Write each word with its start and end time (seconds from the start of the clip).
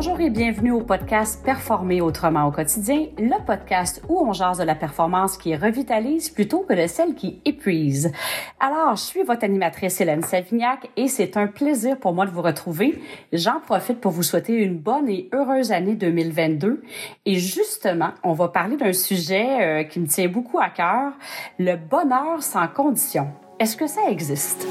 Bonjour 0.00 0.20
et 0.20 0.30
bienvenue 0.30 0.70
au 0.70 0.82
podcast 0.82 1.44
Performer 1.44 2.00
autrement 2.00 2.46
au 2.46 2.52
quotidien, 2.52 3.06
le 3.18 3.44
podcast 3.44 4.00
où 4.08 4.20
on 4.20 4.32
jase 4.32 4.58
de 4.58 4.62
la 4.62 4.76
performance 4.76 5.36
qui 5.36 5.56
revitalise 5.56 6.30
plutôt 6.30 6.60
que 6.60 6.72
de 6.72 6.86
celle 6.86 7.16
qui 7.16 7.40
épuise. 7.44 8.12
Alors, 8.60 8.94
je 8.94 9.02
suis 9.02 9.24
votre 9.24 9.42
animatrice 9.42 10.00
Hélène 10.00 10.22
Savignac 10.22 10.88
et 10.96 11.08
c'est 11.08 11.36
un 11.36 11.48
plaisir 11.48 11.98
pour 11.98 12.12
moi 12.12 12.26
de 12.26 12.30
vous 12.30 12.42
retrouver. 12.42 13.02
J'en 13.32 13.58
profite 13.58 14.00
pour 14.00 14.12
vous 14.12 14.22
souhaiter 14.22 14.52
une 14.52 14.78
bonne 14.78 15.08
et 15.08 15.28
heureuse 15.32 15.72
année 15.72 15.96
2022 15.96 16.80
et 17.26 17.34
justement, 17.34 18.10
on 18.22 18.34
va 18.34 18.46
parler 18.46 18.76
d'un 18.76 18.92
sujet 18.92 19.80
euh, 19.80 19.82
qui 19.82 19.98
me 19.98 20.06
tient 20.06 20.28
beaucoup 20.28 20.60
à 20.60 20.68
cœur, 20.68 21.10
le 21.58 21.74
bonheur 21.74 22.40
sans 22.40 22.68
condition. 22.68 23.32
Est-ce 23.58 23.76
que 23.76 23.88
ça 23.88 24.02
existe? 24.08 24.64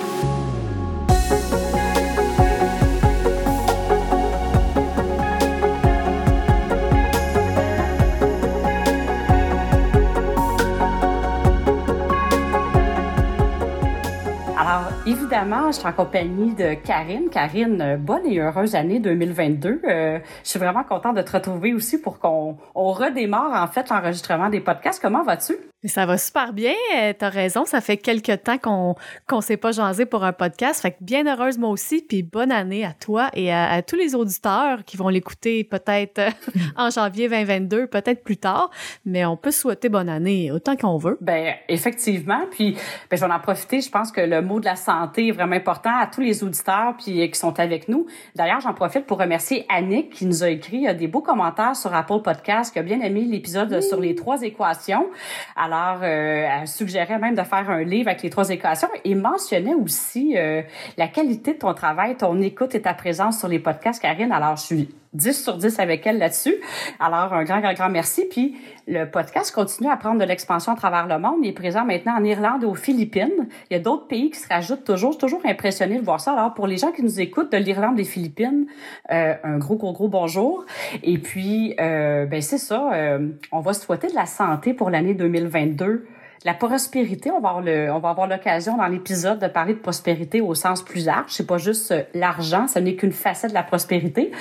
Évidemment, 15.07 15.71
je 15.71 15.79
suis 15.79 15.87
en 15.87 15.93
compagnie 15.93 16.53
de 16.53 16.73
Karine. 16.73 17.29
Karine, 17.29 17.81
euh, 17.81 17.97
bonne 17.97 18.25
et 18.25 18.39
heureuse 18.39 18.75
année 18.75 18.99
2022. 18.99 19.81
Euh, 19.83 20.19
je 20.43 20.49
suis 20.49 20.59
vraiment 20.59 20.83
contente 20.83 21.15
de 21.15 21.21
te 21.21 21.31
retrouver 21.31 21.73
aussi 21.73 21.97
pour 21.97 22.19
qu'on 22.19 22.57
on 22.75 22.91
redémarre 22.91 23.63
en 23.63 23.67
fait 23.67 23.89
l'enregistrement 23.89 24.49
des 24.49 24.59
podcasts. 24.59 25.01
Comment 25.01 25.23
vas-tu? 25.23 25.55
Ça 25.85 26.05
va 26.05 26.17
super 26.17 26.53
bien. 26.53 26.73
Euh, 26.97 27.13
t'as 27.17 27.29
raison. 27.29 27.63
Ça 27.63 27.81
fait 27.81 27.97
quelques 27.97 28.43
temps 28.43 28.57
qu'on 28.57 28.95
qu'on 29.27 29.41
s'est 29.41 29.57
pas 29.57 29.71
jasé 29.71 30.05
pour 30.05 30.23
un 30.23 30.33
podcast. 30.33 30.81
Fait 30.81 30.91
que 30.91 30.97
bien 31.01 31.25
heureuse 31.25 31.57
moi 31.57 31.69
aussi. 31.69 32.01
Puis 32.01 32.23
bonne 32.23 32.51
année 32.51 32.83
à 32.83 32.93
toi 32.93 33.29
et 33.33 33.53
à, 33.53 33.81
tous 33.83 33.95
les 33.95 34.15
auditeurs 34.15 34.83
qui 34.83 34.97
vont 34.97 35.07
l'écouter 35.07 35.63
peut-être 35.63 36.21
en 36.75 36.89
janvier 36.89 37.29
2022, 37.29 37.87
peut-être 37.87 38.23
plus 38.23 38.37
tard. 38.37 38.71
Mais 39.05 39.23
on 39.23 39.37
peut 39.37 39.51
souhaiter 39.51 39.87
bonne 39.87 40.09
année 40.09 40.51
autant 40.51 40.75
qu'on 40.75 40.97
veut. 40.97 41.17
Ben 41.21 41.53
effectivement. 41.69 42.41
Puis 42.51 42.73
ben, 43.09 43.17
je 43.17 43.23
vais 43.23 43.31
en 43.31 43.39
profiter. 43.39 43.79
Je 43.79 43.89
pense 43.89 44.11
que 44.11 44.21
le 44.21 44.41
mot 44.41 44.59
de 44.59 44.65
la 44.65 44.75
santé 44.75 44.96
vraiment 45.31 45.55
important 45.55 45.91
à 45.99 46.07
tous 46.07 46.21
les 46.21 46.43
auditeurs 46.43 46.95
puis 46.97 47.21
euh, 47.21 47.27
qui 47.27 47.39
sont 47.39 47.59
avec 47.59 47.87
nous. 47.87 48.05
D'ailleurs, 48.35 48.59
j'en 48.61 48.73
profite 48.73 49.05
pour 49.05 49.19
remercier 49.19 49.65
Annick 49.69 50.11
qui 50.11 50.25
nous 50.25 50.43
a 50.43 50.49
écrit 50.49 50.93
des 50.95 51.07
beaux 51.07 51.21
commentaires 51.21 51.75
sur 51.75 51.93
Apple 51.93 52.21
Podcast, 52.23 52.73
qui 52.73 52.79
a 52.79 52.83
bien 52.83 53.01
aimé 53.01 53.21
l'épisode 53.21 53.81
sur 53.81 53.99
les 53.99 54.15
trois 54.15 54.41
équations. 54.41 55.07
Alors, 55.55 55.99
euh, 56.03 56.47
elle 56.61 56.67
suggérait 56.67 57.19
même 57.19 57.35
de 57.35 57.43
faire 57.43 57.69
un 57.69 57.83
livre 57.83 58.09
avec 58.09 58.23
les 58.23 58.29
trois 58.29 58.49
équations 58.49 58.89
et 59.03 59.15
mentionnait 59.15 59.75
aussi 59.75 60.37
euh, 60.37 60.61
la 60.97 61.07
qualité 61.07 61.53
de 61.53 61.59
ton 61.59 61.73
travail, 61.73 62.15
ton 62.15 62.39
écoute 62.41 62.75
et 62.75 62.81
ta 62.81 62.93
présence 62.93 63.39
sur 63.39 63.47
les 63.47 63.59
podcasts, 63.59 64.01
Karine. 64.01 64.31
Alors, 64.31 64.55
je 64.55 64.63
suis 64.63 64.89
10 65.17 65.43
sur 65.43 65.57
10 65.57 65.79
avec 65.79 66.05
elle 66.07 66.17
là-dessus. 66.17 66.55
Alors, 66.99 67.33
un 67.33 67.43
grand, 67.43 67.59
grand, 67.59 67.73
grand 67.73 67.89
merci. 67.89 68.25
Puis, 68.29 68.55
le 68.87 69.05
podcast 69.05 69.53
continue 69.53 69.89
à 69.89 69.97
prendre 69.97 70.19
de 70.19 70.25
l'expansion 70.25 70.71
à 70.71 70.75
travers 70.75 71.07
le 71.07 71.19
monde. 71.19 71.39
Il 71.43 71.49
est 71.49 71.53
présent 71.53 71.85
maintenant 71.85 72.15
en 72.17 72.23
Irlande 72.23 72.63
et 72.63 72.65
aux 72.65 72.75
Philippines. 72.75 73.47
Il 73.69 73.73
y 73.73 73.75
a 73.75 73.79
d'autres 73.79 74.07
pays 74.07 74.29
qui 74.29 74.39
se 74.39 74.47
rajoutent 74.47 74.83
toujours. 74.83 75.11
Je 75.11 75.17
suis 75.17 75.27
toujours 75.27 75.41
impressionnée 75.45 75.99
de 75.99 76.05
voir 76.05 76.21
ça. 76.21 76.33
Alors, 76.33 76.53
pour 76.53 76.67
les 76.67 76.77
gens 76.77 76.91
qui 76.91 77.03
nous 77.03 77.19
écoutent 77.19 77.51
de 77.51 77.57
l'Irlande 77.57 77.99
et 77.99 78.03
des 78.03 78.09
Philippines, 78.09 78.67
euh, 79.11 79.33
un 79.43 79.57
gros, 79.57 79.75
gros, 79.75 79.93
gros 79.93 80.07
bonjour. 80.07 80.65
Et 81.03 81.17
puis, 81.17 81.75
euh, 81.79 82.25
ben 82.25 82.41
c'est 82.41 82.57
ça. 82.57 82.93
Euh, 82.93 83.29
on 83.51 83.59
va 83.59 83.73
souhaiter 83.73 84.07
de 84.07 84.15
la 84.15 84.25
santé 84.25 84.73
pour 84.73 84.89
l'année 84.89 85.13
2022 85.13 86.07
la 86.45 86.53
prospérité, 86.53 87.31
on 87.31 87.39
va 87.39 87.49
avoir 87.49 87.61
le, 87.61 87.91
on 87.91 87.99
va 87.99 88.09
avoir 88.09 88.27
l'occasion 88.27 88.77
dans 88.77 88.87
l'épisode 88.87 89.39
de 89.39 89.47
parler 89.47 89.73
de 89.73 89.79
prospérité 89.79 90.41
au 90.41 90.53
sens 90.55 90.83
plus 90.83 91.05
large. 91.05 91.31
C'est 91.31 91.47
pas 91.47 91.57
juste 91.57 91.91
euh, 91.91 92.03
l'argent, 92.13 92.67
ce 92.67 92.79
n'est 92.79 92.95
qu'une 92.95 93.11
facette 93.11 93.49
de 93.51 93.55
la 93.55 93.63
prospérité. 93.63 94.31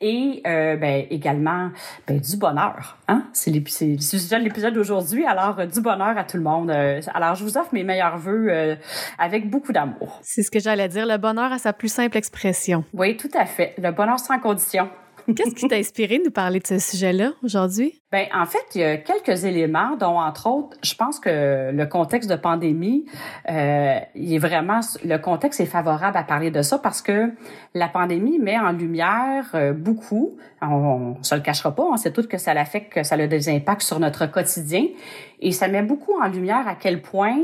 Et 0.00 0.42
euh, 0.46 0.76
ben, 0.76 1.06
également 1.10 1.70
ben, 2.06 2.20
du 2.20 2.36
bonheur. 2.36 2.98
Hein? 3.08 3.24
C'est 3.32 3.50
le 3.50 3.62
sujet 3.66 4.38
de 4.38 4.44
l'épisode 4.44 4.74
d'aujourd'hui. 4.74 5.24
Alors 5.24 5.58
euh, 5.58 5.66
du 5.66 5.80
bonheur 5.80 6.16
à 6.16 6.24
tout 6.24 6.36
le 6.36 6.42
monde. 6.42 6.70
alors 6.70 7.34
je 7.34 7.44
vous 7.44 7.56
offre 7.56 7.70
mes 7.72 7.84
meilleurs 7.84 8.18
vœux 8.18 8.76
avec 9.18 9.48
beaucoup 9.50 9.72
d'amour. 9.72 10.18
C'est 10.22 10.42
ce 10.42 10.50
que 10.50 10.60
j'allais 10.60 10.88
dire. 10.88 11.06
Le 11.06 11.16
bonheur 11.16 11.52
à 11.52 11.58
sa 11.58 11.72
plus 11.72 11.88
simple 11.88 12.16
expression. 12.16 12.84
Oui, 12.92 13.16
tout 13.16 13.30
à 13.34 13.46
fait. 13.46 13.74
Le 13.78 13.90
bonheur 13.90 14.18
sans 14.18 14.38
condition. 14.38 14.88
Qu'est-ce 15.34 15.54
qui 15.54 15.66
t'a 15.66 15.76
inspiré 15.76 16.18
de 16.18 16.24
nous 16.24 16.30
parler 16.30 16.60
de 16.60 16.66
ce 16.66 16.78
sujet-là 16.78 17.32
aujourd'hui? 17.42 18.00
Ben, 18.12 18.26
en 18.34 18.46
fait, 18.46 18.64
il 18.74 18.80
y 18.80 18.84
a 18.84 18.96
quelques 18.96 19.44
éléments, 19.44 19.96
dont 19.96 20.20
entre 20.20 20.48
autres, 20.48 20.76
je 20.82 20.94
pense 20.94 21.18
que 21.18 21.70
le 21.72 21.86
contexte 21.86 22.30
de 22.30 22.36
pandémie, 22.36 23.06
euh, 23.50 23.98
il 24.14 24.34
est 24.34 24.38
vraiment, 24.38 24.80
le 25.04 25.16
contexte 25.18 25.60
est 25.60 25.66
favorable 25.66 26.16
à 26.16 26.22
parler 26.22 26.50
de 26.50 26.62
ça 26.62 26.78
parce 26.78 27.02
que 27.02 27.32
la 27.74 27.88
pandémie 27.88 28.38
met 28.38 28.58
en 28.58 28.72
lumière 28.72 29.50
euh, 29.54 29.72
beaucoup. 29.72 30.36
On, 30.62 31.16
on 31.18 31.22
se 31.22 31.34
le 31.34 31.40
cachera 31.40 31.74
pas, 31.74 31.82
on 31.82 31.96
sait 31.96 32.12
tous 32.12 32.26
que 32.26 32.38
ça 32.38 32.54
l'affecte, 32.54 32.92
que 32.92 33.02
ça 33.02 33.16
a 33.16 33.26
des 33.26 33.48
impacts 33.48 33.82
sur 33.82 33.98
notre 33.98 34.26
quotidien, 34.26 34.84
et 35.40 35.52
ça 35.52 35.68
met 35.68 35.82
beaucoup 35.82 36.12
en 36.20 36.28
lumière 36.28 36.66
à 36.66 36.74
quel 36.74 37.02
point 37.02 37.38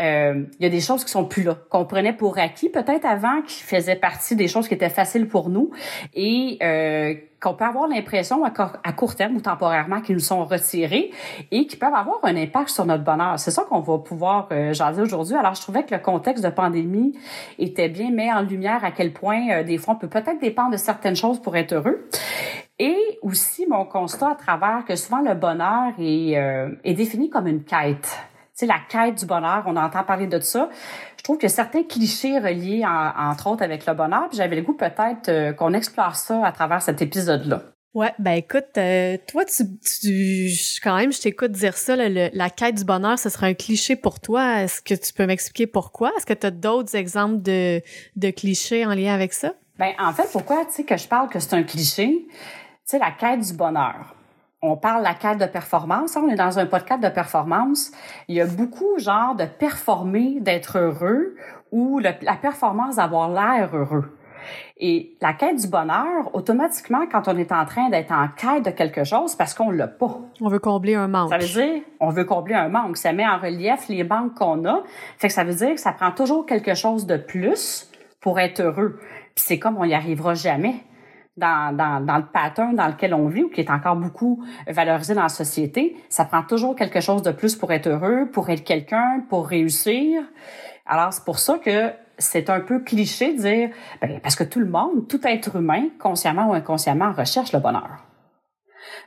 euh, 0.00 0.44
il 0.58 0.62
y 0.62 0.66
a 0.66 0.70
des 0.70 0.80
choses 0.80 1.04
qui 1.04 1.10
sont 1.10 1.24
plus 1.24 1.42
là, 1.42 1.58
qu'on 1.70 1.84
prenait 1.84 2.12
pour 2.12 2.38
acquis 2.38 2.68
peut-être 2.68 3.04
avant, 3.04 3.42
qui 3.42 3.62
faisaient 3.62 3.96
partie 3.96 4.36
des 4.36 4.48
choses 4.48 4.68
qui 4.68 4.74
étaient 4.74 4.88
faciles 4.88 5.28
pour 5.28 5.48
nous, 5.48 5.70
et 6.14 6.58
euh, 6.62 7.14
qu'on 7.42 7.54
peut 7.54 7.64
avoir 7.64 7.88
l'impression 7.88 8.44
à, 8.44 8.92
court 8.92 9.16
terme 9.16 9.36
ou 9.36 9.40
temporairement 9.40 10.00
qu'ils 10.00 10.14
nous 10.14 10.20
sont 10.20 10.44
retirés 10.44 11.10
et 11.50 11.66
qui 11.66 11.76
peuvent 11.76 11.94
avoir 11.94 12.20
un 12.22 12.36
impact 12.36 12.68
sur 12.68 12.86
notre 12.86 13.02
bonheur. 13.02 13.38
C'est 13.38 13.50
ça 13.50 13.64
qu'on 13.64 13.80
va 13.80 13.98
pouvoir 13.98 14.48
euh, 14.52 14.72
jaser 14.72 15.02
aujourd'hui. 15.02 15.34
Alors, 15.34 15.54
je 15.54 15.60
trouvais 15.60 15.82
que 15.82 15.92
le 15.92 16.00
contexte 16.00 16.44
de 16.44 16.50
pandémie 16.50 17.18
était 17.58 17.88
bien 17.88 18.10
mis 18.12 18.32
en 18.32 18.42
lumière 18.42 18.84
à 18.84 18.92
quel 18.92 19.12
point 19.12 19.50
euh, 19.50 19.64
des 19.64 19.76
fois 19.76 19.94
on 19.94 19.96
peut 19.98 20.08
peut-être 20.08 20.40
dépendre 20.40 20.70
de 20.70 20.76
certaines 20.76 21.16
choses 21.16 21.42
pour 21.42 21.56
être 21.56 21.72
heureux. 21.72 22.08
Et 22.84 23.18
aussi 23.22 23.66
mon 23.66 23.84
constat 23.84 24.30
à 24.30 24.34
travers 24.34 24.84
que 24.86 24.96
souvent 24.96 25.20
le 25.20 25.34
bonheur 25.34 25.92
est, 25.98 26.36
euh, 26.36 26.70
est 26.82 26.94
défini 26.94 27.30
comme 27.30 27.46
une 27.46 27.62
quête. 27.62 28.08
Tu 28.54 28.66
sais, 28.66 28.66
la 28.66 28.80
quête 28.88 29.18
du 29.18 29.26
bonheur, 29.26 29.62
on 29.66 29.76
entend 29.76 30.02
parler 30.02 30.26
de 30.26 30.40
ça 30.40 30.68
je 31.22 31.24
trouve 31.24 31.38
que 31.38 31.46
certains 31.46 31.84
clichés 31.84 32.36
reliés, 32.40 32.82
entre 32.84 33.46
autres, 33.46 33.62
avec 33.62 33.86
le 33.86 33.94
bonheur. 33.94 34.28
J'avais 34.32 34.56
le 34.56 34.62
goût 34.62 34.72
peut-être 34.72 35.28
euh, 35.28 35.52
qu'on 35.52 35.72
explore 35.72 36.16
ça 36.16 36.44
à 36.44 36.50
travers 36.50 36.82
cet 36.82 37.00
épisode-là. 37.00 37.62
Ouais, 37.94 38.12
ben 38.18 38.32
écoute, 38.32 38.76
euh, 38.76 39.16
toi, 39.28 39.44
tu, 39.44 39.62
tu, 40.00 40.50
quand 40.82 40.96
même, 40.96 41.12
je 41.12 41.20
t'écoute 41.20 41.52
dire 41.52 41.76
ça, 41.76 41.94
la 41.94 42.50
quête 42.50 42.74
du 42.74 42.84
bonheur, 42.84 43.20
ce 43.20 43.28
serait 43.28 43.50
un 43.50 43.54
cliché 43.54 43.94
pour 43.94 44.18
toi. 44.18 44.62
Est-ce 44.62 44.82
que 44.82 44.94
tu 44.94 45.12
peux 45.12 45.26
m'expliquer 45.26 45.68
pourquoi? 45.68 46.10
Est-ce 46.16 46.26
que 46.26 46.34
tu 46.34 46.44
as 46.44 46.50
d'autres 46.50 46.96
exemples 46.96 47.40
de, 47.40 47.80
de 48.16 48.30
clichés 48.30 48.84
en 48.84 48.92
lien 48.92 49.14
avec 49.14 49.32
ça? 49.32 49.52
Ben 49.78 49.92
en 50.00 50.12
fait, 50.12 50.28
pourquoi, 50.32 50.64
tu 50.64 50.72
sais, 50.72 50.84
que 50.84 50.96
je 50.96 51.06
parle 51.06 51.28
que 51.28 51.38
c'est 51.38 51.54
un 51.54 51.62
cliché? 51.62 52.26
Sais, 52.92 52.98
la 52.98 53.10
quête 53.10 53.40
du 53.40 53.54
bonheur 53.54 54.14
on 54.60 54.76
parle 54.76 55.02
la 55.02 55.14
quête 55.14 55.38
de 55.38 55.46
performance. 55.46 56.14
On 56.14 56.28
est 56.28 56.36
dans 56.36 56.58
un 56.58 56.66
podcast 56.66 57.02
de 57.02 57.08
performance. 57.08 57.90
Il 58.28 58.36
y 58.36 58.40
a 58.42 58.46
beaucoup, 58.46 58.98
genre, 58.98 59.34
de 59.34 59.46
performer, 59.46 60.40
d'être 60.40 60.78
heureux 60.78 61.34
ou 61.72 61.98
la 61.98 62.12
performance 62.12 62.96
d'avoir 62.96 63.30
l'air 63.30 63.74
heureux. 63.74 64.14
Et 64.76 65.16
la 65.22 65.32
quête 65.32 65.56
du 65.56 65.68
bonheur, 65.68 66.34
automatiquement, 66.34 67.06
quand 67.10 67.28
on 67.28 67.36
est 67.38 67.50
en 67.50 67.64
train 67.64 67.88
d'être 67.88 68.12
en 68.12 68.28
quête 68.28 68.66
de 68.66 68.70
quelque 68.70 69.04
chose, 69.04 69.34
parce 69.36 69.54
qu'on 69.54 69.70
l'a 69.70 69.88
pas. 69.88 70.20
On 70.42 70.48
veut 70.48 70.58
combler 70.58 70.94
un 70.94 71.08
manque. 71.08 71.30
Ça 71.30 71.38
veut 71.38 71.46
dire, 71.46 71.82
on 71.98 72.10
veut 72.10 72.24
combler 72.24 72.54
un 72.54 72.68
manque. 72.68 72.98
Ça 72.98 73.14
met 73.14 73.26
en 73.26 73.38
relief 73.38 73.88
les 73.88 74.04
manques 74.04 74.34
qu'on 74.34 74.66
a. 74.66 74.82
Fait 75.16 75.28
que 75.28 75.34
ça 75.34 75.44
veut 75.44 75.54
dire 75.54 75.74
que 75.74 75.80
ça 75.80 75.92
prend 75.92 76.12
toujours 76.12 76.44
quelque 76.44 76.74
chose 76.74 77.06
de 77.06 77.16
plus 77.16 77.90
pour 78.20 78.38
être 78.38 78.60
heureux. 78.60 79.00
Puis 79.34 79.44
c'est 79.46 79.58
comme 79.58 79.78
on 79.78 79.84
y 79.84 79.94
arrivera 79.94 80.34
jamais 80.34 80.84
dans, 81.36 81.74
dans, 81.74 82.04
dans 82.04 82.18
le 82.18 82.26
pattern 82.26 82.74
dans 82.74 82.88
lequel 82.88 83.14
on 83.14 83.28
vit 83.28 83.44
ou 83.44 83.48
qui 83.48 83.60
est 83.60 83.70
encore 83.70 83.96
beaucoup 83.96 84.44
valorisé 84.66 85.14
dans 85.14 85.22
la 85.22 85.28
société, 85.28 85.96
ça 86.08 86.24
prend 86.24 86.42
toujours 86.42 86.76
quelque 86.76 87.00
chose 87.00 87.22
de 87.22 87.32
plus 87.32 87.56
pour 87.56 87.72
être 87.72 87.88
heureux, 87.88 88.28
pour 88.30 88.50
être 88.50 88.64
quelqu'un, 88.64 89.24
pour 89.28 89.46
réussir. 89.46 90.22
Alors, 90.86 91.12
c'est 91.12 91.24
pour 91.24 91.38
ça 91.38 91.58
que 91.58 91.92
c'est 92.18 92.50
un 92.50 92.60
peu 92.60 92.80
cliché 92.80 93.34
de 93.34 93.38
dire, 93.40 93.70
ben, 94.00 94.20
parce 94.20 94.36
que 94.36 94.44
tout 94.44 94.60
le 94.60 94.68
monde, 94.68 95.08
tout 95.08 95.20
être 95.26 95.56
humain, 95.56 95.84
consciemment 95.98 96.50
ou 96.50 96.52
inconsciemment, 96.52 97.12
recherche 97.12 97.52
le 97.52 97.60
bonheur. 97.60 98.04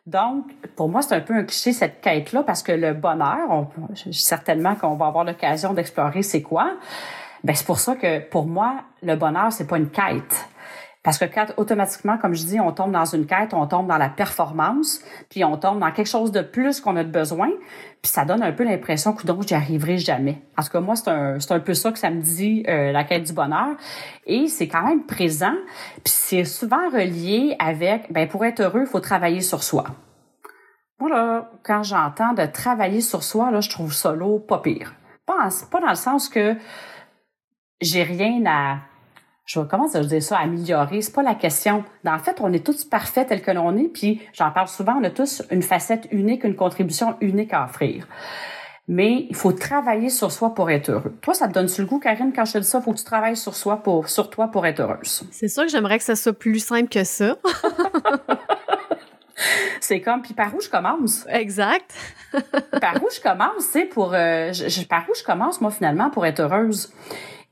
Donc, 0.05 0.45
pour 0.75 0.89
moi, 0.89 1.01
c'est 1.01 1.15
un 1.15 1.21
peu 1.21 1.33
un 1.33 1.43
cliché 1.43 1.73
cette 1.73 2.01
quête-là 2.01 2.43
parce 2.43 2.63
que 2.63 2.71
le 2.71 2.93
bonheur, 2.93 3.49
on, 3.49 3.67
certainement 4.11 4.75
qu'on 4.75 4.95
va 4.95 5.07
avoir 5.07 5.23
l'occasion 5.23 5.73
d'explorer 5.73 6.23
c'est 6.23 6.41
quoi. 6.41 6.73
Ben, 7.43 7.55
c'est 7.55 7.65
pour 7.65 7.79
ça 7.79 7.95
que 7.95 8.19
pour 8.19 8.47
moi, 8.47 8.81
le 9.03 9.15
bonheur, 9.15 9.51
c'est 9.51 9.67
pas 9.67 9.77
une 9.77 9.89
quête. 9.89 10.47
Parce 11.05 11.19
que 11.19 11.25
quand 11.25 11.45
automatiquement, 11.57 12.17
comme 12.17 12.33
je 12.33 12.43
dis, 12.43 12.59
on 12.59 12.71
tombe 12.71 12.91
dans 12.91 13.05
une 13.05 13.27
quête, 13.27 13.53
on 13.53 13.67
tombe 13.67 13.85
dans 13.85 13.99
la 13.99 14.09
performance, 14.09 15.01
puis 15.29 15.43
on 15.43 15.55
tombe 15.55 15.79
dans 15.79 15.91
quelque 15.91 16.09
chose 16.09 16.31
de 16.31 16.41
plus 16.41 16.81
qu'on 16.81 16.95
a 16.95 17.03
de 17.03 17.11
besoin, 17.11 17.47
puis 18.01 18.11
ça 18.11 18.25
donne 18.25 18.41
un 18.41 18.51
peu 18.51 18.63
l'impression 18.63 19.13
que 19.13 19.27
donc 19.27 19.43
j'y 19.43 19.53
arriverai 19.53 19.99
jamais. 19.99 20.41
Parce 20.55 20.67
que 20.67 20.79
moi, 20.79 20.95
c'est 20.95 21.11
un, 21.11 21.37
un 21.47 21.59
peu 21.59 21.75
ça 21.75 21.91
que 21.91 21.99
ça 21.99 22.09
me 22.09 22.21
dit 22.21 22.65
euh, 22.67 22.91
la 22.91 23.03
quête 23.03 23.21
du 23.21 23.33
bonheur, 23.33 23.75
et 24.25 24.47
c'est 24.47 24.67
quand 24.67 24.81
même 24.81 25.05
présent, 25.05 25.53
puis 26.03 26.11
c'est 26.11 26.43
souvent 26.43 26.89
relié 26.89 27.55
avec, 27.59 28.11
ben 28.11 28.27
pour 28.27 28.43
être 28.43 28.61
heureux, 28.61 28.81
il 28.81 28.87
faut 28.87 28.99
travailler 28.99 29.41
sur 29.41 29.61
soi. 29.61 29.83
Moi 30.99 31.11
là, 31.11 31.51
quand 31.63 31.83
j'entends 31.83 32.33
de 32.33 32.47
travailler 32.47 33.01
sur 33.01 33.21
soi, 33.21 33.51
là, 33.51 33.61
je 33.61 33.69
trouve 33.69 33.93
lourd, 34.15 34.43
pas 34.47 34.57
pire. 34.57 34.95
Pas, 35.27 35.49
pas 35.69 35.81
dans 35.81 35.89
le 35.89 35.95
sens 35.95 36.29
que 36.29 36.55
j'ai 37.79 38.01
rien 38.01 38.41
à 38.47 38.77
je 39.45 39.59
vais 39.59 39.67
comment 39.69 39.87
dire 39.87 40.23
ça, 40.23 40.37
améliorer, 40.37 41.01
c'est 41.01 41.13
pas 41.13 41.23
la 41.23 41.35
question. 41.35 41.83
En 42.05 42.19
fait, 42.19 42.37
on 42.41 42.51
est 42.51 42.65
tous 42.65 42.83
parfaits 42.83 43.27
tels 43.27 43.41
que 43.41 43.51
l'on 43.51 43.77
est, 43.77 43.89
puis 43.89 44.21
j'en 44.33 44.51
parle 44.51 44.67
souvent, 44.67 44.95
on 44.99 45.03
a 45.03 45.11
tous 45.11 45.43
une 45.51 45.61
facette 45.61 46.07
unique, 46.11 46.43
une 46.43 46.55
contribution 46.55 47.15
unique 47.21 47.53
à 47.53 47.65
offrir. 47.65 48.07
Mais 48.87 49.25
il 49.29 49.35
faut 49.35 49.51
travailler 49.51 50.09
sur 50.09 50.31
soi 50.31 50.53
pour 50.53 50.69
être 50.69 50.89
heureux. 50.89 51.15
Toi, 51.21 51.33
ça 51.33 51.47
te 51.47 51.53
donne 51.53 51.67
sur 51.67 51.83
le 51.83 51.89
goût, 51.89 51.99
Karine, 51.99 52.31
quand 52.35 52.45
je 52.45 52.53
te 52.53 52.57
dis 52.59 52.67
ça, 52.67 52.81
faut 52.81 52.91
que 52.91 52.99
tu 52.99 53.03
travailles 53.03 53.37
sur 53.37 53.55
soi 53.55 53.77
pour, 53.77 54.09
sur 54.09 54.29
toi 54.29 54.47
pour 54.47 54.65
être 54.65 54.79
heureuse. 54.79 55.23
C'est 55.31 55.47
sûr 55.47 55.63
que 55.63 55.69
j'aimerais 55.69 55.97
que 55.97 56.03
ça 56.03 56.15
soit 56.15 56.37
plus 56.37 56.59
simple 56.59 56.89
que 56.89 57.03
ça. 57.03 57.35
c'est 59.79 60.01
comme 60.01 60.21
puis 60.21 60.33
par 60.33 60.53
où 60.55 60.61
je 60.61 60.69
commence? 60.69 61.25
Exact 61.29 61.93
par 62.81 63.01
où 63.03 63.07
je 63.13 63.21
commence 63.21 63.63
c'est 63.71 63.85
pour 63.85 64.13
euh, 64.13 64.51
je, 64.51 64.85
par 64.85 65.03
où 65.09 65.13
je 65.17 65.23
commence 65.23 65.61
moi 65.61 65.71
finalement 65.71 66.09
pour 66.09 66.25
être 66.25 66.41
heureuse? 66.41 66.91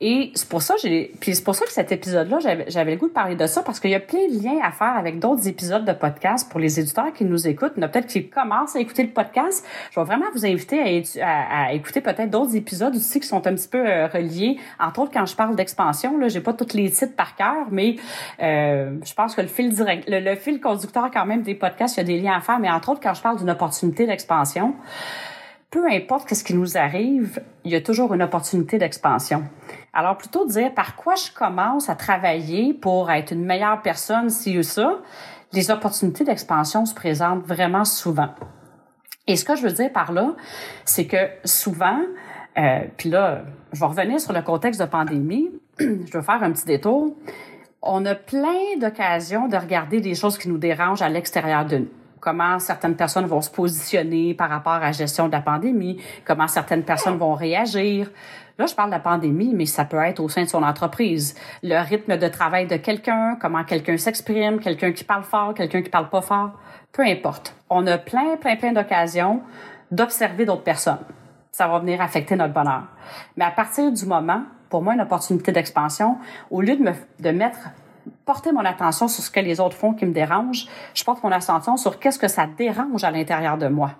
Et 0.06 0.34
c'est 0.36 0.50
pour 0.50 0.62
ça 0.62 0.76
que 0.76 1.72
cet 1.72 1.94
épisode-là, 1.94 2.40
j'avais 2.68 2.92
le 2.92 2.98
goût 2.98 3.08
de 3.08 3.14
parler 3.14 3.38
de 3.38 3.48
ça 3.48 3.64
parce 3.64 3.80
qu'il 3.80 3.92
y 3.92 3.96
a 3.96 4.02
plein 4.02 4.28
de 4.28 4.44
liens 4.44 4.60
à 4.62 4.70
faire 4.72 4.98
avec 4.98 5.18
d'autres 5.18 5.48
épisodes 5.48 5.86
de 5.86 5.94
podcast 5.94 6.52
pour 6.52 6.60
les 6.60 6.78
éditeurs 6.78 7.14
qui 7.14 7.24
nous 7.24 7.48
écoutent. 7.48 7.76
Peut-être 7.76 8.08
qui 8.08 8.28
commencent 8.28 8.76
à 8.76 8.82
écouter 8.82 9.04
le 9.04 9.12
podcast. 9.12 9.66
Je 9.92 10.00
vais 10.02 10.06
vraiment 10.06 10.26
vous 10.34 10.46
inviter 10.46 11.06
à, 11.22 11.72
écouter 11.72 12.02
peut-être 12.02 12.30
d'autres 12.30 12.54
épisodes 12.54 12.94
aussi 12.94 13.22
qui 13.22 13.28
sont 13.28 13.48
un 13.48 13.56
petit 13.56 13.70
peu 13.70 13.80
euh, 13.80 14.08
reliés. 14.08 14.58
Entre 14.78 15.00
autres, 15.00 15.12
quand 15.14 15.26
je 15.26 15.38
parle 15.38 15.56
d'expansion, 15.56 16.18
là, 16.18 16.28
j'ai 16.28 16.42
pas 16.42 16.52
tous 16.52 16.76
les 16.76 16.92
titres 16.92 17.16
par 17.16 17.38
cœur, 17.38 17.68
mais 17.72 17.96
euh, 18.42 18.98
je 19.06 19.14
pense 19.14 19.36
que 19.36 19.42
le 19.42 19.48
fil 19.48 19.74
direct, 19.74 20.04
le 20.10 20.36
fil 20.36 20.60
conducteur 20.60 21.12
quand 21.14 21.26
même 21.26 21.44
des 21.44 21.56
podcasts, 21.56 21.96
il 21.96 22.00
y 22.00 22.02
a 22.02 22.04
des 22.04 22.20
liens 22.20 22.36
à 22.36 22.42
faire. 22.42 22.60
Mais 22.60 22.70
entre 22.70 22.90
autres, 22.90 23.02
quand 23.02 23.14
je 23.14 23.22
parle 23.22 23.38
d'une 23.38 23.52
opportunité 23.52 24.06
d'expansion, 24.06 24.76
peu 25.74 25.90
importe 25.90 26.34
ce 26.36 26.44
qui 26.44 26.54
nous 26.54 26.78
arrive, 26.78 27.42
il 27.64 27.72
y 27.72 27.76
a 27.76 27.82
toujours 27.82 28.14
une 28.14 28.22
opportunité 28.22 28.78
d'expansion. 28.78 29.44
Alors, 29.94 30.18
plutôt 30.18 30.48
dire 30.48 30.74
par 30.74 30.96
quoi 30.96 31.14
je 31.14 31.32
commence 31.32 31.88
à 31.88 31.96
travailler 31.96 32.74
pour 32.74 33.12
être 33.12 33.32
une 33.32 33.46
meilleure 33.46 33.82
personne, 33.84 34.30
si 34.30 34.58
ou 34.58 34.64
ça, 34.64 35.00
les 35.52 35.70
opportunités 35.70 36.24
d'expansion 36.24 36.86
se 36.86 36.96
présentent 36.96 37.46
vraiment 37.46 37.86
souvent. 37.86 38.30
Et 39.28 39.36
ce 39.36 39.46
que 39.46 39.56
je 39.56 39.62
veux 39.62 39.72
dire 39.72 39.94
par 39.94 40.12
là, 40.12 40.34
c'est 40.84 41.06
que 41.06 41.30
souvent, 41.46 42.00
euh, 42.58 42.80
puis 42.98 43.10
là, 43.10 43.44
je 43.72 43.80
vais 43.80 43.86
revenir 43.86 44.20
sur 44.20 44.34
le 44.34 44.42
contexte 44.42 44.82
de 44.82 44.86
pandémie, 44.88 45.52
je 45.80 45.86
vais 45.86 46.24
faire 46.24 46.42
un 46.42 46.52
petit 46.52 46.66
détour. 46.66 47.16
On 47.84 48.04
a 48.06 48.16
plein 48.16 48.78
d'occasions 48.80 49.48
de 49.48 49.58
regarder 49.58 50.02
des 50.02 50.16
choses 50.16 50.40
qui 50.40 50.50
nous 50.50 50.58
dérangent 50.58 51.04
à 51.04 51.10
l'extérieur 51.10 51.66
de 51.66 51.78
nous 51.78 51.90
comment 52.24 52.58
certaines 52.58 52.96
personnes 52.96 53.26
vont 53.26 53.42
se 53.42 53.50
positionner 53.50 54.34
par 54.34 54.50
rapport 54.50 54.74
à 54.74 54.80
la 54.80 54.92
gestion 54.94 55.28
de 55.28 55.34
la 55.34 55.42
pandémie, 55.42 56.02
comment 56.24 56.48
certaines 56.48 56.84
personnes 56.84 57.18
vont 57.18 57.34
réagir. 57.34 58.10
Là, 58.58 58.66
je 58.66 58.74
parle 58.74 58.92
de 58.92 58.96
la 58.96 59.02
pandémie, 59.02 59.52
mais 59.54 59.66
ça 59.66 59.84
peut 59.84 59.98
être 59.98 60.22
au 60.22 60.30
sein 60.30 60.44
de 60.44 60.48
son 60.48 60.64
entreprise. 60.64 61.36
Le 61.64 61.78
rythme 61.84 62.16
de 62.16 62.28
travail 62.30 62.66
de 62.66 62.78
quelqu'un, 62.78 63.38
comment 63.42 63.66
quelqu'un 63.66 63.98
s'exprime, 63.98 64.62
quelqu'un 64.62 64.94
qui 64.94 65.04
parle 65.04 65.24
fort, 65.24 65.54
quelqu'un 65.54 65.82
qui 65.82 65.90
parle 65.90 66.10
pas 66.10 66.22
fort, 66.22 66.52
peu 66.94 67.02
importe. 67.02 67.58
On 67.70 67.86
a 67.88 67.98
plein, 67.98 68.38
plein, 68.38 68.56
plein 68.56 68.72
d'occasions 68.72 69.42
d'observer 69.92 70.46
d'autres 70.46 70.64
personnes. 70.64 71.04
Ça 71.52 71.68
va 71.68 71.80
venir 71.80 72.00
affecter 72.00 72.38
notre 72.38 72.54
bonheur. 72.54 72.84
Mais 73.36 73.44
à 73.44 73.52
partir 73.52 73.92
du 73.92 74.06
moment, 74.06 74.44
pour 74.70 74.82
moi, 74.82 74.94
une 74.94 75.02
opportunité 75.02 75.52
d'expansion, 75.52 76.18
au 76.50 76.62
lieu 76.62 76.78
de 76.78 76.84
me, 76.84 76.94
de 77.20 77.32
mettre 77.32 77.60
porter 78.26 78.52
mon 78.52 78.66
attention 78.66 79.08
sur 79.08 79.24
ce 79.24 79.32
que 79.32 79.40
les 79.40 79.60
autres 79.60 79.76
font 79.76 79.94
qui 79.94 80.06
me 80.06 80.14
dérange, 80.14 80.68
je 80.94 81.04
porte 81.04 81.24
mon 81.24 81.32
attention 81.32 81.78
sur 81.78 82.00
qu'est-ce 82.00 82.20
que 82.20 82.28
ça 82.28 82.48
dérange 82.48 83.04
à 83.04 83.12
l'intérieur 83.12 83.58
de 83.58 83.68
moi. 83.68 83.92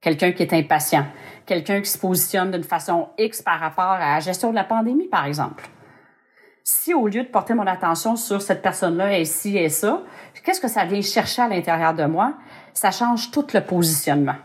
Quelqu'un 0.00 0.32
qui 0.32 0.42
est 0.42 0.52
impatient, 0.52 1.06
quelqu'un 1.44 1.80
qui 1.80 1.90
se 1.90 1.98
positionne 1.98 2.50
d'une 2.50 2.64
façon 2.64 3.08
X 3.18 3.42
par 3.42 3.58
rapport 3.58 3.84
à 3.84 3.98
la 3.98 4.20
gestion 4.20 4.50
de 4.50 4.54
la 4.54 4.64
pandémie, 4.64 5.08
par 5.08 5.26
exemple. 5.26 5.68
Si 6.62 6.92
au 6.92 7.08
lieu 7.08 7.22
de 7.22 7.28
porter 7.28 7.54
mon 7.54 7.66
attention 7.66 8.14
sur 8.14 8.42
cette 8.42 8.62
personne-là 8.62 9.18
et 9.18 9.24
ci 9.24 9.56
et 9.56 9.70
ça, 9.70 10.02
qu'est-ce 10.44 10.60
que 10.60 10.68
ça 10.68 10.84
vient 10.84 11.00
chercher 11.00 11.42
à 11.42 11.48
l'intérieur 11.48 11.94
de 11.94 12.04
moi? 12.04 12.34
Ça 12.74 12.90
change 12.90 13.30
tout 13.30 13.46
le 13.54 13.60
positionnement. 13.60 14.36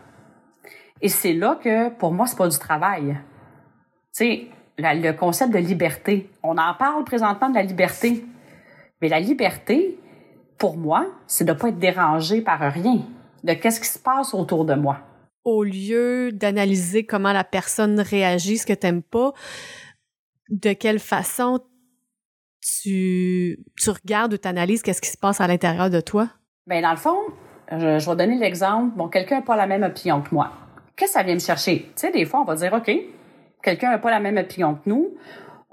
Et 1.02 1.08
c'est 1.08 1.34
là 1.34 1.58
que, 1.62 1.90
pour 1.90 2.12
moi, 2.12 2.26
c'est 2.26 2.38
pas 2.38 2.48
du 2.48 2.58
travail. 2.58 3.18
Tu 4.16 4.24
sais, 4.24 4.48
le 4.78 5.12
concept 5.12 5.52
de 5.52 5.58
liberté. 5.58 6.30
On 6.42 6.56
en 6.56 6.74
parle 6.74 7.04
présentement 7.04 7.50
de 7.50 7.54
la 7.54 7.62
liberté. 7.62 8.24
Mais 9.00 9.08
la 9.08 9.20
liberté, 9.20 9.98
pour 10.58 10.76
moi, 10.76 11.06
c'est 11.26 11.44
de 11.44 11.52
ne 11.52 11.58
pas 11.58 11.68
être 11.68 11.78
dérangé 11.78 12.40
par 12.40 12.60
rien, 12.60 13.00
de 13.42 13.52
qu'est-ce 13.52 13.80
qui 13.80 13.88
se 13.88 13.98
passe 13.98 14.34
autour 14.34 14.64
de 14.64 14.74
moi. 14.74 14.98
Au 15.44 15.62
lieu 15.62 16.32
d'analyser 16.32 17.04
comment 17.04 17.32
la 17.32 17.44
personne 17.44 18.00
réagit, 18.00 18.58
ce 18.58 18.66
que 18.66 18.72
tu 18.72 18.86
n'aimes 18.86 19.02
pas, 19.02 19.32
de 20.48 20.72
quelle 20.72 20.98
façon 20.98 21.60
tu, 22.60 23.58
tu 23.76 23.90
regardes 23.90 24.34
ou 24.34 24.38
tu 24.38 24.48
analyses 24.48 24.82
qu'est-ce 24.82 25.02
qui 25.02 25.10
se 25.10 25.18
passe 25.18 25.40
à 25.40 25.46
l'intérieur 25.46 25.90
de 25.90 26.00
toi? 26.00 26.30
Bien, 26.66 26.80
dans 26.80 26.92
le 26.92 26.96
fond, 26.96 27.18
je, 27.70 27.98
je 27.98 28.10
vais 28.10 28.16
donner 28.16 28.38
l'exemple. 28.38 28.96
Bon, 28.96 29.08
quelqu'un 29.08 29.36
n'a 29.36 29.42
pas 29.42 29.56
la 29.56 29.66
même 29.66 29.82
opinion 29.82 30.22
que 30.22 30.34
moi. 30.34 30.50
Qu'est-ce 30.96 31.12
que 31.12 31.18
ça 31.18 31.22
vient 31.22 31.34
me 31.34 31.40
chercher? 31.40 31.80
Tu 31.80 31.92
sais, 31.96 32.10
des 32.10 32.24
fois, 32.24 32.40
on 32.40 32.44
va 32.44 32.54
dire, 32.54 32.72
OK, 32.72 32.90
quelqu'un 33.62 33.90
n'a 33.90 33.98
pas 33.98 34.10
la 34.10 34.20
même 34.20 34.38
opinion 34.38 34.76
que 34.76 34.88
nous 34.88 35.14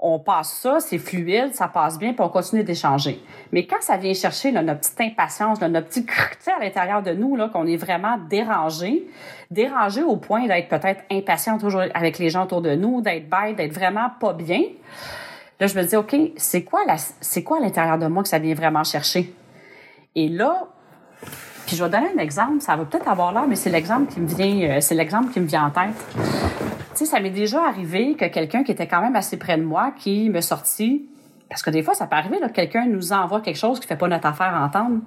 on 0.04 0.18
passe 0.18 0.52
ça, 0.54 0.80
c'est 0.80 0.98
fluide, 0.98 1.54
ça 1.54 1.68
passe 1.68 1.96
bien, 1.96 2.12
puis 2.12 2.22
on 2.22 2.28
continue 2.28 2.64
d'échanger. 2.64 3.22
Mais 3.52 3.66
quand 3.66 3.80
ça 3.80 3.96
vient 3.96 4.12
chercher 4.12 4.50
notre 4.50 4.80
petite 4.80 5.00
impatience, 5.00 5.60
notre 5.60 5.86
petit 5.86 6.04
sais, 6.40 6.50
à 6.50 6.58
l'intérieur 6.58 7.02
de 7.04 7.12
nous, 7.12 7.36
là, 7.36 7.48
qu'on 7.48 7.66
est 7.68 7.76
vraiment 7.76 8.18
dérangé, 8.28 9.06
dérangé 9.52 10.02
au 10.02 10.16
point 10.16 10.48
d'être 10.48 10.68
peut-être 10.68 11.04
impatient 11.08 11.56
toujours 11.56 11.84
avec 11.94 12.18
les 12.18 12.30
gens 12.30 12.44
autour 12.44 12.62
de 12.62 12.74
nous, 12.74 13.00
d'être 13.00 13.30
bête, 13.30 13.54
d'être 13.56 13.72
vraiment 13.72 14.10
pas 14.20 14.32
bien. 14.32 14.62
Là, 15.60 15.68
je 15.68 15.78
me 15.78 15.84
dis, 15.84 15.94
OK, 15.94 16.16
c'est 16.36 16.64
quoi 16.64 16.80
la, 16.84 16.96
c'est 16.98 17.44
quoi 17.44 17.58
à 17.58 17.60
l'intérieur 17.60 17.96
de 17.96 18.08
moi 18.08 18.24
que 18.24 18.28
ça 18.28 18.40
vient 18.40 18.54
vraiment 18.54 18.82
chercher? 18.82 19.32
Et 20.16 20.28
là, 20.28 20.66
puis 21.64 21.76
je 21.76 21.84
vais 21.84 21.90
donner 21.90 22.08
un 22.12 22.18
exemple, 22.18 22.60
ça 22.60 22.74
va 22.74 22.84
peut-être 22.84 23.06
avoir 23.06 23.32
l'air, 23.32 23.46
mais 23.46 23.54
c'est 23.54 23.70
l'exemple 23.70 24.12
qui 24.12 24.18
me 24.18 24.26
vient, 24.26 24.68
euh, 24.68 24.80
c'est 24.80 24.96
l'exemple 24.96 25.32
qui 25.32 25.38
me 25.38 25.46
vient 25.46 25.66
en 25.66 25.70
tête 25.70 26.61
sais, 26.98 27.06
ça 27.06 27.20
m'est 27.20 27.30
déjà 27.30 27.66
arrivé 27.66 28.14
que 28.14 28.26
quelqu'un 28.26 28.64
qui 28.64 28.72
était 28.72 28.86
quand 28.86 29.00
même 29.00 29.16
assez 29.16 29.38
près 29.38 29.56
de 29.56 29.62
moi, 29.62 29.92
qui 29.98 30.30
me 30.30 30.40
sortit, 30.40 31.08
parce 31.48 31.62
que 31.62 31.70
des 31.70 31.82
fois, 31.82 31.94
ça 31.94 32.06
peut 32.06 32.16
arriver, 32.16 32.38
que 32.40 32.46
quelqu'un 32.48 32.86
nous 32.86 33.12
envoie 33.12 33.40
quelque 33.40 33.58
chose 33.58 33.78
qui 33.78 33.86
fait 33.86 33.96
pas 33.96 34.08
notre 34.08 34.26
affaire 34.26 34.54
entendre. 34.54 35.00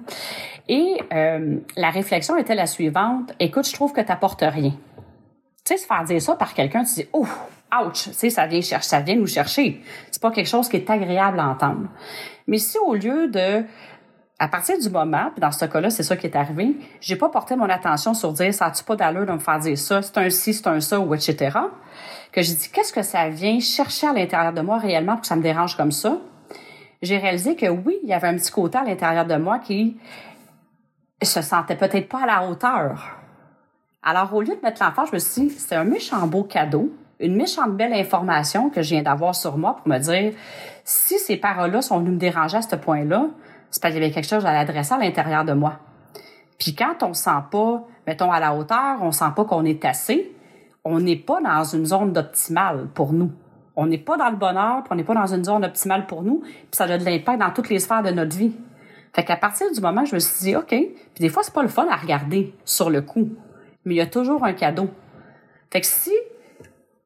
Et 0.68 0.96
euh, 1.12 1.56
la 1.76 1.90
réflexion 1.90 2.36
était 2.36 2.54
la 2.54 2.66
suivante, 2.66 3.32
écoute, 3.40 3.68
je 3.68 3.72
trouve 3.72 3.92
que 3.92 4.00
tu 4.00 4.08
n'apportes 4.08 4.44
rien. 4.46 4.70
Tu 4.70 5.74
sais, 5.74 5.76
se 5.76 5.86
faire 5.86 6.04
dire 6.04 6.22
ça 6.22 6.36
par 6.36 6.54
quelqu'un, 6.54 6.84
tu 6.84 6.94
dis, 6.94 7.08
oh, 7.12 7.26
ouch, 7.84 8.04
tu 8.04 8.12
sais, 8.12 8.30
ça 8.30 8.46
vient 8.46 8.60
chercher, 8.60 8.88
ça 8.88 9.00
vient 9.00 9.16
nous 9.16 9.26
chercher. 9.26 9.82
C'est 10.10 10.22
pas 10.22 10.30
quelque 10.30 10.48
chose 10.48 10.68
qui 10.68 10.76
est 10.76 10.88
agréable 10.88 11.40
à 11.40 11.48
entendre. 11.48 11.88
Mais 12.46 12.58
si 12.58 12.78
au 12.78 12.94
lieu 12.94 13.28
de 13.28 13.64
à 14.38 14.48
partir 14.48 14.78
du 14.78 14.90
moment, 14.90 15.30
puis 15.32 15.40
dans 15.40 15.50
ce 15.50 15.64
cas-là, 15.64 15.88
c'est 15.88 16.02
ça 16.02 16.16
qui 16.16 16.26
est 16.26 16.36
arrivé, 16.36 16.76
j'ai 17.00 17.16
pas 17.16 17.30
porté 17.30 17.56
mon 17.56 17.70
attention 17.70 18.12
sur 18.12 18.32
dire 18.32 18.52
ça 18.52 18.66
a-tu 18.66 18.84
pas 18.84 18.96
d'allure 18.96 19.24
de 19.24 19.32
me 19.32 19.38
faire 19.38 19.58
dire 19.58 19.78
ça, 19.78 20.02
c'est 20.02 20.18
un 20.18 20.28
ci, 20.28 20.52
c'est 20.52 20.66
un 20.66 20.80
ça, 20.80 21.00
ou 21.00 21.14
etc. 21.14 21.58
Que 22.32 22.42
j'ai 22.42 22.54
dit 22.54 22.68
qu'est-ce 22.70 22.92
que 22.92 23.02
ça 23.02 23.28
vient 23.30 23.58
chercher 23.60 24.08
à 24.08 24.12
l'intérieur 24.12 24.52
de 24.52 24.60
moi 24.60 24.78
réellement 24.78 25.12
pour 25.12 25.22
que 25.22 25.26
ça 25.26 25.36
me 25.36 25.42
dérange 25.42 25.76
comme 25.76 25.92
ça? 25.92 26.18
J'ai 27.00 27.16
réalisé 27.16 27.56
que 27.56 27.66
oui, 27.66 27.98
il 28.02 28.08
y 28.08 28.12
avait 28.12 28.28
un 28.28 28.34
petit 28.34 28.50
côté 28.50 28.76
à 28.76 28.84
l'intérieur 28.84 29.24
de 29.24 29.36
moi 29.36 29.58
qui 29.58 29.96
se 31.22 31.40
sentait 31.40 31.76
peut-être 31.76 32.08
pas 32.08 32.22
à 32.24 32.26
la 32.26 32.48
hauteur. 32.48 33.16
Alors, 34.02 34.32
au 34.34 34.40
lieu 34.40 34.54
de 34.54 34.60
mettre 34.62 34.82
l'enfant, 34.82 35.04
je 35.06 35.12
me 35.14 35.18
suis 35.18 35.48
dit, 35.48 35.50
c'est 35.50 35.74
un 35.74 35.84
méchant 35.84 36.26
beau 36.26 36.44
cadeau, 36.44 36.92
une 37.20 37.36
méchante 37.36 37.76
belle 37.76 37.94
information 37.94 38.70
que 38.70 38.82
je 38.82 38.90
viens 38.90 39.02
d'avoir 39.02 39.34
sur 39.34 39.56
moi 39.56 39.76
pour 39.76 39.88
me 39.88 39.98
dire, 39.98 40.32
si 40.84 41.18
ces 41.18 41.36
paroles-là 41.36 41.82
sont 41.82 41.98
venues 41.98 42.12
me 42.12 42.18
déranger 42.18 42.58
à 42.58 42.62
ce 42.62 42.76
point-là, 42.76 43.26
c'est 43.70 43.82
parce 43.82 43.94
qu'il 43.94 44.02
y 44.02 44.06
avait 44.06 44.14
quelque 44.14 44.28
chose 44.28 44.46
à 44.46 44.52
l'adresser 44.52 44.94
à 44.94 44.98
l'intérieur 44.98 45.44
de 45.44 45.52
moi. 45.52 45.78
Puis 46.58 46.74
quand 46.74 47.02
on 47.02 47.12
sent 47.12 47.30
pas, 47.50 47.84
mettons, 48.06 48.30
à 48.32 48.40
la 48.40 48.54
hauteur, 48.54 48.98
on 49.02 49.12
sent 49.12 49.32
pas 49.34 49.44
qu'on 49.44 49.64
est 49.64 49.84
assez, 49.84 50.34
on 50.84 51.00
n'est 51.00 51.16
pas 51.16 51.40
dans 51.40 51.64
une 51.64 51.84
zone 51.84 52.12
d'optimale 52.12 52.88
pour 52.94 53.12
nous. 53.12 53.32
On 53.74 53.86
n'est 53.86 53.98
pas 53.98 54.16
dans 54.16 54.30
le 54.30 54.36
bonheur, 54.36 54.82
puis 54.82 54.92
on 54.92 54.94
n'est 54.94 55.04
pas 55.04 55.14
dans 55.14 55.34
une 55.34 55.44
zone 55.44 55.64
optimale 55.64 56.06
pour 56.06 56.22
nous, 56.22 56.40
puis 56.40 56.68
ça 56.72 56.84
a 56.84 56.96
de 56.96 57.04
l'impact 57.04 57.40
dans 57.40 57.50
toutes 57.50 57.68
les 57.68 57.78
sphères 57.78 58.02
de 58.02 58.10
notre 58.10 58.36
vie. 58.36 58.54
Fait 59.14 59.24
qu'à 59.24 59.36
partir 59.36 59.70
du 59.72 59.80
moment 59.80 60.02
où 60.02 60.06
je 60.06 60.14
me 60.14 60.18
suis 60.20 60.44
dit, 60.44 60.56
OK, 60.56 60.68
puis 60.68 60.90
des 61.18 61.28
fois, 61.28 61.42
c'est 61.42 61.52
pas 61.52 61.62
le 61.62 61.68
fun 61.68 61.86
à 61.90 61.96
regarder 61.96 62.54
sur 62.64 62.88
le 62.88 63.02
coup, 63.02 63.28
mais 63.84 63.94
il 63.94 63.96
y 63.98 64.00
a 64.00 64.06
toujours 64.06 64.44
un 64.44 64.52
cadeau. 64.52 64.88
Fait 65.70 65.80
que 65.80 65.86
si, 65.86 66.12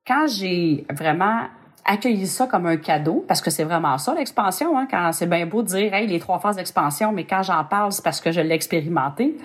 quand 0.06 0.26
j'ai 0.28 0.86
vraiment 0.92 1.44
accueillir 1.84 2.26
ça 2.26 2.46
comme 2.46 2.66
un 2.66 2.76
cadeau, 2.76 3.24
parce 3.26 3.40
que 3.40 3.50
c'est 3.50 3.64
vraiment 3.64 3.98
ça 3.98 4.14
l'expansion, 4.14 4.78
hein, 4.78 4.86
quand 4.90 5.12
c'est 5.12 5.26
bien 5.26 5.46
beau 5.46 5.62
de 5.62 5.68
dire 5.68 5.94
hey, 5.94 6.06
les 6.06 6.20
trois 6.20 6.38
phases 6.38 6.56
d'expansion, 6.56 7.12
mais 7.12 7.24
quand 7.24 7.42
j'en 7.42 7.64
parle, 7.64 7.92
c'est 7.92 8.04
parce 8.04 8.20
que 8.20 8.32
je 8.32 8.40
l'ai 8.40 8.54
expérimenté. 8.54 9.36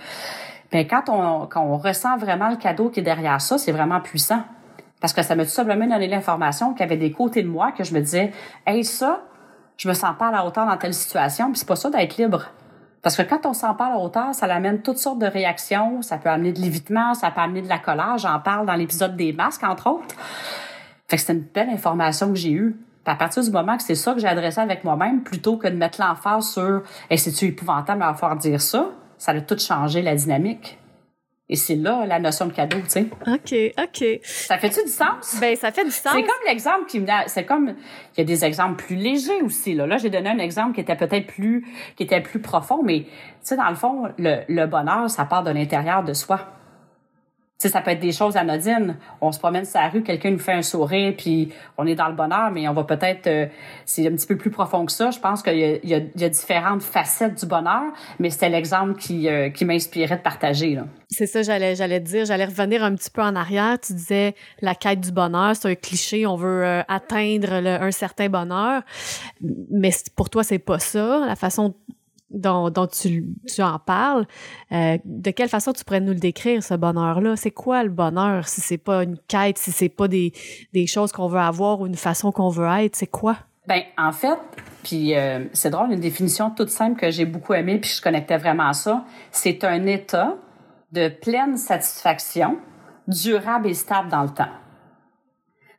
Bien, 0.72 0.84
quand 0.84 1.10
on, 1.10 1.78
ressent 1.78 2.18
vraiment 2.18 2.50
le 2.50 2.58
cadeau 2.58 2.90
qui 2.90 3.00
est 3.00 3.04
derrière 3.04 3.40
ça, 3.40 3.58
c'est 3.58 3.72
vraiment 3.72 4.02
puissant. 4.02 4.44
Parce 5.00 5.14
que 5.14 5.22
ça 5.22 5.36
m'a 5.36 5.44
tout 5.44 5.52
simplement 5.52 5.86
donné 5.86 6.08
l'information 6.08 6.72
qu'il 6.72 6.82
y 6.82 6.84
avait 6.84 6.98
des 6.98 7.12
côtés 7.12 7.44
de 7.44 7.48
moi 7.48 7.72
que 7.72 7.84
je 7.84 7.94
me 7.94 8.00
disais 8.00 8.32
Hey, 8.66 8.84
ça, 8.84 9.22
je 9.78 9.88
me 9.88 9.94
sens 9.94 10.16
pas 10.18 10.30
à 10.30 10.32
la 10.32 10.46
hauteur 10.46 10.66
dans 10.66 10.78
telle 10.78 10.94
situation, 10.94 11.52
puis 11.52 11.60
c'est 11.60 11.68
pas 11.68 11.76
ça 11.76 11.90
d'être 11.90 12.18
libre. 12.18 12.46
Parce 13.06 13.16
que 13.16 13.22
quand 13.22 13.46
on 13.46 13.54
sent 13.54 13.68
pas 13.78 13.86
à 13.86 13.90
la 13.92 13.98
hauteur, 14.00 14.34
ça 14.34 14.48
amène 14.48 14.82
toutes 14.82 14.98
sortes 14.98 15.20
de 15.20 15.28
réactions. 15.28 16.02
Ça 16.02 16.18
peut 16.18 16.30
amener 16.30 16.54
de 16.54 16.60
l'évitement, 16.60 17.14
ça 17.14 17.30
peut 17.30 17.42
amener 17.42 17.62
de 17.62 17.70
la 17.70 17.78
colère. 17.78 18.18
J'en 18.18 18.40
parle 18.40 18.66
dans 18.66 18.74
l'épisode 18.74 19.16
des 19.16 19.32
masques, 19.32 19.64
entre 19.64 19.92
autres. 19.92 20.16
Fait 21.08 21.18
que 21.18 21.22
c'était 21.22 21.34
une 21.34 21.46
belle 21.54 21.70
information 21.70 22.30
que 22.30 22.36
j'ai 22.36 22.52
eue 22.52 22.76
à 23.06 23.16
partir 23.16 23.44
du 23.44 23.52
moment 23.52 23.78
que 23.78 23.84
c'est 23.84 23.96
ça 23.96 24.14
que 24.14 24.20
j'ai 24.20 24.28
adressé 24.28 24.60
avec 24.60 24.84
moi-même, 24.84 25.22
plutôt 25.22 25.58
que 25.58 25.68
de 25.68 25.76
mettre 25.76 26.02
l'emphase 26.02 26.52
sur 26.52 26.82
hey, 27.10 27.18
c'est-tu 27.18 27.46
épouvantable 27.46 28.02
à 28.02 28.14
faire 28.14 28.36
dire 28.36 28.60
ça, 28.60 28.92
ça 29.18 29.32
a 29.32 29.42
tout 29.42 29.58
changé 29.58 30.02
la 30.02 30.16
dynamique. 30.16 30.78
Et 31.48 31.56
c'est 31.56 31.76
là 31.76 32.08
la 32.08 32.18
notion 32.18 32.48
de 32.48 32.54
cadeau, 32.54 32.78
tu 32.80 32.90
sais. 32.90 33.06
OK, 33.28 33.56
OK. 33.78 34.20
Ça 34.24 34.58
fait-tu 34.58 34.84
du 34.84 34.90
sens? 34.90 35.38
Ben, 35.40 35.56
ça 35.56 35.72
fait 35.72 35.86
du 35.86 35.92
sens. 35.92 36.12
C'est 36.12 36.24
comme 36.24 36.48
l'exemple 36.48 36.86
qui 36.88 37.00
me 37.00 37.08
c'est 37.28 37.46
comme 37.46 37.76
il 38.16 38.18
y 38.18 38.22
a 38.22 38.24
des 38.24 38.44
exemples 38.44 38.84
plus 38.84 38.96
légers 38.96 39.44
aussi 39.44 39.76
là. 39.76 39.86
Là, 39.86 39.98
j'ai 39.98 40.10
donné 40.10 40.30
un 40.30 40.40
exemple 40.40 40.74
qui 40.74 40.82
était 40.82 40.96
peut-être 40.96 41.28
plus 41.28 41.64
qui 41.96 42.02
était 42.04 42.22
plus 42.22 42.40
profond 42.42 42.82
mais 42.84 43.02
tu 43.02 43.10
sais 43.44 43.58
dans 43.58 43.70
le 43.70 43.76
fond 43.76 44.12
le, 44.18 44.40
le 44.48 44.66
bonheur 44.66 45.08
ça 45.08 45.26
part 45.26 45.44
de 45.44 45.52
l'intérieur 45.52 46.04
de 46.04 46.14
soi 46.14 46.40
sais, 47.58 47.70
ça 47.70 47.82
peut 47.82 47.92
être 47.92 48.00
des 48.00 48.12
choses 48.12 48.36
anodines. 48.36 48.98
On 49.22 49.32
se 49.32 49.40
promène 49.40 49.66
sur 49.66 49.80
la 49.80 49.90
rue, 49.90 50.04
quelqu'un 50.04 50.32
nous 50.32 50.40
fait 50.40 50.54
un 50.54 50.62
sourire, 50.62 51.14
puis 51.18 51.54
on 51.78 51.88
est 51.88 51.96
dans 51.96 52.10
le 52.10 52.16
bonheur, 52.16 52.52
mais 52.52 52.68
on 52.68 52.74
va 52.74 52.84
peut-être... 52.84 53.28
Euh, 53.28 53.48
c'est 53.86 54.08
un 54.08 54.12
petit 54.12 54.28
peu 54.28 54.38
plus 54.38 54.52
profond 54.52 54.86
que 54.86 54.92
ça. 54.92 55.12
Je 55.12 55.20
pense 55.20 55.42
qu'il 55.42 55.58
y, 55.58 55.88
y, 55.88 56.12
y, 56.16 56.24
a 56.24 56.30
différentes 56.30 56.84
facettes 56.84 57.40
du 57.40 57.46
bonheur, 57.46 57.94
mais 58.20 58.30
c'était 58.30 58.50
l'exemple 58.50 59.00
qui, 59.00 59.30
euh, 59.30 59.50
qui 59.50 59.64
m'inspirait 59.64 60.18
de 60.18 60.22
partager. 60.22 60.78
C'est 61.10 61.28
ça, 61.28 61.44
j'allais 61.44 61.76
j'allais 61.76 62.00
dire. 62.00 62.26
J'allais 62.26 62.46
revenir 62.46 62.84
un 62.84 62.94
petit 62.96 63.10
peu 63.10 63.22
en 63.22 63.36
arrière. 63.36 63.80
Tu 63.80 63.94
disais 63.94 64.36
la 64.62 64.76
quête 64.76 65.00
du 65.00 65.12
bonheur, 65.12 65.56
c'est 65.56 65.70
un 65.70 65.76
cliché. 65.76 66.26
On 66.26 66.36
veut 66.36 66.66
euh, 66.66 66.82
atteindre 66.88 67.54
un 67.54 67.92
certain 67.92 68.28
bonheur, 68.28 68.82
mais 69.72 69.92
pour 70.16 70.30
toi, 70.30 70.44
c'est 70.44 70.60
pas 70.60 70.80
ça. 70.80 71.26
La 71.26 71.36
façon 71.36 71.76
dont, 72.30 72.88
tu, 72.88 73.36
en 73.60 73.80
parles, 73.80 74.26
euh, 74.72 74.98
de 75.06 75.32
quelle 75.32 75.50
façon 75.50 75.74
tu 75.74 75.84
pourrais 75.84 76.02
nous 76.02 76.14
le 76.14 76.20
décrire, 76.20 76.64
ce 76.64 76.74
bonheur-là? 76.74 77.36
C'est 77.36 77.52
quoi 77.52 77.84
le 77.84 77.90
bonheur 77.90 78.48
si 78.48 78.62
c'est 78.62 78.78
pas 78.78 79.04
une 79.04 79.18
quête, 79.28 79.58
si 79.58 79.72
c'est 79.72 79.90
pas 79.90 80.08
des, 80.08 80.34
des 80.74 80.88
choses 80.88 81.12
qu'on 81.12 81.28
veut 81.28 81.40
avoir 81.40 81.82
ou 81.82 81.88
une 81.88 81.96
façon 81.96 82.32
qu'on 82.32 82.50
veut 82.50 82.68
être? 82.68 82.96
C'est 82.96 83.08
quoi? 83.08 83.38
Ben, 83.68 83.82
en 83.98 84.12
fait, 84.12 84.38
puis 84.84 85.16
euh, 85.16 85.46
c'est 85.54 85.72
drôle, 85.72 85.92
une 85.92 86.00
définition 86.00 86.52
toute 86.52 86.70
simple 86.70 87.00
que 87.00 87.10
j'ai 87.10 87.26
beaucoup 87.26 87.54
aimée 87.54 87.80
puis 87.80 87.90
je 87.90 88.02
connectais 88.02 88.38
vraiment 88.38 88.70
à 88.70 88.74
ça, 88.74 89.06
c'est 89.32 89.64
un 89.64 89.86
état 89.88 90.36
de 90.92 91.10
pleine 91.10 91.58
satisfaction, 91.58 92.58
durable 93.08 93.68
et 93.68 93.74
stable 93.74 94.10
dans 94.10 94.24
le 94.24 94.30
temps. 94.30 94.52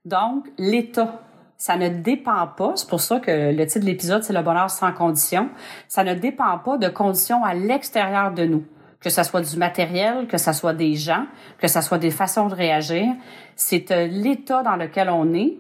Donc, 0.05 0.47
l'état 0.59 1.23
ça 1.59 1.77
ne 1.77 1.89
dépend 1.89 2.47
pas, 2.47 2.73
c'est 2.77 2.89
pour 2.89 3.01
ça 3.01 3.19
que 3.19 3.53
le 3.53 3.67
titre 3.67 3.81
de 3.81 3.87
l'épisode, 3.87 4.23
c'est 4.23 4.33
le 4.33 4.43
bonheur 4.43 4.71
sans 4.71 4.93
condition, 4.93 5.49
ça 5.89 6.05
ne 6.05 6.15
dépend 6.15 6.59
pas 6.59 6.77
de 6.77 6.89
conditions 6.89 7.45
à 7.45 7.55
l'extérieur 7.55 8.33
de 8.33 8.45
nous, 8.45 8.65
que 9.01 9.09
ce 9.09 9.23
soit 9.23 9.41
du 9.41 9.57
matériel, 9.57 10.27
que 10.27 10.37
ce 10.37 10.53
soit 10.53 10.75
des 10.75 10.95
gens, 10.95 11.25
que 11.59 11.69
ce 11.69 11.81
soit 11.81 11.99
des 11.99 12.11
façons 12.11 12.49
de 12.49 12.55
réagir. 12.55 13.07
C'est 13.55 13.91
euh, 13.91 14.07
l'état 14.07 14.63
dans 14.63 14.77
lequel 14.77 15.09
on 15.09 15.33
est 15.33 15.57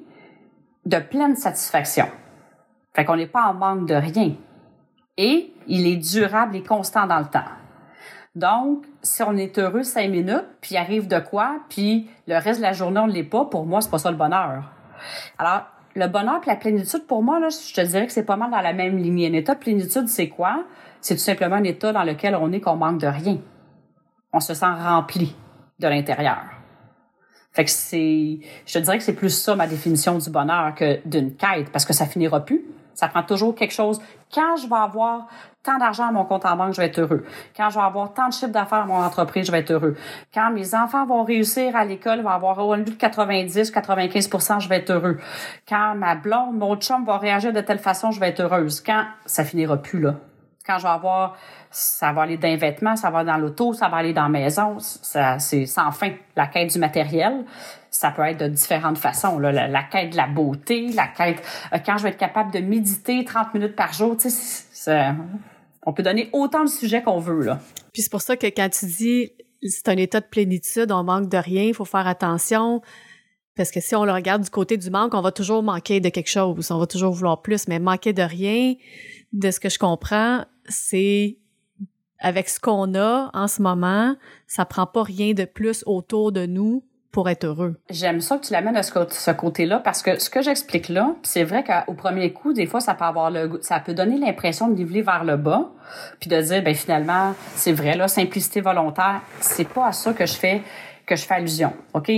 de 0.85 0.99
pleine 0.99 1.35
satisfaction. 1.35 2.09
Fait 2.95 3.05
qu'on 3.05 3.17
n'est 3.17 3.26
pas 3.26 3.47
en 3.47 3.55
manque 3.55 3.88
de 3.88 3.95
rien. 3.95 4.35
Et 5.17 5.53
il 5.67 5.87
est 5.87 5.97
durable 5.97 6.57
et 6.57 6.62
constant 6.62 7.07
dans 7.07 7.19
le 7.19 7.26
temps. 7.26 7.41
Donc, 8.35 8.85
si 9.03 9.23
on 9.23 9.35
est 9.37 9.59
heureux 9.59 9.83
cinq 9.83 10.11
minutes, 10.11 10.45
puis 10.61 10.76
arrive 10.76 11.09
de 11.09 11.19
quoi, 11.19 11.57
puis 11.71 12.11
le 12.26 12.37
reste 12.37 12.61
de 12.61 12.65
la 12.65 12.75
journée 12.75 13.00
on 13.00 13.07
ne 13.07 13.12
l'est 13.12 13.25
pas, 13.25 13.47
pour 13.47 13.65
moi 13.65 13.81
c'est 13.81 13.91
pas 13.91 13.99
ça 13.99 14.11
le 14.11 14.17
bonheur. 14.19 14.65
Alors, 15.38 15.62
le 15.97 16.09
bonheur 16.09 16.41
et 16.45 16.47
la 16.47 16.57
plénitude, 16.57 17.07
pour 17.07 17.23
moi, 17.23 17.41
je 17.49 17.75
te 17.75 17.81
dirais 17.81 18.07
que 18.07 18.12
c'est 18.12 18.25
pas 18.25 18.37
mal 18.37 18.50
dans 18.50 18.61
la 18.61 18.75
même 18.75 18.99
lignée. 18.99 19.29
Un 19.29 19.33
état 19.33 19.55
de 19.55 19.61
plénitude, 19.61 20.09
c'est 20.09 20.29
quoi? 20.29 20.65
C'est 21.00 21.15
tout 21.15 21.21
simplement 21.21 21.57
un 21.57 21.65
état 21.65 21.93
dans 21.93 22.05
lequel 22.05 22.37
on 22.37 22.53
est 22.53 22.61
qu'on 22.61 22.76
manque 22.76 23.00
de 23.00 23.07
rien. 23.07 23.38
On 24.33 24.41
se 24.41 24.53
sent 24.53 24.67
rempli 24.67 25.35
de 25.79 25.88
l'intérieur. 25.88 26.45
Fait 27.53 27.65
que 27.65 27.71
c'est, 27.71 28.41
je 28.67 28.73
te 28.75 28.79
dirais 28.79 28.99
que 28.99 29.05
c'est 29.05 29.15
plus 29.15 29.31
ça 29.31 29.57
ma 29.57 29.67
définition 29.67 30.19
du 30.19 30.29
bonheur 30.29 30.75
que 30.75 31.00
d'une 31.09 31.35
quête, 31.35 31.71
parce 31.73 31.87
que 31.87 31.95
ça 31.95 32.05
finira 32.05 32.45
plus. 32.45 32.62
Ça 32.97 33.09
prend 33.09 33.23
toujours 33.23 33.55
quelque 33.55 33.75
chose. 33.75 34.00
Quand 34.35 34.57
je 34.57 34.67
vais 34.67 34.75
avoir 34.75 35.26
tant 35.62 35.79
d'argent 35.79 36.09
à 36.09 36.12
mon 36.12 36.25
compte 36.25 36.47
en 36.47 36.57
banque, 36.57 36.73
je 36.73 36.81
vais 36.81 36.87
être 36.87 36.99
heureux. 36.99 37.25
Quand 37.55 37.69
je 37.69 37.79
vais 37.79 37.85
avoir 37.85 38.12
tant 38.15 38.29
de 38.29 38.33
chiffre 38.33 38.50
d'affaires 38.50 38.79
à 38.79 38.87
mon 38.87 38.97
entreprise, 38.97 39.47
je 39.47 39.53
vais 39.53 39.59
être 39.59 39.71
heureux. 39.71 39.97
Quand 40.33 40.50
mes 40.50 40.75
enfants 40.75 41.05
vont 41.05 41.23
réussir 41.23 41.76
à 41.76 41.85
l'école, 41.85 42.23
vont 42.23 42.31
avoir 42.31 42.59
un 42.73 42.79
de 42.79 42.91
90, 42.91 43.71
95% 43.71 44.61
je 44.61 44.69
vais 44.69 44.79
être 44.79 44.91
heureux. 44.91 45.19
Quand 45.69 45.95
ma 45.95 46.15
blonde, 46.15 46.57
mon 46.57 46.76
chum 46.76 47.05
va 47.05 47.19
réagir 47.19 47.53
de 47.53 47.61
telle 47.61 47.79
façon, 47.79 48.11
je 48.11 48.19
vais 48.19 48.31
être 48.31 48.41
heureuse. 48.41 48.81
Quand 48.81 49.05
ça 49.26 49.45
finira 49.45 49.76
plus 49.76 50.00
là. 50.00 50.15
Quand 50.67 50.79
je 50.79 50.85
vais 50.85 50.88
avoir 50.88 51.37
ça 51.71 52.12
va 52.12 52.23
aller 52.23 52.38
d'un 52.38 52.57
vêtement, 52.57 52.97
ça 52.97 53.11
va 53.11 53.23
dans 53.23 53.37
l'auto, 53.37 53.75
ça 53.75 53.88
va 53.88 53.99
aller 53.99 54.15
dans 54.15 54.23
la 54.23 54.29
maison, 54.31 54.79
ça 54.79 55.38
c'est 55.38 55.67
sans 55.67 55.91
fin 55.91 56.11
la 56.35 56.47
quête 56.47 56.73
du 56.73 56.79
matériel 56.79 57.45
ça 57.97 58.11
peut 58.11 58.23
être 58.23 58.38
de 58.38 58.49
différentes 58.49 58.99
façons. 58.99 59.38
Là. 59.38 59.53
La, 59.53 59.83
quête 59.83 60.12
de 60.12 60.17
la 60.17 60.26
beauté, 60.26 60.88
la 60.93 61.07
quête 61.07 61.43
euh, 61.73 61.79
quand 61.85 61.97
je 61.99 62.05
vais 62.05 62.11
être 62.11 62.19
capable 62.19 62.53
de 62.53 62.61
méditer 62.61 63.25
30 63.25 63.55
minutes 63.55 63.76
par 63.76 63.93
jour, 63.93 64.17
tu 64.17 64.29
sais, 64.31 65.15
on 65.85 65.93
peut 65.93 66.03
donner 66.03 66.29
autant 66.33 66.65
de 66.65 66.69
sujets 66.69 67.03
qu'on 67.03 67.19
veut. 67.19 67.43
Là. 67.43 67.61
Puis 67.93 68.03
c'est 68.03 68.11
pour 68.11 68.23
ça 68.23 68.37
que 68.37 68.47
quand 68.47 68.69
tu 68.69 68.87
dis 68.87 69.33
c'est 69.62 69.88
un 69.88 69.97
état 69.97 70.21
de 70.21 70.26
plénitude, 70.26 70.93
on 70.93 71.03
manque 71.03 71.29
de 71.29 71.38
rien, 71.38 71.65
il 71.65 71.75
faut 71.75 71.85
faire 71.85 72.07
attention. 72.07 72.83
Parce 73.57 73.71
que 73.71 73.81
si 73.81 73.97
on 73.97 74.05
le 74.05 74.12
regarde 74.12 74.43
du 74.43 74.50
côté 74.50 74.76
du 74.76 74.91
manque, 74.91 75.15
on 75.15 75.23
va 75.23 75.33
toujours 75.33 75.62
manquer 75.62 76.00
de 76.00 76.11
quelque 76.11 76.29
chose, 76.29 76.71
on 76.71 76.79
va 76.79 76.87
toujours 76.87 77.12
vouloir 77.12 77.41
plus, 77.41 77.69
mais 77.69 77.79
manquer 77.79 78.12
de 78.12 78.23
rien, 78.23 78.75
de 79.33 79.50
ce 79.50 79.59
que 79.59 79.71
je 79.71 79.79
comprends, 79.79 80.45
c'est 80.69 81.38
avec 82.19 82.49
ce 82.49 82.61
qu'on 82.61 82.95
a 82.95 83.31
en 83.33 83.49
ce 83.49 83.62
moment, 83.62 84.17
ça 84.47 84.65
prend 84.67 84.87
pas 84.87 85.03
rien 85.03 85.33
de 85.33 85.45
plus 85.45 85.83
autour 85.87 86.33
de 86.33 86.45
nous 86.45 86.86
pour 87.16 87.30
être 87.30 87.44
heureux. 87.44 87.80
J'aime 87.88 88.20
ça 88.20 88.37
que 88.37 88.44
tu 88.44 88.52
l'amènes 88.52 88.76
à 88.76 88.82
ce 88.82 89.30
côté-là 89.30 89.78
parce 89.78 90.02
que 90.02 90.18
ce 90.18 90.28
que 90.28 90.42
j'explique 90.42 90.90
là, 90.90 91.14
c'est 91.23 91.44
vrai 91.44 91.64
qu'au 91.64 91.94
premier 91.94 92.35
coup, 92.35 92.52
des 92.52 92.66
fois, 92.66 92.80
ça 92.80 92.92
peut 92.92 93.06
avoir 93.06 93.30
le, 93.30 93.58
ça 93.62 93.80
peut 93.80 93.94
donner 93.94 94.18
l'impression 94.18 94.68
de 94.68 94.75
niveler 94.75 95.00
vers 95.00 95.25
le 95.25 95.38
bas, 95.38 95.70
puis 96.20 96.28
de 96.28 96.38
dire, 96.38 96.62
ben 96.62 96.75
finalement, 96.75 97.32
c'est 97.54 97.73
vrai 97.73 97.96
là, 97.96 98.06
simplicité 98.06 98.61
volontaire, 98.61 99.23
c'est 99.40 99.66
pas 99.66 99.87
à 99.87 99.92
ça 99.92 100.12
que 100.12 100.26
je 100.26 100.35
fais 100.35 100.61
que 101.06 101.16
je 101.16 101.25
fais 101.25 101.37
allusion, 101.37 101.73
ok? 101.94 102.12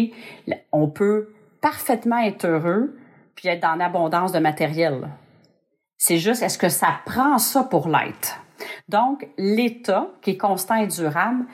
On 0.73 0.89
peut 0.89 1.29
parfaitement 1.61 2.19
être 2.19 2.45
heureux 2.45 2.99
puis 3.37 3.47
être 3.47 3.63
dans 3.63 3.77
l'abondance 3.77 4.33
de 4.33 4.41
matériel. 4.41 5.09
C'est 5.97 6.19
juste, 6.19 6.43
est-ce 6.43 6.59
que 6.59 6.69
ça 6.69 6.89
prend 7.07 7.39
ça 7.39 7.63
pour 7.63 7.87
l'être? 7.87 8.41
Donc, 8.89 9.29
l'état 9.39 10.09
qui 10.23 10.31
est 10.31 10.37
constant 10.37 10.75
et 10.75 10.89
durable, 10.89 11.45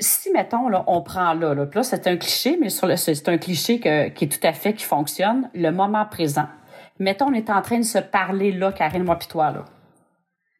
si, 0.00 0.30
mettons, 0.30 0.68
là, 0.68 0.84
on 0.86 1.02
prend 1.02 1.34
là, 1.34 1.54
là, 1.54 1.66
là 1.72 1.82
c'est 1.82 2.06
un 2.06 2.16
cliché, 2.16 2.56
mais 2.60 2.68
sur 2.68 2.86
le, 2.86 2.96
c'est 2.96 3.28
un 3.28 3.38
cliché 3.38 3.80
qui 3.80 3.88
est 3.88 4.32
tout 4.32 4.46
à 4.46 4.52
fait, 4.52 4.74
qui 4.74 4.84
fonctionne, 4.84 5.50
le 5.54 5.70
moment 5.70 6.06
présent. 6.06 6.46
Mettons, 6.98 7.26
on 7.26 7.32
est 7.32 7.50
en 7.50 7.62
train 7.62 7.78
de 7.78 7.84
se 7.84 7.98
parler 7.98 8.52
là, 8.52 8.72
Karine, 8.72 9.04
moi 9.04 9.16
pis 9.16 9.28
toi, 9.28 9.50
là. 9.50 9.64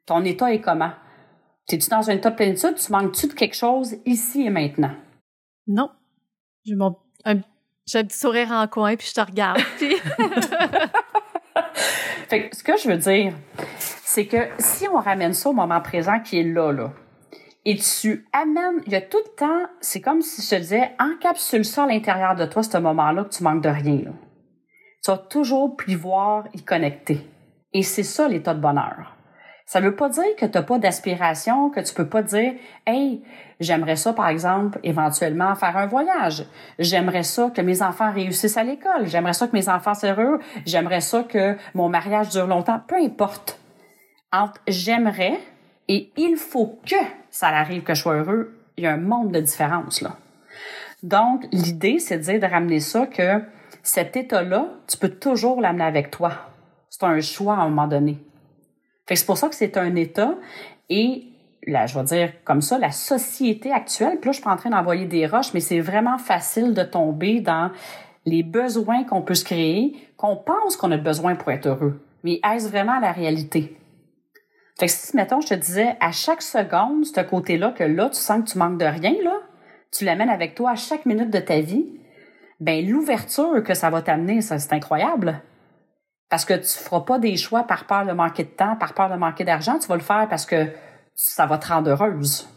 Ton 0.06 0.24
état 0.24 0.52
est 0.52 0.60
comment? 0.60 0.92
T'es-tu 1.66 1.90
dans 1.90 2.08
un 2.08 2.14
état 2.14 2.30
de 2.30 2.36
plénitude? 2.36 2.76
Tu 2.76 2.90
manques-tu 2.92 3.26
de 3.28 3.34
quelque 3.34 3.56
chose 3.56 3.96
ici 4.06 4.46
et 4.46 4.50
maintenant? 4.50 4.92
Non. 5.66 5.90
J'ai 6.64 6.76
mon, 6.76 6.96
un, 7.24 7.40
j'ai 7.86 7.98
un 7.98 8.04
petit 8.04 8.18
sourire 8.18 8.50
en 8.52 8.66
coin, 8.68 8.96
puis 8.96 9.06
je 9.06 9.14
te 9.14 9.20
regarde. 9.20 9.60
fait 12.28 12.48
que, 12.48 12.56
ce 12.56 12.62
que 12.62 12.76
je 12.78 12.88
veux 12.88 12.96
dire, 12.96 13.34
c'est 13.78 14.26
que 14.26 14.48
si 14.58 14.88
on 14.88 14.98
ramène 14.98 15.34
ça 15.34 15.50
au 15.50 15.52
moment 15.52 15.80
présent 15.80 16.20
qui 16.20 16.40
est 16.40 16.44
là, 16.44 16.72
là, 16.72 16.92
et 17.70 17.76
tu 17.76 18.26
amènes, 18.32 18.80
il 18.86 18.92
y 18.92 18.96
a 18.96 19.02
tout 19.02 19.18
le 19.18 19.36
temps, 19.36 19.70
c'est 19.82 20.00
comme 20.00 20.22
si 20.22 20.40
je 20.40 20.48
te 20.48 20.54
disais, 20.54 20.90
encapsule 20.98 21.66
ça 21.66 21.84
à 21.84 21.86
l'intérieur 21.86 22.34
de 22.34 22.46
toi, 22.46 22.62
ce 22.62 22.78
moment-là, 22.78 23.24
que 23.24 23.28
tu 23.28 23.42
manques 23.42 23.62
de 23.62 23.68
rien. 23.68 24.14
Tu 25.04 25.10
vas 25.10 25.18
toujours 25.18 25.76
pouvoir 25.76 26.44
y 26.54 26.62
connecter. 26.62 27.20
Et 27.74 27.82
c'est 27.82 28.04
ça 28.04 28.26
l'état 28.26 28.54
de 28.54 28.60
bonheur. 28.60 29.14
Ça 29.66 29.80
veut 29.80 29.94
pas 29.94 30.08
dire 30.08 30.34
que 30.38 30.46
tu 30.46 30.52
n'as 30.56 30.62
pas 30.62 30.78
d'aspiration, 30.78 31.68
que 31.68 31.80
tu 31.80 31.92
peux 31.92 32.08
pas 32.08 32.22
dire, 32.22 32.54
hey, 32.86 33.22
j'aimerais 33.60 33.96
ça, 33.96 34.14
par 34.14 34.28
exemple, 34.28 34.78
éventuellement 34.82 35.54
faire 35.54 35.76
un 35.76 35.86
voyage. 35.86 36.46
J'aimerais 36.78 37.22
ça 37.22 37.50
que 37.54 37.60
mes 37.60 37.82
enfants 37.82 38.10
réussissent 38.10 38.56
à 38.56 38.64
l'école. 38.64 39.08
J'aimerais 39.08 39.34
ça 39.34 39.46
que 39.46 39.52
mes 39.52 39.68
enfants 39.68 39.92
soient 39.92 40.14
heureux. 40.14 40.40
J'aimerais 40.64 41.02
ça 41.02 41.22
que 41.22 41.54
mon 41.74 41.90
mariage 41.90 42.30
dure 42.30 42.46
longtemps. 42.46 42.80
Peu 42.88 42.96
importe. 42.96 43.60
Entre 44.32 44.58
j'aimerais 44.66 45.38
et 45.88 46.12
il 46.16 46.36
faut 46.36 46.78
que 46.86 46.96
ça 47.38 47.50
arrive 47.50 47.84
que 47.84 47.94
je 47.94 48.02
sois 48.02 48.16
heureux, 48.16 48.52
il 48.76 48.82
y 48.82 48.86
a 48.88 48.92
un 48.94 48.96
monde 48.96 49.30
de 49.30 49.38
différence 49.38 50.00
là. 50.00 50.16
Donc, 51.04 51.46
l'idée, 51.52 52.00
c'est 52.00 52.18
de 52.18 52.22
dire 52.22 52.40
de 52.40 52.46
ramener 52.46 52.80
ça 52.80 53.06
que 53.06 53.40
cet 53.84 54.16
état-là, 54.16 54.66
tu 54.88 54.96
peux 54.96 55.10
toujours 55.10 55.60
l'amener 55.60 55.84
avec 55.84 56.10
toi. 56.10 56.32
C'est 56.90 57.04
un 57.04 57.20
choix 57.20 57.54
à 57.54 57.60
un 57.60 57.68
moment 57.68 57.86
donné. 57.86 58.18
Fait 59.06 59.14
c'est 59.14 59.24
pour 59.24 59.38
ça 59.38 59.48
que 59.48 59.54
c'est 59.54 59.76
un 59.76 59.94
état 59.94 60.34
et 60.90 61.28
là, 61.64 61.86
je 61.86 61.96
vais 61.96 62.04
dire 62.06 62.32
comme 62.42 62.60
ça, 62.60 62.76
la 62.76 62.90
société 62.90 63.70
actuelle, 63.70 64.18
puis 64.20 64.30
là, 64.30 64.32
je 64.32 64.38
suis 64.38 64.44
pas 64.44 64.50
en 64.50 64.56
train 64.56 64.70
d'envoyer 64.70 65.06
des 65.06 65.24
roches, 65.24 65.54
mais 65.54 65.60
c'est 65.60 65.78
vraiment 65.78 66.18
facile 66.18 66.74
de 66.74 66.82
tomber 66.82 67.38
dans 67.38 67.70
les 68.26 68.42
besoins 68.42 69.04
qu'on 69.04 69.22
peut 69.22 69.36
se 69.36 69.44
créer, 69.44 69.94
qu'on 70.16 70.34
pense 70.34 70.76
qu'on 70.76 70.90
a 70.90 70.96
besoin 70.96 71.36
pour 71.36 71.52
être 71.52 71.66
heureux. 71.66 72.04
Mais 72.24 72.40
est-ce 72.44 72.68
vraiment 72.68 72.98
la 72.98 73.12
réalité? 73.12 73.76
Fait 74.78 74.86
que 74.86 74.92
si, 74.92 75.16
mettons, 75.16 75.40
je 75.40 75.48
te 75.48 75.54
disais, 75.54 75.96
à 76.00 76.12
chaque 76.12 76.42
seconde, 76.42 77.04
ce 77.04 77.20
côté-là, 77.20 77.72
que 77.72 77.84
là, 77.84 78.08
tu 78.10 78.20
sens 78.20 78.44
que 78.44 78.52
tu 78.52 78.58
manques 78.58 78.78
de 78.78 78.84
rien, 78.84 79.14
là, 79.24 79.40
tu 79.90 80.04
l'amènes 80.04 80.30
avec 80.30 80.54
toi 80.54 80.70
à 80.70 80.76
chaque 80.76 81.04
minute 81.04 81.30
de 81.30 81.40
ta 81.40 81.60
vie, 81.60 81.86
ben 82.60 82.86
l'ouverture 82.86 83.62
que 83.62 83.74
ça 83.74 83.90
va 83.90 84.02
t'amener, 84.02 84.40
ça, 84.40 84.58
c'est 84.58 84.72
incroyable. 84.72 85.42
Parce 86.28 86.44
que 86.44 86.54
tu 86.54 86.78
feras 86.78 87.00
pas 87.00 87.18
des 87.18 87.36
choix 87.36 87.64
par 87.64 87.86
peur 87.86 88.04
de 88.04 88.12
manquer 88.12 88.44
de 88.44 88.50
temps, 88.50 88.76
par 88.76 88.94
peur 88.94 89.08
de 89.10 89.16
manquer 89.16 89.44
d'argent. 89.44 89.78
Tu 89.78 89.88
vas 89.88 89.96
le 89.96 90.02
faire 90.02 90.26
parce 90.28 90.44
que 90.44 90.66
ça 91.14 91.46
va 91.46 91.58
te 91.58 91.68
rendre 91.68 91.90
heureuse. 91.90 92.48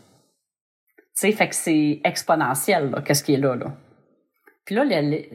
Tu 0.98 1.04
sais, 1.13 1.32
fait 1.32 1.50
que 1.50 1.56
c'est 1.56 2.01
exponentiel, 2.04 3.01
qu'est-ce 3.06 3.24
qui 3.24 3.34
est 3.34 3.38
là, 3.38 3.56
là. 3.56 3.74
Puis 4.66 4.75
là, 4.75 4.84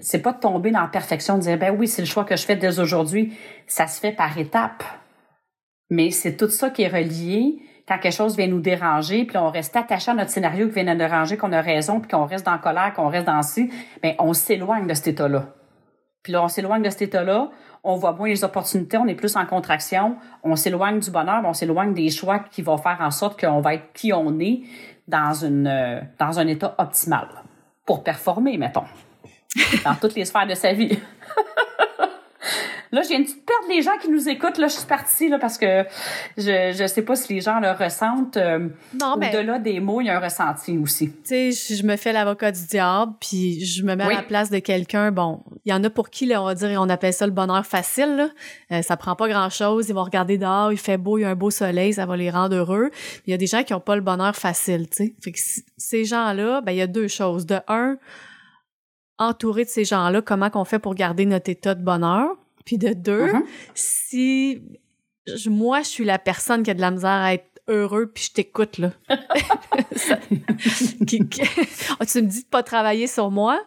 c'est 0.00 0.20
pas 0.20 0.32
de 0.32 0.38
tomber 0.38 0.70
dans 0.70 0.82
la 0.82 0.88
perfection, 0.88 1.36
de 1.36 1.42
dire, 1.42 1.58
ben 1.58 1.74
oui, 1.76 1.88
c'est 1.88 2.02
le 2.02 2.06
choix 2.06 2.24
que 2.24 2.36
je 2.36 2.44
fais 2.44 2.56
dès 2.56 2.78
aujourd'hui. 2.78 3.36
Ça 3.66 3.86
se 3.86 3.98
fait 4.00 4.12
par 4.12 4.36
étapes. 4.38 4.84
Mais 5.90 6.10
c'est 6.10 6.36
tout 6.36 6.48
ça 6.48 6.70
qui 6.70 6.82
est 6.82 6.88
relié 6.88 7.62
quand 7.86 7.98
quelque 7.98 8.14
chose 8.14 8.36
vient 8.36 8.48
nous 8.48 8.60
déranger, 8.60 9.24
puis 9.24 9.36
on 9.36 9.50
reste 9.50 9.76
attaché 9.76 10.10
à 10.10 10.14
notre 10.14 10.30
scénario 10.30 10.66
qui 10.68 10.74
vient 10.74 10.92
nous 10.92 10.98
déranger, 10.98 11.36
qu'on 11.36 11.52
a 11.52 11.60
raison, 11.60 12.00
puis 12.00 12.10
qu'on 12.10 12.26
reste 12.26 12.44
dans 12.44 12.58
colère, 12.58 12.92
qu'on 12.94 13.08
reste 13.08 13.26
dans 13.26 13.42
ci, 13.42 13.70
ben 14.02 14.14
on 14.18 14.32
s'éloigne 14.32 14.86
de 14.86 14.94
cet 14.94 15.08
état-là. 15.08 15.46
Puis 16.22 16.32
là, 16.32 16.42
on 16.42 16.48
s'éloigne 16.48 16.82
de 16.82 16.90
cet 16.90 17.02
état-là, 17.02 17.50
on 17.84 17.94
voit 17.94 18.12
moins 18.12 18.28
les 18.28 18.42
opportunités, 18.42 18.96
on 18.96 19.06
est 19.06 19.14
plus 19.14 19.36
en 19.36 19.46
contraction, 19.46 20.16
on 20.42 20.56
s'éloigne 20.56 20.98
du 20.98 21.12
bonheur, 21.12 21.40
on 21.44 21.52
s'éloigne 21.52 21.94
des 21.94 22.10
choix 22.10 22.40
qui 22.40 22.62
vont 22.62 22.76
faire 22.76 22.98
en 23.00 23.12
sorte 23.12 23.40
qu'on 23.40 23.60
va 23.60 23.74
être 23.74 23.92
qui 23.92 24.12
on 24.12 24.40
est 24.40 24.62
dans 25.06 25.32
une 25.32 25.68
euh, 25.68 26.00
dans 26.18 26.40
un 26.40 26.48
état 26.48 26.74
optimal 26.78 27.28
pour 27.84 28.02
performer, 28.02 28.58
mettons, 28.58 28.86
dans 29.84 29.94
toutes 29.94 30.16
les 30.16 30.24
sphères 30.24 30.48
de 30.48 30.54
sa 30.54 30.72
vie. 30.72 30.98
Là, 32.92 33.02
je 33.02 33.08
viens 33.08 33.20
de 33.20 33.24
perdre 33.24 33.68
les 33.68 33.82
gens 33.82 33.96
qui 34.00 34.10
nous 34.10 34.28
écoutent. 34.28 34.58
Là, 34.58 34.68
je 34.68 34.74
suis 34.74 34.86
partie 34.86 35.28
là, 35.28 35.38
parce 35.38 35.58
que 35.58 35.84
je 36.36 36.74
je 36.76 36.86
sais 36.86 37.02
pas 37.02 37.16
si 37.16 37.34
les 37.34 37.40
gens 37.40 37.60
le 37.60 37.70
ressentent. 37.70 38.36
Euh, 38.36 38.68
non, 38.98 39.14
Au-delà 39.14 39.58
des 39.58 39.80
mots, 39.80 40.00
il 40.00 40.06
y 40.06 40.10
a 40.10 40.16
un 40.16 40.20
ressenti 40.20 40.78
aussi. 40.78 41.10
Tu 41.10 41.52
sais, 41.52 41.76
je 41.76 41.84
me 41.84 41.96
fais 41.96 42.12
l'avocat 42.12 42.52
du 42.52 42.64
diable, 42.66 43.12
puis 43.20 43.64
je 43.64 43.82
me 43.82 43.94
mets 43.94 44.04
à 44.04 44.08
la 44.08 44.22
place 44.22 44.50
de 44.50 44.58
quelqu'un. 44.58 45.10
Bon, 45.10 45.42
il 45.64 45.72
y 45.72 45.74
en 45.74 45.82
a 45.82 45.90
pour 45.90 46.10
qui, 46.10 46.26
là, 46.26 46.42
on 46.42 46.46
va 46.46 46.54
dire, 46.54 46.80
on 46.80 46.88
appelle 46.88 47.12
ça 47.12 47.26
le 47.26 47.32
bonheur 47.32 47.66
facile. 47.66 48.16
Là. 48.16 48.28
Euh, 48.72 48.82
ça 48.82 48.96
prend 48.96 49.16
pas 49.16 49.28
grand-chose. 49.28 49.88
Ils 49.88 49.94
vont 49.94 50.04
regarder 50.04 50.38
dehors, 50.38 50.72
il 50.72 50.78
fait 50.78 50.98
beau, 50.98 51.18
il 51.18 51.22
y 51.22 51.24
a 51.24 51.30
un 51.30 51.34
beau 51.34 51.50
soleil, 51.50 51.94
ça 51.94 52.06
va 52.06 52.16
les 52.16 52.30
rendre 52.30 52.54
heureux. 52.54 52.90
Il 53.26 53.30
y 53.30 53.34
a 53.34 53.36
des 53.36 53.46
gens 53.46 53.62
qui 53.62 53.74
ont 53.74 53.80
pas 53.80 53.96
le 53.96 54.02
bonheur 54.02 54.36
facile, 54.36 54.88
tu 54.88 54.96
sais. 54.96 55.14
Fait 55.22 55.32
que 55.32 55.38
ces 55.76 56.04
gens-là, 56.04 56.60
ben 56.60 56.72
il 56.72 56.78
y 56.78 56.82
a 56.82 56.86
deux 56.86 57.08
choses. 57.08 57.46
De 57.46 57.58
un, 57.68 57.96
entouré 59.18 59.64
de 59.64 59.68
ces 59.68 59.84
gens-là, 59.84 60.22
comment 60.22 60.50
qu'on 60.50 60.64
fait 60.64 60.78
pour 60.78 60.94
garder 60.94 61.26
notre 61.26 61.50
état 61.50 61.74
de 61.74 61.82
bonheur? 61.82 62.36
Puis 62.66 62.76
de 62.76 62.92
deux, 62.92 63.28
uh-huh. 63.28 63.42
si 63.74 64.60
moi, 65.46 65.80
je 65.80 65.88
suis 65.88 66.04
la 66.04 66.18
personne 66.18 66.62
qui 66.62 66.70
a 66.70 66.74
de 66.74 66.80
la 66.80 66.90
misère 66.90 67.10
à 67.10 67.32
être 67.34 67.46
heureux, 67.68 68.10
puis 68.12 68.24
je 68.24 68.32
t'écoute, 68.32 68.78
là. 68.78 68.92
Oh, 72.00 72.04
tu 72.10 72.22
me 72.22 72.28
dis 72.28 72.42
de 72.42 72.48
pas 72.48 72.62
travailler 72.62 73.06
sur 73.06 73.30
moi, 73.30 73.62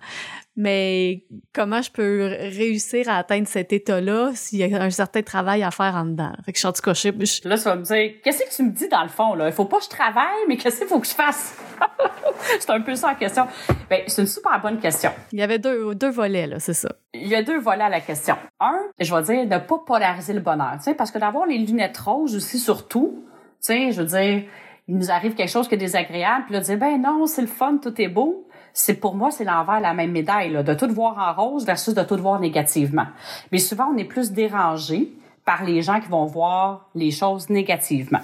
mais 0.59 1.23
comment 1.53 1.81
je 1.81 1.89
peux 1.89 2.35
réussir 2.37 3.07
à 3.07 3.15
atteindre 3.15 3.47
cet 3.47 3.71
état-là 3.71 4.31
s'il 4.33 4.59
y 4.59 4.75
a 4.75 4.83
un 4.83 4.89
certain 4.89 5.21
travail 5.21 5.63
à 5.63 5.71
faire 5.71 5.95
en 5.95 6.03
dedans? 6.03 6.33
Fait 6.43 6.51
que 6.51 6.57
je 6.57 6.59
suis 6.59 6.67
en 6.67 6.73
tout 6.73 6.81
cas, 6.81 6.93
je... 6.93 7.47
Là, 7.47 7.55
ça 7.55 7.69
va 7.69 7.75
me 7.77 7.83
dire, 7.83 8.15
qu'est-ce 8.21 8.43
que 8.43 8.53
tu 8.53 8.63
me 8.63 8.71
dis 8.71 8.89
dans 8.89 9.03
le 9.03 9.07
fond, 9.07 9.35
là? 9.35 9.47
Il 9.47 9.53
faut 9.53 9.63
pas 9.63 9.77
que 9.77 9.85
je 9.85 9.89
travaille, 9.89 10.41
mais 10.49 10.57
qu'est-ce 10.57 10.79
qu'il 10.79 10.87
faut 10.89 10.99
que 10.99 11.07
je 11.07 11.13
fasse? 11.13 11.57
c'est 12.59 12.69
un 12.71 12.81
peu 12.81 12.93
ça 12.95 13.07
la 13.07 13.15
question. 13.15 13.47
Ben, 13.89 14.01
c'est 14.07 14.21
une 14.21 14.27
super 14.27 14.59
bonne 14.59 14.79
question. 14.79 15.11
Il 15.31 15.39
y 15.39 15.43
avait 15.43 15.59
deux, 15.59 15.95
deux 15.95 16.09
volets, 16.09 16.45
là, 16.45 16.59
c'est 16.59 16.73
ça. 16.73 16.89
Il 17.13 17.29
y 17.29 17.35
a 17.35 17.41
deux 17.41 17.59
volets 17.59 17.85
à 17.85 17.89
la 17.89 18.01
question. 18.01 18.35
Un, 18.59 18.81
je 18.99 19.15
vais 19.15 19.23
dire, 19.23 19.45
ne 19.45 19.63
pas 19.65 19.77
polariser 19.87 20.33
le 20.33 20.41
bonheur, 20.41 20.73
tu 20.75 20.83
sais, 20.83 20.93
parce 20.93 21.11
que 21.11 21.19
d'avoir 21.19 21.47
les 21.47 21.59
lunettes 21.59 21.97
roses 21.99 22.35
aussi, 22.35 22.59
surtout, 22.59 23.23
tu 23.61 23.67
sais, 23.67 23.91
je 23.93 24.01
veux 24.01 24.07
dire, 24.07 24.43
il 24.89 24.97
nous 24.97 25.09
arrive 25.09 25.35
quelque 25.35 25.51
chose 25.51 25.69
qui 25.69 25.75
est 25.75 25.77
désagréable, 25.77 26.47
puis 26.47 26.55
là, 26.55 26.59
dire, 26.59 26.77
ben 26.77 27.01
non, 27.01 27.27
c'est 27.27 27.43
le 27.43 27.47
fun, 27.47 27.77
tout 27.81 27.93
est 28.01 28.09
beau 28.09 28.45
c'est 28.73 28.95
pour 28.95 29.15
moi, 29.15 29.31
c'est 29.31 29.43
l'envers 29.43 29.79
la 29.79 29.93
même 29.93 30.11
médaille, 30.11 30.63
de 30.63 30.73
tout 30.73 30.91
voir 30.93 31.17
en 31.17 31.41
rose 31.41 31.65
versus 31.65 31.93
de 31.93 32.03
tout 32.03 32.17
voir 32.17 32.39
négativement. 32.39 33.07
Mais 33.51 33.57
souvent, 33.57 33.89
on 33.93 33.97
est 33.97 34.05
plus 34.05 34.31
dérangé 34.31 35.11
par 35.45 35.63
les 35.63 35.81
gens 35.81 35.99
qui 35.99 36.07
vont 36.07 36.25
voir 36.25 36.89
les 36.95 37.11
choses 37.11 37.49
négativement. 37.49 38.21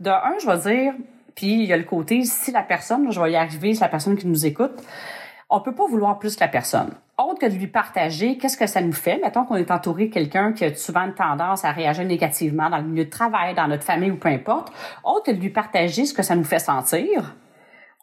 De 0.00 0.10
un, 0.10 0.38
je 0.40 0.46
vais 0.46 0.72
dire, 0.72 0.94
puis 1.34 1.62
il 1.62 1.64
y 1.64 1.72
a 1.72 1.76
le 1.76 1.84
côté, 1.84 2.24
si 2.24 2.52
la 2.52 2.62
personne, 2.62 3.10
je 3.10 3.20
vais 3.20 3.32
y 3.32 3.36
arriver, 3.36 3.74
c'est 3.74 3.80
la 3.80 3.88
personne 3.88 4.16
qui 4.16 4.26
nous 4.26 4.46
écoute, 4.46 4.82
on 5.50 5.60
peut 5.60 5.74
pas 5.74 5.86
vouloir 5.86 6.18
plus 6.18 6.36
que 6.36 6.40
la 6.40 6.48
personne. 6.48 6.90
Autre 7.16 7.40
que 7.40 7.46
de 7.46 7.54
lui 7.54 7.66
partager 7.66 8.36
qu'est-ce 8.38 8.56
que 8.56 8.66
ça 8.66 8.80
nous 8.80 8.92
fait? 8.92 9.18
Mettons 9.22 9.44
qu'on 9.44 9.56
est 9.56 9.70
entouré 9.70 10.06
de 10.06 10.12
quelqu'un 10.12 10.52
qui 10.52 10.64
a 10.64 10.74
souvent 10.74 11.00
une 11.06 11.14
tendance 11.14 11.64
à 11.64 11.72
réagir 11.72 12.04
négativement 12.04 12.70
dans 12.70 12.76
le 12.76 12.84
milieu 12.84 13.06
de 13.06 13.10
travail, 13.10 13.54
dans 13.54 13.66
notre 13.66 13.82
famille 13.82 14.10
ou 14.10 14.16
peu 14.16 14.28
importe. 14.28 14.72
Autre 15.02 15.24
que 15.24 15.30
de 15.32 15.40
lui 15.40 15.50
partager 15.50 16.04
ce 16.04 16.14
que 16.14 16.22
ça 16.22 16.36
nous 16.36 16.44
fait 16.44 16.60
sentir 16.60 17.34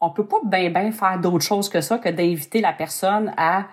on 0.06 0.12
peut 0.12 0.26
pas 0.26 0.38
bien 0.44 0.70
ben 0.70 0.92
faire 0.92 1.20
d'autre 1.20 1.44
chose 1.44 1.70
que 1.70 1.82
ça 1.82 1.98
que 1.98 2.10
d'inviter 2.10 2.62
la 2.62 2.74
personne 2.74 3.34
à 3.38 3.66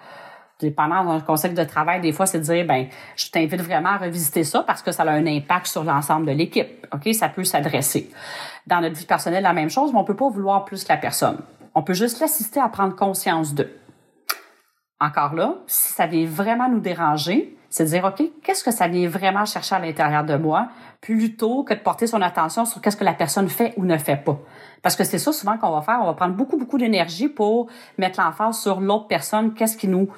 pendant 0.70 1.10
un 1.10 1.20
conseil 1.20 1.54
de 1.54 1.64
travail, 1.64 2.00
des 2.00 2.12
fois, 2.12 2.26
c'est 2.26 2.38
de 2.38 2.44
dire, 2.44 2.66
ben, 2.66 2.86
je 3.16 3.30
t'invite 3.30 3.60
vraiment 3.60 3.90
à 3.90 3.98
revisiter 3.98 4.44
ça 4.44 4.62
parce 4.62 4.82
que 4.82 4.92
ça 4.92 5.02
a 5.02 5.10
un 5.10 5.26
impact 5.26 5.66
sur 5.66 5.84
l'ensemble 5.84 6.26
de 6.26 6.32
l'équipe. 6.32 6.86
OK? 6.92 7.12
Ça 7.14 7.28
peut 7.28 7.44
s'adresser. 7.44 8.10
Dans 8.66 8.80
notre 8.80 8.96
vie 8.96 9.06
personnelle, 9.06 9.42
la 9.42 9.52
même 9.52 9.70
chose, 9.70 9.92
mais 9.92 9.98
on 9.98 10.04
peut 10.04 10.16
pas 10.16 10.28
vouloir 10.28 10.64
plus 10.64 10.84
que 10.84 10.88
la 10.92 10.98
personne. 10.98 11.38
On 11.74 11.82
peut 11.82 11.94
juste 11.94 12.20
l'assister 12.20 12.60
à 12.60 12.68
prendre 12.68 12.94
conscience 12.94 13.54
d'eux. 13.54 13.76
Encore 15.00 15.34
là, 15.34 15.56
si 15.66 15.92
ça 15.92 16.06
vient 16.06 16.26
vraiment 16.26 16.68
nous 16.68 16.80
déranger, 16.80 17.56
c'est 17.72 17.84
de 17.84 17.88
dire, 17.88 18.04
OK, 18.04 18.22
qu'est-ce 18.42 18.62
que 18.62 18.70
ça 18.70 18.86
vient 18.86 19.08
vraiment 19.08 19.46
chercher 19.46 19.74
à 19.76 19.78
l'intérieur 19.78 20.24
de 20.24 20.36
moi, 20.36 20.68
plutôt 21.00 21.64
que 21.64 21.72
de 21.72 21.78
porter 21.78 22.06
son 22.06 22.20
attention 22.20 22.66
sur 22.66 22.82
qu'est-ce 22.82 22.98
que 22.98 23.04
la 23.04 23.14
personne 23.14 23.48
fait 23.48 23.72
ou 23.78 23.86
ne 23.86 23.96
fait 23.96 24.18
pas? 24.18 24.38
Parce 24.82 24.94
que 24.94 25.04
c'est 25.04 25.18
ça 25.18 25.32
souvent 25.32 25.56
qu'on 25.56 25.70
va 25.70 25.80
faire, 25.80 25.98
on 26.02 26.04
va 26.04 26.12
prendre 26.12 26.34
beaucoup, 26.34 26.58
beaucoup 26.58 26.76
d'énergie 26.76 27.28
pour 27.28 27.68
mettre 27.96 28.20
l'emphase 28.20 28.58
sur 28.58 28.78
l'autre 28.78 29.06
personne, 29.06 29.54
qu'est-ce 29.54 29.78
qui 29.78 29.88
nous, 29.88 30.10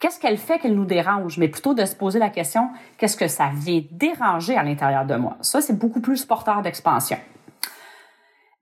qu'est-ce 0.00 0.18
qu'elle 0.18 0.38
fait 0.38 0.58
qu'elle 0.58 0.74
nous 0.74 0.86
dérange, 0.86 1.38
mais 1.38 1.46
plutôt 1.46 1.72
de 1.72 1.84
se 1.84 1.94
poser 1.94 2.18
la 2.18 2.30
question, 2.30 2.68
qu'est-ce 2.98 3.16
que 3.16 3.28
ça 3.28 3.50
vient 3.54 3.80
déranger 3.92 4.56
à 4.56 4.64
l'intérieur 4.64 5.06
de 5.06 5.14
moi? 5.14 5.36
Ça, 5.40 5.60
c'est 5.60 5.78
beaucoup 5.78 6.00
plus 6.00 6.24
porteur 6.24 6.62
d'expansion. 6.62 7.18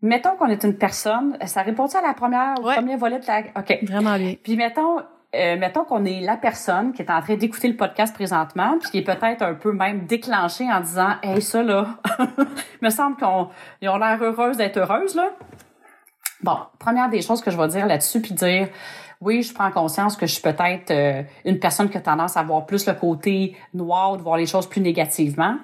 Mettons 0.03 0.37
qu'on 0.37 0.49
est 0.49 0.63
une 0.63 0.77
personne, 0.77 1.39
ça 1.47 1.63
répond 1.63 1.87
à 1.87 2.03
la 2.03 2.13
première, 2.13 2.55
au 2.59 2.71
premier 2.71 2.97
volet 2.97 3.19
de 3.19 3.27
la, 3.27 3.39
OK. 3.59 3.79
Vraiment 3.85 4.19
bien. 4.19 4.35
Puis 4.43 4.57
mettons, 4.57 4.99
euh, 5.35 5.57
mettons 5.59 5.85
qu'on 5.85 6.05
est 6.05 6.21
la 6.21 6.37
personne 6.37 6.93
qui 6.93 7.03
est 7.03 7.11
en 7.11 7.21
train 7.21 7.37
d'écouter 7.37 7.69
le 7.69 7.77
podcast 7.77 8.15
présentement, 8.15 8.79
puis 8.81 8.91
qui 8.91 8.99
est 8.99 9.03
peut-être 9.03 9.43
un 9.43 9.55
peu 9.55 9.73
même 9.73 10.07
déclenchée 10.07 10.71
en 10.71 10.81
disant 10.81 11.15
Hey, 11.23 11.43
ça 11.43 11.63
là, 11.63 11.99
me 12.83 12.91
semble 12.91 13.17
qu'ils 13.17 13.89
ont 13.89 13.99
l'air 13.99 14.23
heureuses 14.23 14.57
d'être 14.57 14.79
heureuses, 14.79 15.15
là. 15.15 15.31
Bon, 16.43 16.59
première 16.79 17.09
des 17.09 17.23
choses 17.23 17.41
que 17.41 17.51
je 17.51 17.57
vais 17.57 17.69
dire 17.69 17.87
là-dessus, 17.87 18.21
puis 18.21 18.35
dire 18.35 18.69
oui, 19.21 19.43
je 19.43 19.55
prends 19.55 19.71
conscience 19.71 20.17
que 20.17 20.27
je 20.27 20.33
suis 20.33 20.43
peut-être 20.43 20.91
euh, 20.91 21.23
une 21.45 21.59
personne 21.59 21.89
qui 21.89 21.97
a 21.97 22.01
tendance 22.01 22.37
à 22.37 22.43
voir 22.43 22.67
plus 22.67 22.87
le 22.87 22.93
côté 22.93 23.57
noir, 23.73 24.17
de 24.17 24.23
voir 24.23 24.37
les 24.37 24.47
choses 24.47 24.69
plus 24.69 24.81
négativement. 24.81 25.57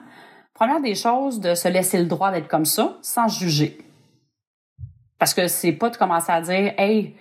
Première 0.55 0.81
des 0.81 0.95
choses, 0.95 1.41
de 1.41 1.55
se 1.55 1.69
laisser 1.69 1.99
le 1.99 2.07
droit 2.07 2.31
d'être 2.31 2.49
comme 2.49 2.65
ça, 2.65 2.97
sans 3.03 3.29
juger. 3.29 3.79
Parce 5.19 5.35
que 5.35 5.49
c'est 5.49 5.73
pas 5.73 5.91
de 5.91 5.97
commencer 5.97 6.33
à 6.33 6.41
dire 6.41 6.73
Hey, 6.79 7.15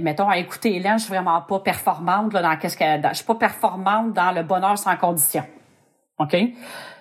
mettons, 0.00 0.28
à 0.28 0.38
écouter 0.38 0.76
Hélène, 0.76 0.98
je 0.98 1.04
suis 1.04 1.12
vraiment 1.12 1.40
pas 1.42 1.60
performante 1.60 2.32
là, 2.32 2.42
dans 2.42 2.56
qu'est-ce 2.56 2.76
qu'elle, 2.76 3.06
je 3.10 3.16
suis 3.16 3.24
pas 3.24 3.36
performante 3.36 4.12
dans 4.12 4.32
le 4.32 4.42
bonheur 4.42 4.78
sans 4.78 4.96
condition. 4.96 5.44
OK? 6.18 6.36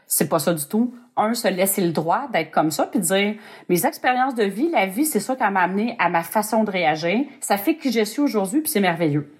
C'est 0.07 0.29
pas 0.29 0.39
ça 0.39 0.53
du 0.53 0.65
tout. 0.65 0.93
Un, 1.15 1.33
se 1.33 1.47
laisser 1.47 1.81
le 1.81 1.91
droit 1.91 2.27
d'être 2.31 2.51
comme 2.51 2.71
ça, 2.71 2.87
puis 2.87 2.99
dire, 2.99 3.35
mes 3.69 3.85
expériences 3.85 4.35
de 4.35 4.43
vie, 4.43 4.69
la 4.69 4.87
vie, 4.87 5.05
c'est 5.05 5.19
ça 5.19 5.35
qui 5.35 5.43
m'a 5.43 5.61
amené 5.61 5.95
à 5.99 6.09
ma 6.09 6.23
façon 6.23 6.63
de 6.63 6.71
réagir. 6.71 7.25
Ça 7.39 7.57
fait 7.57 7.75
qui 7.75 7.91
je 7.91 8.03
suis 8.03 8.21
aujourd'hui, 8.21 8.61
puis 8.61 8.71
c'est 8.71 8.79
merveilleux. 8.79 9.31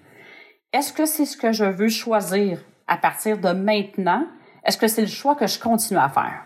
Est-ce 0.72 0.92
que 0.92 1.04
c'est 1.04 1.24
ce 1.24 1.36
que 1.36 1.52
je 1.52 1.64
veux 1.64 1.88
choisir 1.88 2.60
à 2.86 2.96
partir 2.96 3.38
de 3.38 3.50
maintenant? 3.50 4.26
Est-ce 4.64 4.78
que 4.78 4.88
c'est 4.88 5.02
le 5.02 5.08
choix 5.08 5.34
que 5.34 5.46
je 5.46 5.58
continue 5.58 5.98
à 5.98 6.08
faire? 6.08 6.44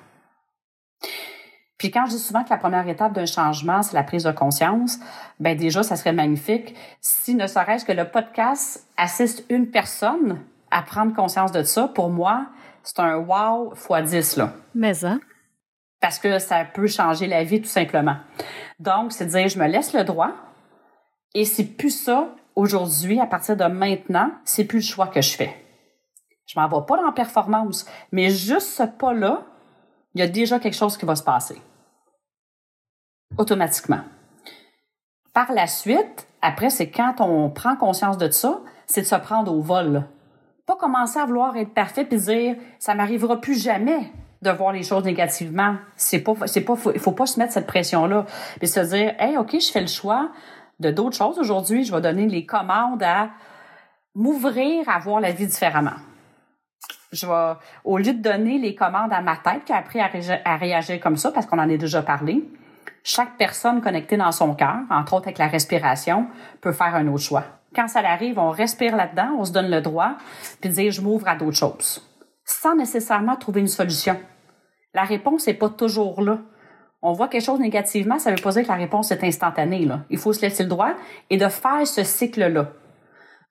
Puis 1.79 1.93
quand 1.93 2.07
je 2.07 2.13
dis 2.13 2.19
souvent 2.19 2.43
que 2.43 2.51
la 2.51 2.57
première 2.57 2.89
étape 2.89 3.13
d'un 3.13 3.27
changement, 3.27 3.83
c'est 3.83 3.95
la 3.95 4.03
prise 4.03 4.25
de 4.25 4.33
conscience, 4.33 4.99
ben 5.39 5.57
déjà, 5.57 5.85
ça 5.85 5.95
serait 5.95 6.13
magnifique 6.13 6.75
si 7.01 7.37
ne 7.37 7.47
serait-ce 7.47 7.85
que 7.85 7.93
le 7.93 8.11
podcast 8.11 8.85
assiste 8.97 9.45
une 9.49 9.71
personne 9.71 10.41
à 10.73 10.83
prendre 10.83 11.15
conscience 11.15 11.53
de 11.53 11.63
ça. 11.63 11.87
Pour 11.87 12.11
moi, 12.11 12.47
c'est 12.83 12.99
un 12.99 13.17
wow 13.17 13.73
x 13.75 14.11
10, 14.11 14.37
là. 14.39 14.53
Mais 14.75 14.95
ça. 14.95 15.19
Parce 16.01 16.19
que 16.19 16.41
ça 16.41 16.65
peut 16.65 16.89
changer 16.89 17.29
la 17.29 17.45
vie, 17.45 17.61
tout 17.61 17.69
simplement. 17.69 18.17
Donc, 18.81 19.13
c'est 19.13 19.27
dire, 19.27 19.49
je 19.49 19.59
me 19.59 19.67
laisse 19.67 19.93
le 19.93 20.03
droit 20.03 20.33
et 21.35 21.45
c'est 21.45 21.65
plus 21.65 21.91
ça 21.91 22.35
aujourd'hui, 22.57 23.21
à 23.21 23.27
partir 23.27 23.57
de 23.57 23.65
maintenant, 23.65 24.33
c'est 24.45 24.65
plus 24.65 24.79
le 24.79 24.85
choix 24.85 25.07
que 25.07 25.21
je 25.21 25.37
fais. 25.37 25.55
Je 26.47 26.59
m'en 26.59 26.67
vais 26.67 26.85
pas 26.87 26.97
dans 26.97 27.07
la 27.07 27.13
performance, 27.13 27.87
mais 28.11 28.31
juste 28.31 28.69
ce 28.69 28.83
pas-là, 28.83 29.43
il 30.15 30.21
y 30.21 30.25
a 30.25 30.27
déjà 30.27 30.59
quelque 30.59 30.75
chose 30.75 30.97
qui 30.97 31.05
va 31.05 31.15
se 31.15 31.23
passer. 31.23 31.61
Automatiquement. 33.39 34.01
Par 35.33 35.53
la 35.53 35.67
suite, 35.67 36.27
après, 36.43 36.71
c'est 36.71 36.91
quand 36.91 37.21
on 37.21 37.51
prend 37.51 37.77
conscience 37.77 38.19
de 38.19 38.31
ça, 38.31 38.61
c'est 38.87 39.03
de 39.03 39.07
se 39.07 39.15
prendre 39.15 39.55
au 39.55 39.61
vol. 39.61 40.05
Pas 40.67 40.77
commencer 40.77 41.19
à 41.19 41.25
vouloir 41.25 41.57
être 41.57 41.73
parfait 41.73 42.07
et 42.11 42.17
dire 42.17 42.57
ça 42.79 42.95
m'arrivera 42.95 43.41
plus 43.41 43.63
jamais 43.63 44.13
de 44.43 44.51
voir 44.51 44.73
les 44.73 44.83
choses 44.83 45.05
négativement. 45.05 45.77
C'est 45.97 46.21
pas, 46.21 46.35
c'est 46.47 46.61
pas, 46.61 46.75
il 46.95 47.01
faut 47.01 47.13
pas 47.13 47.27
se 47.27 47.39
mettre 47.39 47.53
cette 47.53 47.67
pression-là. 47.67 48.27
Puis 48.59 48.69
se 48.69 48.81
dire, 48.81 49.15
hey, 49.19 49.37
ok, 49.37 49.57
je 49.61 49.71
fais 49.71 49.81
le 49.81 49.87
choix 49.87 50.31
de 50.81 50.91
d'autres 50.91 51.17
choses 51.17 51.39
aujourd'hui. 51.39 51.85
Je 51.85 51.95
vais 51.95 52.01
donner 52.01 52.27
les 52.27 52.45
commandes 52.45 53.03
à 53.03 53.31
m'ouvrir 54.15 54.89
à 54.89 54.99
voir 54.99 55.21
la 55.21 55.31
vie 55.31 55.47
différemment. 55.47 55.97
je 57.13 57.27
vais, 57.27 57.59
au 57.85 57.99
lieu 57.99 58.13
de 58.13 58.23
donner 58.23 58.59
les 58.59 58.75
commandes 58.75 59.13
à 59.13 59.21
ma 59.21 59.37
tête 59.37 59.65
qui 59.65 59.73
a 59.73 59.77
appris 59.77 60.01
à 60.01 60.57
réagir 60.57 61.01
comme 61.01 61.17
ça, 61.17 61.31
parce 61.31 61.47
qu'on 61.47 61.59
en 61.59 61.71
a 61.71 61.77
déjà 61.77 62.03
parlé, 62.03 62.45
chaque 63.09 63.39
personne 63.39 63.81
connectée 63.81 64.19
dans 64.19 64.33
son 64.33 64.55
cœur, 64.55 64.77
entre 64.91 65.15
autres 65.15 65.29
avec 65.29 65.39
la 65.39 65.49
respiration, 65.49 66.27
peut 66.61 66.73
faire 66.73 66.95
un 66.95 67.09
autre 67.09 67.25
choix. 67.25 67.45
Quand 67.75 67.89
ça 67.89 68.01
arrive, 68.01 68.39
on 68.39 68.51
respire 68.51 68.97
là-dedans, 68.97 69.31
on 69.39 69.47
se 69.47 69.53
donne 69.53 69.71
le 69.71 69.81
droit, 69.81 70.13
puis 70.61 70.69
dire 70.69 70.93
je 70.93 71.01
m'ouvre 71.01 71.27
à 71.27 71.35
d'autres 71.35 71.57
choses, 71.57 72.07
sans 72.45 72.77
nécessairement 72.77 73.37
trouver 73.37 73.63
une 73.63 73.67
solution. 73.67 74.21
La 74.93 75.05
réponse 75.05 75.47
n'est 75.47 75.55
pas 75.55 75.71
toujours 75.71 76.21
là. 76.21 76.39
On 77.01 77.13
voit 77.13 77.29
quelque 77.29 77.45
chose 77.45 77.61
négativement, 77.61 78.19
ça 78.19 78.31
veut 78.31 78.43
pas 78.43 78.51
dire 78.51 78.65
que 78.65 78.69
la 78.69 78.75
réponse 78.75 79.11
est 79.11 79.25
instantanée. 79.25 79.89
Il 80.11 80.19
faut 80.19 80.35
se 80.35 80.43
laisser 80.43 80.65
le 80.65 80.69
droit 80.69 80.93
et 81.31 81.39
de 81.39 81.49
faire 81.49 81.87
ce 81.87 82.05
cycle-là. 82.05 82.73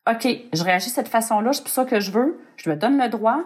OK, 0.08 0.28
je 0.54 0.64
réagis 0.64 0.90
de 0.90 0.96
cette 0.96 1.08
façon-là, 1.08 1.54
c'est 1.54 1.64
pour 1.64 1.72
ça 1.72 1.86
que 1.86 2.00
je 2.00 2.12
veux, 2.12 2.40
je 2.58 2.70
me 2.70 2.76
donne 2.76 3.00
le 3.02 3.10
droit, 3.10 3.40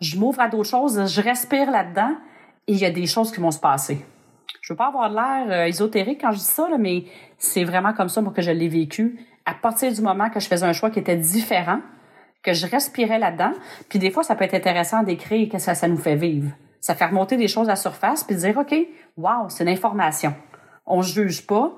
je 0.00 0.16
m'ouvre 0.18 0.40
à 0.40 0.48
d'autres 0.48 0.68
choses, 0.68 1.06
je 1.06 1.20
respire 1.20 1.70
là-dedans 1.70 2.16
et 2.66 2.72
il 2.72 2.78
y 2.78 2.84
a 2.84 2.90
des 2.90 3.06
choses 3.06 3.30
qui 3.30 3.40
vont 3.40 3.52
se 3.52 3.60
passer. 3.60 4.04
Je 4.60 4.72
veux 4.72 4.76
pas 4.76 4.88
avoir 4.88 5.08
l'air 5.08 5.46
euh, 5.50 5.66
ésotérique 5.66 6.20
quand 6.20 6.32
je 6.32 6.38
dis 6.38 6.44
ça, 6.44 6.68
là, 6.68 6.78
mais 6.78 7.04
c'est 7.38 7.64
vraiment 7.64 7.92
comme 7.92 8.08
ça 8.08 8.20
moi, 8.20 8.32
que 8.32 8.42
je 8.42 8.50
l'ai 8.50 8.68
vécu. 8.68 9.18
À 9.44 9.54
partir 9.54 9.92
du 9.92 10.00
moment 10.00 10.30
que 10.30 10.40
je 10.40 10.46
faisais 10.46 10.66
un 10.66 10.72
choix 10.72 10.90
qui 10.90 11.00
était 11.00 11.16
différent, 11.16 11.80
que 12.42 12.52
je 12.52 12.66
respirais 12.66 13.18
là-dedans, 13.18 13.52
puis 13.88 13.98
des 13.98 14.10
fois, 14.10 14.22
ça 14.22 14.34
peut 14.34 14.44
être 14.44 14.54
intéressant 14.54 15.02
d'écrire 15.02 15.48
que 15.48 15.58
ça 15.58 15.88
nous 15.88 15.96
fait 15.96 16.16
vivre. 16.16 16.50
Ça 16.80 16.94
fait 16.94 17.06
remonter 17.06 17.36
des 17.36 17.48
choses 17.48 17.68
à 17.68 17.72
la 17.72 17.76
surface, 17.76 18.24
puis 18.24 18.36
dire, 18.36 18.56
OK, 18.58 18.74
wow, 19.16 19.48
c'est 19.48 19.64
l'information. 19.64 20.34
On 20.86 21.02
juge 21.02 21.46
pas. 21.46 21.72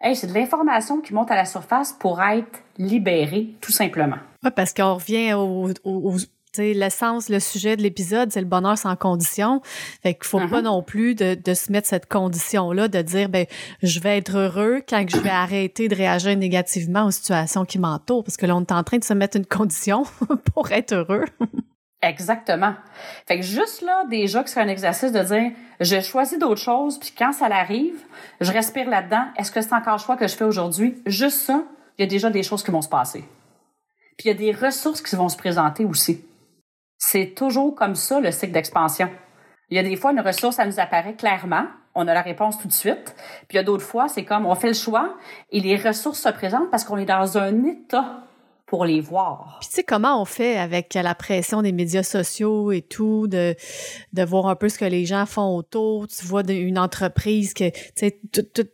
Hey, 0.00 0.14
c'est 0.14 0.28
de 0.28 0.34
l'information 0.34 1.00
qui 1.00 1.14
monte 1.14 1.30
à 1.30 1.36
la 1.36 1.44
surface 1.44 1.92
pour 1.92 2.22
être 2.22 2.62
libérée, 2.78 3.54
tout 3.60 3.72
simplement. 3.72 4.18
Oui, 4.42 4.50
parce 4.54 4.72
qu'on 4.72 4.94
revient 4.94 5.32
au, 5.34 5.70
au, 5.84 6.16
l'essence, 6.58 7.28
le 7.28 7.40
sujet 7.40 7.76
de 7.76 7.82
l'épisode, 7.82 8.30
c'est 8.32 8.40
le 8.40 8.46
bonheur 8.46 8.78
sans 8.78 8.96
condition. 8.96 9.60
Fait 10.02 10.14
qu'il 10.14 10.24
faut 10.24 10.38
pas 10.38 10.60
uh-huh. 10.60 10.64
non 10.64 10.82
plus 10.82 11.14
de, 11.14 11.34
de, 11.34 11.54
se 11.54 11.72
mettre 11.72 11.88
cette 11.88 12.06
condition-là, 12.06 12.88
de 12.88 13.02
dire, 13.02 13.28
ben, 13.28 13.46
je 13.82 14.00
vais 14.00 14.18
être 14.18 14.36
heureux 14.36 14.82
quand 14.88 15.04
je 15.08 15.18
vais 15.18 15.30
arrêter 15.30 15.88
de 15.88 15.94
réagir 15.94 16.36
négativement 16.36 17.06
aux 17.06 17.10
situations 17.10 17.64
qui 17.64 17.78
m'entourent. 17.78 18.24
Parce 18.24 18.36
que 18.36 18.46
là, 18.46 18.56
on 18.56 18.60
est 18.60 18.72
en 18.72 18.84
train 18.84 18.98
de 18.98 19.04
se 19.04 19.14
mettre 19.14 19.36
une 19.36 19.46
condition 19.46 20.04
pour 20.54 20.72
être 20.72 20.92
heureux. 20.92 21.24
Exactement. 22.04 22.74
Fait 23.26 23.40
que 23.40 23.44
juste 23.44 23.82
là, 23.82 24.04
déjà 24.10 24.42
que 24.42 24.50
c'est 24.50 24.60
un 24.60 24.68
exercice 24.68 25.10
de 25.10 25.22
dire, 25.22 25.52
je 25.80 26.00
choisis 26.00 26.38
d'autres 26.38 26.60
choses, 26.60 26.98
puis 26.98 27.12
quand 27.16 27.32
ça 27.32 27.46
arrive, 27.46 27.94
je 28.40 28.52
respire 28.52 28.88
là-dedans. 28.88 29.24
Est-ce 29.38 29.50
que 29.50 29.62
c'est 29.62 29.72
encore 29.72 29.94
le 29.94 30.00
choix 30.00 30.16
que 30.16 30.28
je 30.28 30.36
fais 30.36 30.44
aujourd'hui? 30.44 31.02
Juste 31.06 31.38
ça, 31.38 31.64
il 31.96 32.02
y 32.02 32.04
a 32.04 32.08
déjà 32.08 32.30
des 32.30 32.42
choses 32.42 32.62
qui 32.62 32.70
vont 32.70 32.82
se 32.82 32.88
passer. 32.88 33.24
Puis 34.16 34.26
il 34.26 34.28
y 34.28 34.30
a 34.30 34.34
des 34.34 34.52
ressources 34.52 35.00
qui 35.00 35.16
vont 35.16 35.28
se 35.28 35.36
présenter 35.36 35.84
aussi. 35.84 36.24
C'est 37.06 37.34
toujours 37.34 37.74
comme 37.74 37.96
ça 37.96 38.18
le 38.18 38.30
cycle 38.32 38.52
d'expansion. 38.52 39.10
Il 39.68 39.76
y 39.76 39.78
a 39.78 39.82
des 39.82 39.94
fois, 39.94 40.12
une 40.12 40.20
ressource, 40.20 40.56
ça 40.56 40.64
nous 40.64 40.80
apparaît 40.80 41.12
clairement, 41.12 41.66
on 41.94 42.08
a 42.08 42.14
la 42.14 42.22
réponse 42.22 42.58
tout 42.58 42.66
de 42.66 42.72
suite. 42.72 43.14
Puis 43.46 43.52
il 43.52 43.56
y 43.56 43.58
a 43.58 43.62
d'autres 43.62 43.84
fois, 43.84 44.08
c'est 44.08 44.24
comme 44.24 44.46
on 44.46 44.54
fait 44.54 44.68
le 44.68 44.74
choix 44.74 45.14
et 45.52 45.60
les 45.60 45.76
ressources 45.76 46.22
se 46.22 46.30
présentent 46.30 46.70
parce 46.70 46.82
qu'on 46.82 46.96
est 46.96 47.04
dans 47.04 47.36
un 47.36 47.62
état 47.64 48.24
pour 48.66 48.86
les 48.86 49.00
voir. 49.00 49.58
Puis 49.60 49.68
tu 49.68 49.76
sais 49.76 49.84
comment 49.84 50.20
on 50.20 50.24
fait 50.24 50.56
avec 50.56 50.94
la 50.94 51.14
pression 51.14 51.60
des 51.60 51.72
médias 51.72 52.02
sociaux 52.02 52.72
et 52.72 52.80
tout 52.80 53.28
de 53.28 53.54
de 54.12 54.22
voir 54.24 54.46
un 54.46 54.56
peu 54.56 54.70
ce 54.70 54.78
que 54.78 54.86
les 54.86 55.04
gens 55.04 55.26
font 55.26 55.54
autour, 55.56 56.08
tu 56.08 56.24
vois 56.24 56.42
une 56.48 56.78
entreprise 56.78 57.52
que 57.52 57.68
tu 57.68 57.92
sais 57.94 58.20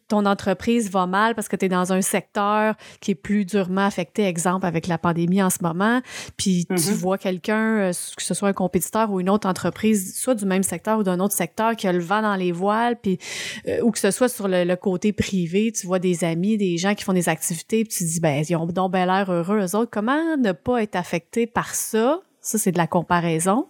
ton 0.07 0.27
entreprise 0.27 0.91
va 0.91 1.07
mal 1.07 1.35
parce 1.35 1.49
que 1.49 1.57
tu 1.57 1.67
es 1.67 1.69
dans 1.69 1.93
un 1.93 2.03
secteur 2.03 2.77
qui 3.01 3.13
est 3.13 3.17
plus 3.17 3.45
durement 3.45 3.85
affecté 3.85 4.25
exemple 4.27 4.65
avec 4.65 4.87
la 4.87 4.97
pandémie 4.97 5.43
en 5.43 5.51
ce 5.51 5.59
moment, 5.63 6.01
puis 6.37 6.67
tu 6.67 6.75
mm-hmm. 6.75 6.93
vois 6.95 7.19
quelqu'un 7.19 7.79
euh, 7.79 7.93
que 8.17 8.23
ce 8.23 8.35
soit 8.35 8.49
un 8.49 8.53
compétiteur 8.53 9.11
ou 9.11 9.19
une 9.19 9.31
autre 9.31 9.49
entreprise 9.49 10.17
soit 10.17 10.37
du 10.37 10.47
même 10.47 10.63
secteur 10.63 11.01
ou 11.01 11.03
d'un 11.03 11.19
autre 11.19 11.35
secteur 11.35 11.75
qui 11.75 11.89
a 11.89 11.93
le 11.93 11.99
vent 12.01 12.23
dans 12.23 12.37
les 12.37 12.53
voiles 12.53 12.97
puis 13.01 13.19
euh, 13.67 13.81
ou 13.83 13.91
que 13.91 13.99
ce 13.99 14.13
soit 14.13 14.29
sur 14.29 14.47
le, 14.47 14.71
côté 14.77 15.13
privé, 15.13 15.73
tu 15.73 15.87
vois 15.87 15.99
des 15.99 16.23
amis, 16.25 16.57
des 16.57 16.79
gens 16.79 16.95
qui 16.95 17.05
font 17.05 17.13
des 17.13 17.29
activités, 17.29 17.85
puis 17.85 17.93
tu 17.93 18.05
te 18.05 18.11
dis 18.11 18.21
ben 18.21 18.45
ils 18.49 18.57
ont 18.57 18.67
donc 18.67 18.93
bien 18.93 19.05
l'air 19.05 19.31
heureux 19.31 19.61
eux 19.61 19.77
autres 19.77 19.80
comment 19.87 20.37
ne 20.37 20.53
pas 20.53 20.83
être 20.83 20.97
affecté 20.97 21.47
par 21.47 21.75
ça? 21.75 22.21
Ça, 22.41 22.59
c'est 22.59 22.73
de 22.73 22.79
la 22.79 22.87
comparaison. 22.87 23.69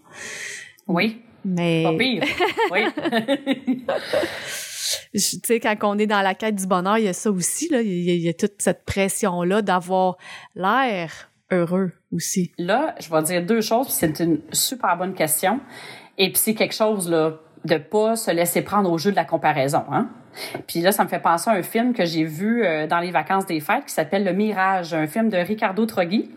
Oui. 0.87 1.23
Mais. 1.45 1.83
Pas 1.85 1.97
pire. 1.97 2.25
Oui. 2.71 2.81
tu 5.13 5.21
sais, 5.21 5.61
quand 5.61 5.77
on 5.83 5.99
est 5.99 6.07
dans 6.07 6.23
la 6.23 6.35
quête 6.35 6.55
du 6.55 6.67
bonheur, 6.67 6.99
il 6.99 7.05
y 7.05 7.09
a 7.09 7.13
ça 7.13 7.31
aussi, 7.31 7.69
là. 7.69 7.81
Il 7.83 8.21
y 8.21 8.29
a, 8.29 8.33
toute 8.33 8.61
cette 8.61 8.85
pression-là 8.85 9.63
d'avoir 9.63 10.17
l'air 10.55 11.31
heureux 11.51 11.93
aussi. 12.13 12.53
Là, 12.59 12.95
je 13.01 13.11
vais 13.11 13.23
dire 13.23 13.45
deux 13.45 13.61
choses, 13.61 13.89
c'est 13.89 14.21
une 14.21 14.41
super 14.53 14.97
bonne 14.97 15.15
question. 15.15 15.61
Et 16.19 16.31
puis 16.31 16.39
c'est 16.39 16.55
quelque 16.55 16.75
chose, 16.75 17.11
là, 17.11 17.41
de 17.65 17.77
pas 17.77 18.17
se 18.17 18.31
laisser 18.31 18.63
prendre 18.63 18.91
au 18.91 18.99
jeu 18.99 19.11
de 19.11 19.17
la 19.17 19.25
comparaison, 19.25 19.85
hein. 19.91 20.09
Puis 20.67 20.81
là, 20.81 20.93
ça 20.93 21.05
me 21.05 21.09
fait 21.09 21.19
penser 21.19 21.51
à 21.51 21.55
un 21.55 21.63
film 21.63 21.93
que 21.93 22.05
j'ai 22.05 22.25
vu 22.25 22.65
euh, 22.65 22.87
dans 22.87 23.01
les 23.01 23.11
vacances 23.11 23.47
des 23.47 23.61
fêtes 23.61 23.87
qui 23.87 23.93
s'appelle 23.93 24.25
Le 24.25 24.33
Mirage, 24.33 24.95
un 24.95 25.07
film 25.07 25.29
de 25.29 25.37
Ricardo 25.37 25.85
Troggi. 25.87 26.31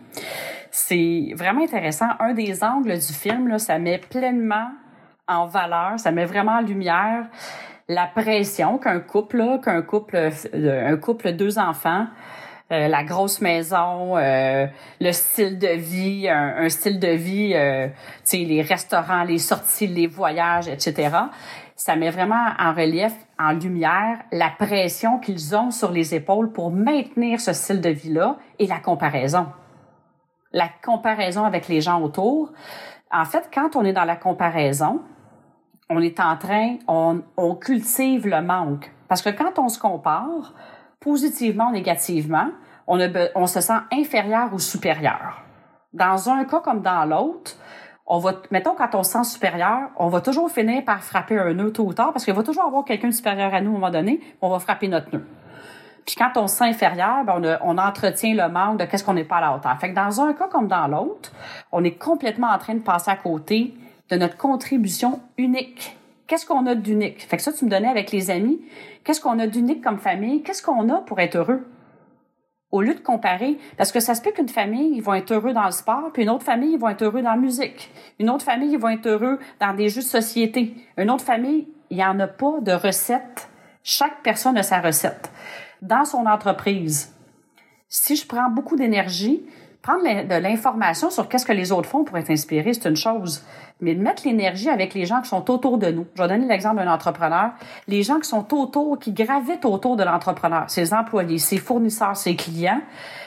C'est 0.70 1.28
vraiment 1.36 1.62
intéressant. 1.62 2.08
Un 2.18 2.34
des 2.34 2.64
angles 2.64 2.98
du 2.98 3.12
film, 3.12 3.48
là, 3.48 3.58
ça 3.58 3.78
met 3.78 3.98
pleinement 3.98 4.68
en 5.28 5.46
valeur, 5.46 5.98
ça 5.98 6.10
met 6.10 6.24
vraiment 6.24 6.56
en 6.56 6.60
lumière 6.60 7.26
la 7.88 8.06
pression 8.06 8.78
qu'un 8.78 9.00
couple, 9.00 9.60
qu'un 9.62 9.82
couple, 9.82 10.30
euh, 10.54 10.92
un 10.92 10.96
couple 10.96 11.32
deux 11.32 11.58
enfants, 11.58 12.06
euh, 12.72 12.88
la 12.88 13.04
grosse 13.04 13.40
maison, 13.40 14.16
le 14.16 15.12
style 15.12 15.58
de 15.58 15.68
vie, 15.68 16.28
un, 16.28 16.68
style 16.68 16.98
de 16.98 17.08
vie, 17.08 17.52
sais, 18.24 18.38
les 18.38 18.62
restaurants, 18.62 19.24
les 19.24 19.38
sorties, 19.38 19.86
les 19.86 20.06
voyages, 20.06 20.68
etc 20.68 21.10
ça 21.76 21.96
met 21.96 22.10
vraiment 22.10 22.52
en 22.58 22.72
relief, 22.72 23.12
en 23.38 23.52
lumière, 23.52 24.18
la 24.30 24.50
pression 24.50 25.18
qu'ils 25.18 25.56
ont 25.56 25.70
sur 25.70 25.90
les 25.90 26.14
épaules 26.14 26.52
pour 26.52 26.70
maintenir 26.70 27.40
ce 27.40 27.52
style 27.52 27.80
de 27.80 27.90
vie-là 27.90 28.36
et 28.58 28.66
la 28.66 28.78
comparaison. 28.78 29.48
La 30.52 30.68
comparaison 30.84 31.44
avec 31.44 31.66
les 31.68 31.80
gens 31.80 32.00
autour. 32.00 32.52
En 33.10 33.24
fait, 33.24 33.50
quand 33.52 33.74
on 33.74 33.84
est 33.84 33.92
dans 33.92 34.04
la 34.04 34.16
comparaison, 34.16 35.00
on 35.90 36.00
est 36.00 36.20
en 36.20 36.36
train, 36.36 36.76
on, 36.86 37.22
on 37.36 37.56
cultive 37.56 38.26
le 38.26 38.40
manque. 38.40 38.90
Parce 39.08 39.20
que 39.20 39.30
quand 39.30 39.58
on 39.58 39.68
se 39.68 39.78
compare, 39.78 40.54
positivement 41.04 41.68
ou 41.68 41.72
négativement, 41.72 42.48
on, 42.86 43.46
se 43.46 43.60
sent 43.60 43.78
inférieur 43.92 44.52
ou 44.52 44.58
supérieur. 44.58 45.42
Dans 45.92 46.30
un 46.30 46.44
cas 46.44 46.60
comme 46.60 46.80
dans 46.80 47.04
l'autre, 47.04 47.56
on 48.06 48.18
va, 48.18 48.32
mettons, 48.50 48.74
quand 48.74 48.94
on 48.94 49.02
se 49.02 49.12
sent 49.12 49.24
supérieur, 49.24 49.90
on 49.96 50.08
va 50.08 50.20
toujours 50.20 50.50
finir 50.50 50.84
par 50.84 51.02
frapper 51.02 51.38
un 51.38 51.52
nœud 51.52 51.72
tôt 51.72 51.84
ou 51.84 51.92
tard 51.92 52.12
parce 52.12 52.24
qu'il 52.24 52.34
va 52.34 52.42
toujours 52.42 52.64
avoir 52.64 52.84
quelqu'un 52.84 53.12
supérieur 53.12 53.54
à 53.54 53.60
nous 53.60 53.72
à 53.72 53.76
un 53.76 53.78
moment 53.78 53.90
donné, 53.90 54.20
on 54.42 54.48
va 54.48 54.58
frapper 54.58 54.88
notre 54.88 55.14
nœud. 55.14 55.24
Puis 56.06 56.16
quand 56.16 56.32
on 56.36 56.46
se 56.46 56.56
sent 56.56 56.64
inférieur, 56.64 57.24
ben 57.24 57.58
on, 57.62 57.78
entretient 57.78 58.34
le 58.34 58.52
manque 58.52 58.78
de 58.80 58.84
qu'est-ce 58.84 59.04
qu'on 59.04 59.14
n'est 59.14 59.24
pas 59.24 59.36
à 59.36 59.40
la 59.40 59.54
hauteur. 59.54 59.78
Fait 59.78 59.90
que 59.90 59.94
dans 59.94 60.20
un 60.20 60.34
cas 60.34 60.48
comme 60.48 60.68
dans 60.68 60.86
l'autre, 60.86 61.32
on 61.72 61.82
est 61.84 61.98
complètement 61.98 62.48
en 62.48 62.58
train 62.58 62.74
de 62.74 62.80
passer 62.80 63.10
à 63.10 63.16
côté 63.16 63.74
de 64.10 64.16
notre 64.16 64.36
contribution 64.36 65.20
unique. 65.38 65.96
Qu'est-ce 66.26 66.46
qu'on 66.46 66.66
a 66.66 66.74
d'unique? 66.74 67.22
Fait 67.26 67.36
que 67.36 67.42
ça, 67.42 67.52
tu 67.52 67.64
me 67.64 67.70
donnais 67.70 67.88
avec 67.88 68.10
les 68.10 68.30
amis. 68.30 68.60
Qu'est-ce 69.04 69.20
qu'on 69.20 69.38
a 69.38 69.46
d'unique 69.46 69.82
comme 69.82 69.98
famille? 69.98 70.42
Qu'est-ce 70.42 70.62
qu'on 70.62 70.88
a 70.88 71.02
pour 71.02 71.20
être 71.20 71.36
heureux? 71.36 71.64
au 72.74 72.80
lieu 72.80 72.94
de 72.94 73.00
comparer, 73.00 73.56
parce 73.76 73.92
que 73.92 74.00
ça 74.00 74.16
se 74.16 74.20
peut 74.20 74.32
qu'une 74.32 74.48
famille, 74.48 74.96
ils 74.96 75.00
vont 75.00 75.14
être 75.14 75.30
heureux 75.30 75.52
dans 75.52 75.64
le 75.64 75.70
sport, 75.70 76.10
puis 76.12 76.24
une 76.24 76.28
autre 76.28 76.42
famille, 76.42 76.72
ils 76.72 76.78
vont 76.78 76.88
être 76.88 77.02
heureux 77.02 77.22
dans 77.22 77.30
la 77.30 77.36
musique. 77.36 77.88
Une 78.18 78.28
autre 78.28 78.44
famille, 78.44 78.72
ils 78.72 78.80
vont 78.80 78.88
être 78.88 79.06
heureux 79.06 79.38
dans 79.60 79.74
des 79.74 79.88
jeux 79.88 80.00
de 80.00 80.06
société. 80.06 80.74
Une 80.98 81.08
autre 81.08 81.22
famille, 81.22 81.68
il 81.90 81.98
n'y 81.98 82.04
en 82.04 82.18
a 82.18 82.26
pas 82.26 82.58
de 82.60 82.72
recette. 82.72 83.48
Chaque 83.84 84.24
personne 84.24 84.58
a 84.58 84.64
sa 84.64 84.80
recette. 84.80 85.30
Dans 85.82 86.04
son 86.04 86.26
entreprise, 86.26 87.14
si 87.88 88.16
je 88.16 88.26
prends 88.26 88.50
beaucoup 88.50 88.74
d'énergie, 88.74 89.46
prendre 89.84 90.02
de 90.02 90.34
l'information 90.36 91.10
sur 91.10 91.28
qu'est-ce 91.28 91.44
que 91.44 91.52
les 91.52 91.70
autres 91.70 91.88
font 91.90 92.04
pour 92.04 92.16
être 92.16 92.30
inspiré, 92.30 92.72
c'est 92.72 92.88
une 92.88 92.96
chose. 92.96 93.44
Mais 93.82 93.94
de 93.94 94.02
mettre 94.02 94.26
l'énergie 94.26 94.70
avec 94.70 94.94
les 94.94 95.04
gens 95.04 95.20
qui 95.20 95.28
sont 95.28 95.50
autour 95.50 95.76
de 95.76 95.90
nous. 95.90 96.06
Je 96.14 96.22
vais 96.22 96.28
donner 96.28 96.46
l'exemple 96.46 96.76
d'un 96.76 96.90
entrepreneur. 96.90 97.50
Les 97.86 98.02
gens 98.02 98.18
qui 98.18 98.26
sont 98.26 98.54
autour, 98.54 98.98
qui 98.98 99.12
gravitent 99.12 99.66
autour 99.66 99.96
de 99.96 100.02
l'entrepreneur, 100.02 100.70
ses 100.70 100.94
employés, 100.94 101.36
ses 101.36 101.58
fournisseurs, 101.58 102.16
ses 102.16 102.34
clients. 102.34 102.80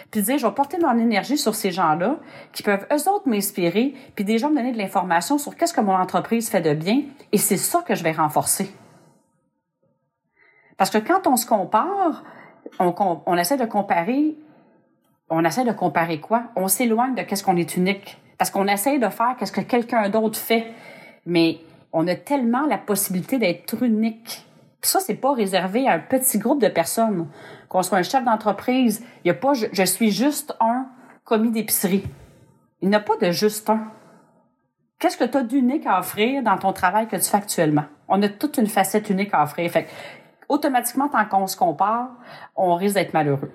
Puis 0.10 0.24
dire, 0.24 0.40
je 0.40 0.48
vais 0.48 0.54
porter 0.54 0.80
mon 0.80 0.98
énergie 0.98 1.38
sur 1.38 1.54
ces 1.54 1.70
gens-là 1.70 2.16
qui 2.54 2.64
peuvent 2.64 2.88
eux 2.92 3.10
autres 3.10 3.30
m'inspirer, 3.30 3.94
puis 4.16 4.26
déjà 4.26 4.50
me 4.50 4.56
donner 4.56 4.72
de 4.72 4.80
l'information 4.80 5.38
sur 5.38 5.56
qu'est-ce 5.56 5.76
que 5.76 5.82
mon 5.82 5.96
entreprise 5.96 6.50
fait 6.50 6.62
de 6.62 6.74
bien. 6.74 7.04
Et 7.32 7.38
c'est 7.38 7.58
ça 7.58 7.84
que 7.88 7.94
je 7.94 8.04
vais 8.04 8.14
renforcer. 8.14 8.74
Parce 10.76 10.90
que 10.90 10.98
quand 10.98 11.28
on 11.28 11.36
se 11.36 11.46
compare, 11.46 12.24
on 12.80 13.38
essaie 13.38 13.58
de 13.58 13.66
comparer 13.66 14.36
on 15.30 15.44
essaie 15.44 15.66
de 15.66 15.72
comparer 15.72 16.20
quoi? 16.20 16.44
On 16.56 16.68
s'éloigne 16.68 17.16
de 17.16 17.22
qu'est-ce 17.22 17.44
qu'on 17.44 17.58
est 17.58 17.76
unique. 17.76 18.18
Parce 18.38 18.50
qu'on 18.50 18.68
essaie 18.68 19.00
de 19.00 19.10
faire 19.10 19.36
qu'est-ce 19.38 19.52
que 19.52 19.62
quelqu'un 19.62 20.10
d'autre 20.10 20.38
fait. 20.38 20.68
Mais 21.26 21.60
on 21.92 22.08
a 22.08 22.16
tellement 22.16 22.66
la 22.66 22.78
possibilité 22.78 23.38
d'être 23.38 23.84
unique. 23.84 24.46
ça, 24.82 25.00
c'est 25.00 25.16
pas 25.16 25.34
réservé 25.34 25.88
à 25.88 25.94
un 25.94 26.00
petit 26.00 26.38
groupe 26.38 26.62
de 26.62 26.70
personnes. 26.70 27.28
Qu'on 27.68 27.84
soit 27.84 27.98
un 27.98 28.04
chef 28.04 28.24
d'entreprise, 28.24 29.04
il 29.24 29.28
y 29.28 29.32
a 29.32 29.34
pas, 29.34 29.54
je, 29.54 29.66
je, 29.74 29.84
suis 29.84 30.12
juste 30.12 30.56
un 30.62 30.88
commis 31.26 31.52
d'épicerie. 31.52 32.06
Il 32.82 32.90
n'y 32.90 32.96
a 32.96 33.02
pas 33.02 33.18
de 33.18 33.32
juste 33.32 33.70
un. 33.70 33.92
qu'est-ce 35.00 35.18
que 35.18 35.26
tu 35.26 35.38
as 35.38 35.44
d'unique 35.44 35.86
à 35.86 36.00
offrir 36.00 36.44
dans 36.44 36.58
ton 36.58 36.72
travail 36.72 37.08
que 37.08 37.18
tu 37.18 37.24
fais 37.24 37.38
actuellement? 37.38 37.86
On 38.08 38.22
a 38.22 38.30
toute 38.30 38.58
une 38.58 38.68
facette 38.68 39.10
unique 39.10 39.34
à 39.34 39.44
offrir. 39.44 39.70
Fait 39.70 39.88
automatiquement, 40.48 41.10
tant 41.10 41.26
qu'on 41.26 41.48
se 41.48 41.58
compare, 41.58 42.12
on 42.56 42.76
risque 42.76 42.96
d'être 42.96 43.14
malheureux. 43.14 43.52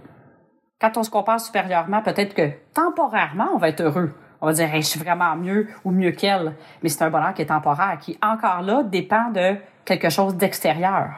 Quand 0.83 0.97
on 0.97 1.05
se 1.05 1.11
compare 1.11 1.39
supérieurement, 1.39 2.03
peut-être 2.03 2.35
que 2.35 2.51
temporairement, 2.75 3.51
on 3.55 3.59
va 3.59 3.69
être 3.69 3.83
heureux. 3.83 4.13
On 4.41 4.47
va 4.47 4.53
dire, 4.53 4.69
je 4.75 4.81
suis 4.81 4.99
vraiment 4.99 5.37
mieux 5.37 5.69
ou 5.85 5.93
mieux 5.93 6.11
qu'elle. 6.11 6.57
Mais 6.83 6.89
c'est 6.89 7.05
un 7.05 7.11
bonheur 7.11 7.33
qui 7.35 7.43
est 7.43 7.47
temporaire, 7.47 7.99
qui 8.01 8.19
encore 8.21 8.63
là 8.63 8.83
dépend 8.83 9.31
de 9.31 9.55
quelque 9.85 10.11
chose 10.11 10.35
d'extérieur. 10.35 11.11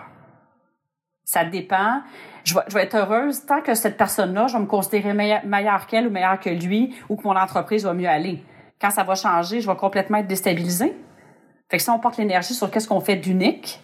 Ça 1.25 1.47
dépend. 1.47 2.03
Je 2.45 2.55
vais, 2.75 2.83
être 2.83 2.95
heureuse 2.95 3.47
tant 3.47 3.63
que 3.63 3.75
cette 3.75 3.97
personne-là, 3.97 4.49
je 4.49 4.53
vais 4.53 4.63
me 4.63 4.67
considérer 4.67 5.15
meilleure 5.15 5.87
qu'elle 5.87 6.09
ou 6.09 6.11
meilleure 6.11 6.39
que 6.39 6.51
lui 6.51 6.95
ou 7.09 7.17
que 7.17 7.23
mon 7.27 7.35
entreprise 7.35 7.87
va 7.87 7.95
mieux 7.95 8.07
aller. 8.07 8.45
Quand 8.79 8.91
ça 8.91 9.03
va 9.03 9.15
changer, 9.15 9.63
je 9.63 9.71
vais 9.71 9.77
complètement 9.77 10.19
être 10.19 10.27
déstabilisée. 10.27 10.95
Fait 11.71 11.79
que 11.79 11.83
si 11.83 11.89
on 11.89 11.99
porte 11.99 12.19
l'énergie 12.19 12.53
sur 12.53 12.71
qu'est-ce 12.71 12.87
qu'on 12.87 13.01
fait 13.01 13.17
d'unique, 13.17 13.81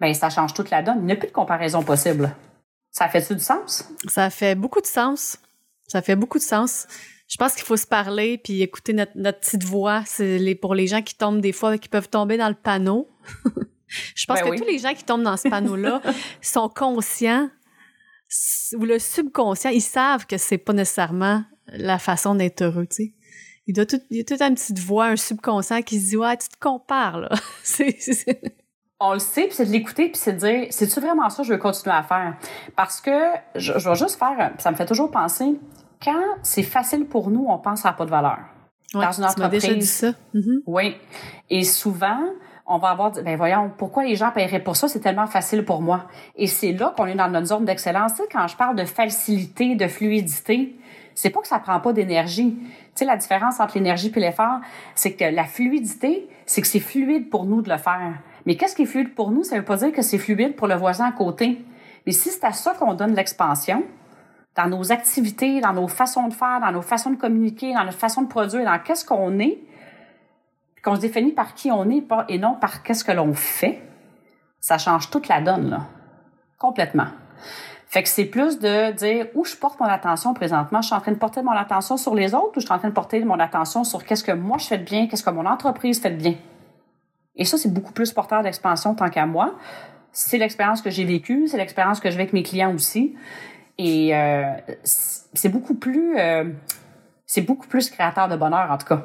ben 0.00 0.14
ça 0.14 0.30
change 0.30 0.54
toute 0.54 0.70
la 0.70 0.82
donne. 0.82 1.00
Il 1.00 1.04
n'y 1.04 1.12
a 1.12 1.16
plus 1.16 1.28
de 1.28 1.32
comparaison 1.32 1.82
possible. 1.82 2.34
Ça 2.94 3.08
fait-tu 3.08 3.34
du 3.34 3.42
sens? 3.42 3.84
Ça 4.06 4.30
fait 4.30 4.54
beaucoup 4.54 4.80
de 4.80 4.86
sens. 4.86 5.36
Ça 5.88 6.00
fait 6.00 6.14
beaucoup 6.14 6.38
de 6.38 6.44
sens. 6.44 6.86
Je 7.26 7.36
pense 7.36 7.54
qu'il 7.54 7.64
faut 7.64 7.76
se 7.76 7.88
parler 7.88 8.38
puis 8.38 8.62
écouter 8.62 8.92
notre, 8.92 9.40
petite 9.40 9.64
voix. 9.64 10.04
C'est 10.06 10.38
les, 10.38 10.54
pour 10.54 10.76
les 10.76 10.86
gens 10.86 11.02
qui 11.02 11.16
tombent 11.16 11.40
des 11.40 11.52
fois, 11.52 11.76
qui 11.76 11.88
peuvent 11.88 12.08
tomber 12.08 12.36
dans 12.36 12.48
le 12.48 12.54
panneau. 12.54 13.10
Je 14.14 14.26
pense 14.26 14.40
ben 14.40 14.50
que 14.50 14.58
tous 14.58 14.64
les 14.64 14.78
gens 14.78 14.94
qui 14.94 15.02
tombent 15.02 15.24
dans 15.24 15.36
ce 15.36 15.48
panneau-là 15.48 16.02
sont 16.40 16.68
conscients 16.68 17.50
ou 18.74 18.84
le 18.84 19.00
subconscient, 19.00 19.70
ils 19.70 19.82
savent 19.82 20.26
que 20.26 20.38
c'est 20.38 20.58
pas 20.58 20.72
nécessairement 20.72 21.44
la 21.66 21.98
façon 21.98 22.36
d'être 22.36 22.62
heureux, 22.62 22.86
tu 22.86 22.96
sais. 22.96 23.14
Il, 23.66 23.74
doit 23.74 23.86
tout, 23.86 24.00
il 24.10 24.18
y 24.18 24.20
a 24.20 24.24
toute 24.24 24.40
une 24.40 24.54
petite 24.54 24.78
voix, 24.78 25.06
un 25.06 25.16
subconscient 25.16 25.82
qui 25.82 26.00
se 26.00 26.10
dit 26.10 26.16
Ouais, 26.16 26.36
tu 26.36 26.48
te 26.48 26.58
compares, 26.60 27.18
là. 27.18 27.30
On 29.00 29.12
le 29.12 29.18
sait, 29.18 29.44
puis 29.44 29.54
c'est 29.54 29.66
de 29.66 29.70
l'écouter, 29.70 30.08
puis 30.08 30.16
c'est 30.16 30.34
de 30.34 30.38
dire 30.38 30.66
C'est-tu 30.70 31.00
vraiment 31.00 31.28
ça 31.28 31.42
que 31.42 31.48
je 31.48 31.52
veux 31.52 31.58
continuer 31.58 31.94
à 31.94 32.02
faire? 32.02 32.36
Parce 32.76 33.00
que 33.00 33.32
je, 33.54 33.72
vais 33.72 33.94
juste 33.94 34.18
faire, 34.18 34.52
ça 34.58 34.70
me 34.70 34.76
fait 34.76 34.86
toujours 34.86 35.10
penser, 35.10 35.58
quand 36.02 36.22
c'est 36.42 36.62
facile 36.62 37.06
pour 37.06 37.30
nous, 37.30 37.46
on 37.48 37.58
pense 37.58 37.84
à 37.84 37.92
pas 37.92 38.04
de 38.04 38.10
valeur. 38.10 38.38
dans 38.92 39.12
une 39.12 39.24
entreprise. 39.24 39.62
Déjà 39.62 39.74
dit 39.74 39.86
ça. 39.86 40.10
Mm-hmm. 40.34 40.60
Oui. 40.66 40.96
Et 41.50 41.64
souvent, 41.64 42.20
on 42.66 42.78
va 42.78 42.90
avoir, 42.90 43.12
ben 43.12 43.36
voyons, 43.36 43.70
pourquoi 43.76 44.04
les 44.04 44.16
gens 44.16 44.30
paieraient 44.30 44.62
pour 44.62 44.76
ça? 44.76 44.88
C'est 44.88 45.00
tellement 45.00 45.26
facile 45.26 45.64
pour 45.64 45.82
moi. 45.82 46.04
Et 46.36 46.46
c'est 46.46 46.72
là 46.72 46.94
qu'on 46.96 47.06
est 47.06 47.14
dans 47.14 47.28
notre 47.28 47.46
zone 47.46 47.64
d'excellence. 47.64 48.12
Tu 48.12 48.22
sais, 48.22 48.28
quand 48.30 48.46
je 48.48 48.56
parle 48.56 48.76
de 48.76 48.84
facilité, 48.84 49.74
de 49.74 49.86
fluidité, 49.86 50.76
c'est 51.14 51.30
pas 51.30 51.40
que 51.40 51.48
ça 51.48 51.58
prend 51.58 51.80
pas 51.80 51.92
d'énergie. 51.92 52.56
Tu 52.56 52.66
sais, 52.94 53.04
la 53.04 53.16
différence 53.16 53.60
entre 53.60 53.76
l'énergie 53.76 54.12
et 54.14 54.20
l'effort, 54.20 54.60
c'est 54.94 55.12
que 55.12 55.24
la 55.24 55.44
fluidité, 55.44 56.28
c'est 56.46 56.62
que 56.62 56.66
c'est 56.66 56.80
fluide 56.80 57.28
pour 57.28 57.44
nous 57.44 57.60
de 57.60 57.68
le 57.68 57.78
faire. 57.78 58.14
Mais 58.46 58.56
qu'est-ce 58.56 58.76
qui 58.76 58.82
est 58.82 58.86
fluide 58.86 59.14
pour 59.14 59.30
nous? 59.30 59.42
Ça 59.44 59.56
veut 59.56 59.64
pas 59.64 59.76
dire 59.76 59.92
que 59.92 60.02
c'est 60.02 60.18
fluide 60.18 60.56
pour 60.56 60.66
le 60.66 60.74
voisin 60.74 61.06
à 61.06 61.12
côté. 61.12 61.64
Mais 62.06 62.12
si 62.12 62.30
c'est 62.30 62.44
à 62.44 62.52
ça 62.52 62.74
qu'on 62.74 62.94
donne 62.94 63.14
l'expansion, 63.14 63.82
dans 64.56 64.68
nos 64.68 64.92
activités, 64.92 65.60
dans 65.60 65.72
nos 65.72 65.88
façons 65.88 66.28
de 66.28 66.34
faire, 66.34 66.60
dans 66.60 66.72
nos 66.72 66.82
façons 66.82 67.10
de 67.10 67.16
communiquer, 67.16 67.74
dans 67.74 67.84
notre 67.84 67.98
façon 67.98 68.22
de 68.22 68.28
produire, 68.28 68.64
dans 68.64 68.78
qu'est-ce 68.78 69.04
qu'on 69.04 69.38
est, 69.38 69.58
qu'on 70.84 70.96
se 70.96 71.00
définit 71.00 71.32
par 71.32 71.54
qui 71.54 71.72
on 71.72 71.88
est 71.90 72.04
et 72.28 72.38
non 72.38 72.54
par 72.60 72.82
qu'est-ce 72.82 73.04
que 73.04 73.12
l'on 73.12 73.32
fait, 73.32 73.82
ça 74.60 74.78
change 74.78 75.10
toute 75.10 75.28
la 75.28 75.40
donne, 75.40 75.70
là. 75.70 75.80
Complètement. 76.58 77.06
Fait 77.86 78.02
que 78.02 78.08
c'est 78.08 78.24
plus 78.24 78.58
de 78.58 78.92
dire 78.92 79.28
où 79.34 79.44
je 79.44 79.56
porte 79.56 79.78
mon 79.80 79.86
attention 79.86 80.34
présentement? 80.34 80.82
Je 80.82 80.86
suis 80.86 80.96
en 80.96 81.00
train 81.00 81.12
de 81.12 81.16
porter 81.16 81.42
mon 81.42 81.52
attention 81.52 81.96
sur 81.96 82.14
les 82.14 82.34
autres 82.34 82.56
ou 82.56 82.60
je 82.60 82.66
suis 82.66 82.72
en 82.72 82.78
train 82.78 82.88
de 82.88 82.94
porter 82.94 83.22
mon 83.24 83.38
attention 83.38 83.84
sur 83.84 84.04
qu'est-ce 84.04 84.24
que 84.24 84.32
moi 84.32 84.58
je 84.58 84.66
fais 84.66 84.78
de 84.78 84.84
bien, 84.84 85.06
qu'est-ce 85.06 85.22
que 85.22 85.30
mon 85.30 85.46
entreprise 85.46 86.00
fait 86.00 86.10
de 86.10 86.16
bien? 86.16 86.34
Et 87.36 87.44
ça, 87.44 87.58
c'est 87.58 87.72
beaucoup 87.72 87.92
plus 87.92 88.12
porteur 88.12 88.42
d'expansion 88.42 88.94
tant 88.94 89.08
qu'à 89.08 89.26
moi. 89.26 89.54
C'est 90.12 90.38
l'expérience 90.38 90.82
que 90.82 90.90
j'ai 90.90 91.04
vécue, 91.04 91.48
c'est 91.48 91.56
l'expérience 91.56 92.00
que 92.00 92.10
je 92.10 92.16
vais 92.16 92.22
avec 92.22 92.32
mes 92.32 92.42
clients 92.42 92.74
aussi. 92.74 93.16
Et 93.78 94.14
euh, 94.14 94.44
c'est 94.84 95.48
beaucoup 95.48 95.74
plus, 95.74 96.16
euh, 96.18 96.44
c'est 97.26 97.42
beaucoup 97.42 97.66
plus 97.66 97.90
créateur 97.90 98.28
de 98.28 98.36
bonheur 98.36 98.70
en 98.70 98.78
tout 98.78 98.86
cas 98.86 99.04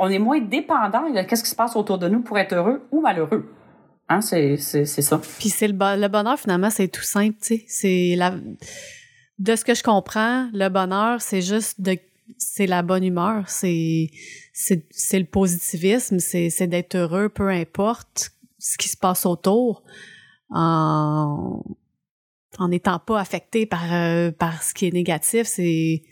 on 0.00 0.08
est 0.08 0.18
moins 0.18 0.40
dépendant 0.40 1.10
de 1.10 1.20
qu'est-ce 1.22 1.44
qui 1.44 1.50
se 1.50 1.54
passe 1.54 1.76
autour 1.76 1.98
de 1.98 2.08
nous 2.08 2.22
pour 2.22 2.38
être 2.38 2.54
heureux 2.54 2.88
ou 2.90 3.02
malheureux. 3.02 3.52
Hein, 4.08 4.22
c'est, 4.22 4.56
ça. 4.56 5.20
Puis 5.38 5.50
c'est 5.50 5.68
le, 5.68 5.74
le 5.74 6.08
bonheur, 6.08 6.40
finalement, 6.40 6.70
c'est 6.70 6.88
tout 6.88 7.02
simple, 7.02 7.36
tu. 7.40 7.60
C'est 7.68 8.14
la... 8.16 8.34
De 9.38 9.56
ce 9.56 9.64
que 9.64 9.74
je 9.74 9.82
comprends, 9.82 10.48
le 10.52 10.68
bonheur, 10.68 11.20
c'est 11.20 11.42
juste 11.42 11.80
de... 11.80 11.98
C'est 12.38 12.66
la 12.66 12.82
bonne 12.82 13.04
humeur, 13.04 13.44
c'est, 13.46 14.08
c'est, 14.90 15.18
le 15.18 15.24
positivisme, 15.24 16.18
c'est, 16.18 16.66
d'être 16.66 16.96
heureux, 16.96 17.28
peu 17.28 17.48
importe 17.48 18.32
ce 18.58 18.76
qui 18.76 18.88
se 18.88 18.96
passe 18.96 19.24
autour, 19.24 19.82
en 20.50 21.62
en 22.58 22.68
n'étant 22.68 22.98
pas 22.98 23.20
affecté 23.20 23.64
par, 23.64 23.92
euh, 23.92 24.30
par 24.32 24.62
ce 24.62 24.74
qui 24.74 24.88
est 24.88 24.92
négatif, 24.92 25.46
c'est, 25.46 26.02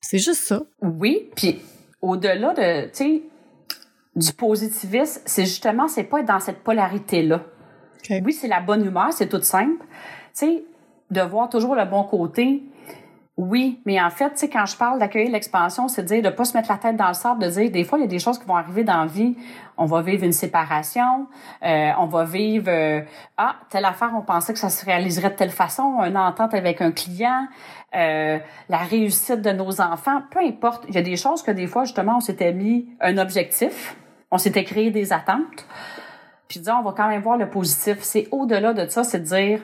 c'est 0.00 0.18
juste 0.18 0.42
ça. 0.42 0.62
Oui, 0.82 1.30
puis 1.36 1.60
au-delà 2.02 2.52
de, 2.54 2.86
tu 2.86 2.90
sais, 2.92 3.22
du 4.16 4.32
positivisme, 4.32 5.22
c'est 5.24 5.44
justement, 5.44 5.88
c'est 5.88 6.04
pas 6.04 6.20
être 6.20 6.26
dans 6.26 6.40
cette 6.40 6.62
polarité-là. 6.62 7.44
Oui, 8.10 8.34
c'est 8.34 8.48
la 8.48 8.60
bonne 8.60 8.84
humeur, 8.84 9.12
c'est 9.12 9.28
tout 9.28 9.40
simple. 9.40 9.82
Tu 10.38 10.46
sais, 10.46 10.64
de 11.10 11.20
voir 11.22 11.48
toujours 11.48 11.74
le 11.74 11.86
bon 11.86 12.04
côté. 12.04 12.62
Oui, 13.36 13.80
mais 13.84 14.00
en 14.00 14.10
fait, 14.10 14.32
tu 14.34 14.48
quand 14.48 14.64
je 14.64 14.76
parle 14.76 15.00
d'accueillir 15.00 15.32
l'expansion, 15.32 15.88
c'est 15.88 16.02
de 16.02 16.06
dire 16.06 16.22
de 16.22 16.28
pas 16.28 16.44
se 16.44 16.56
mettre 16.56 16.70
la 16.70 16.78
tête 16.78 16.96
dans 16.96 17.08
le 17.08 17.14
sable, 17.14 17.42
de 17.42 17.48
dire 17.48 17.68
des 17.68 17.82
fois 17.82 17.98
il 17.98 18.02
y 18.02 18.04
a 18.04 18.08
des 18.08 18.20
choses 18.20 18.38
qui 18.38 18.46
vont 18.46 18.54
arriver 18.54 18.84
dans 18.84 19.00
la 19.00 19.06
vie. 19.06 19.36
On 19.76 19.86
va 19.86 20.02
vivre 20.02 20.22
une 20.22 20.32
séparation, 20.32 21.26
euh, 21.64 21.90
on 21.98 22.06
va 22.06 22.24
vivre 22.24 22.68
euh, 22.68 23.00
ah 23.36 23.56
telle 23.70 23.86
affaire, 23.86 24.12
on 24.16 24.22
pensait 24.22 24.52
que 24.52 24.60
ça 24.60 24.68
se 24.68 24.84
réaliserait 24.84 25.30
de 25.30 25.34
telle 25.34 25.50
façon, 25.50 26.00
une 26.04 26.16
entente 26.16 26.54
avec 26.54 26.80
un 26.80 26.92
client, 26.92 27.48
euh, 27.96 28.38
la 28.68 28.78
réussite 28.78 29.42
de 29.42 29.50
nos 29.50 29.80
enfants, 29.80 30.22
peu 30.30 30.38
importe. 30.38 30.84
Il 30.88 30.94
y 30.94 30.98
a 30.98 31.02
des 31.02 31.16
choses 31.16 31.42
que 31.42 31.50
des 31.50 31.66
fois, 31.66 31.82
justement, 31.82 32.18
on 32.18 32.20
s'était 32.20 32.52
mis 32.52 32.88
un 33.00 33.18
objectif, 33.18 33.96
on 34.30 34.38
s'était 34.38 34.62
créé 34.62 34.92
des 34.92 35.12
attentes, 35.12 35.66
puis 36.46 36.60
dire, 36.60 36.76
on 36.78 36.84
va 36.84 36.94
quand 36.96 37.08
même 37.08 37.22
voir 37.22 37.36
le 37.36 37.50
positif. 37.50 37.98
C'est 38.02 38.28
au-delà 38.30 38.74
de 38.74 38.86
ça, 38.86 39.02
c'est 39.02 39.18
de 39.18 39.24
dire, 39.24 39.60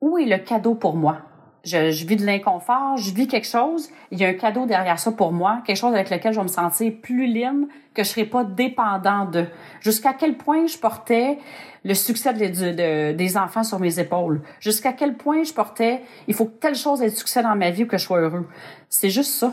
où 0.00 0.18
est 0.18 0.26
le 0.26 0.38
cadeau 0.38 0.74
pour 0.74 0.96
moi? 0.96 1.18
Je, 1.64 1.90
je 1.90 2.06
vis 2.06 2.16
de 2.16 2.24
l'inconfort, 2.24 2.96
je 2.96 3.12
vis 3.12 3.26
quelque 3.26 3.46
chose, 3.46 3.90
il 4.10 4.18
y 4.18 4.24
a 4.24 4.28
un 4.28 4.34
cadeau 4.34 4.66
derrière 4.66 4.98
ça 4.98 5.12
pour 5.12 5.32
moi, 5.32 5.62
quelque 5.66 5.76
chose 5.76 5.92
avec 5.92 6.08
lequel 6.08 6.32
je 6.32 6.38
vais 6.38 6.44
me 6.44 6.48
sentir 6.48 6.92
plus 7.02 7.26
libre, 7.26 7.66
que 7.94 8.02
je 8.02 8.08
serai 8.08 8.24
pas 8.24 8.44
dépendant 8.44 9.24
de. 9.26 9.46
Jusqu'à 9.80 10.14
quel 10.14 10.36
point 10.36 10.66
je 10.66 10.78
portais 10.78 11.38
le 11.84 11.94
succès 11.94 12.32
de, 12.32 13.12
des 13.12 13.36
enfants 13.36 13.64
sur 13.64 13.78
mes 13.78 13.98
épaules? 13.98 14.40
Jusqu'à 14.60 14.92
quel 14.92 15.16
point 15.16 15.42
je 15.42 15.52
portais, 15.52 16.02
il 16.28 16.34
faut 16.34 16.46
que 16.46 16.58
telle 16.58 16.76
chose 16.76 17.02
ait 17.02 17.10
de 17.10 17.14
succès 17.14 17.42
dans 17.42 17.56
ma 17.56 17.70
vie 17.70 17.84
ou 17.84 17.86
que 17.86 17.98
je 17.98 18.04
sois 18.04 18.20
heureux? 18.20 18.48
C'est 18.88 19.10
juste 19.10 19.32
ça. 19.32 19.52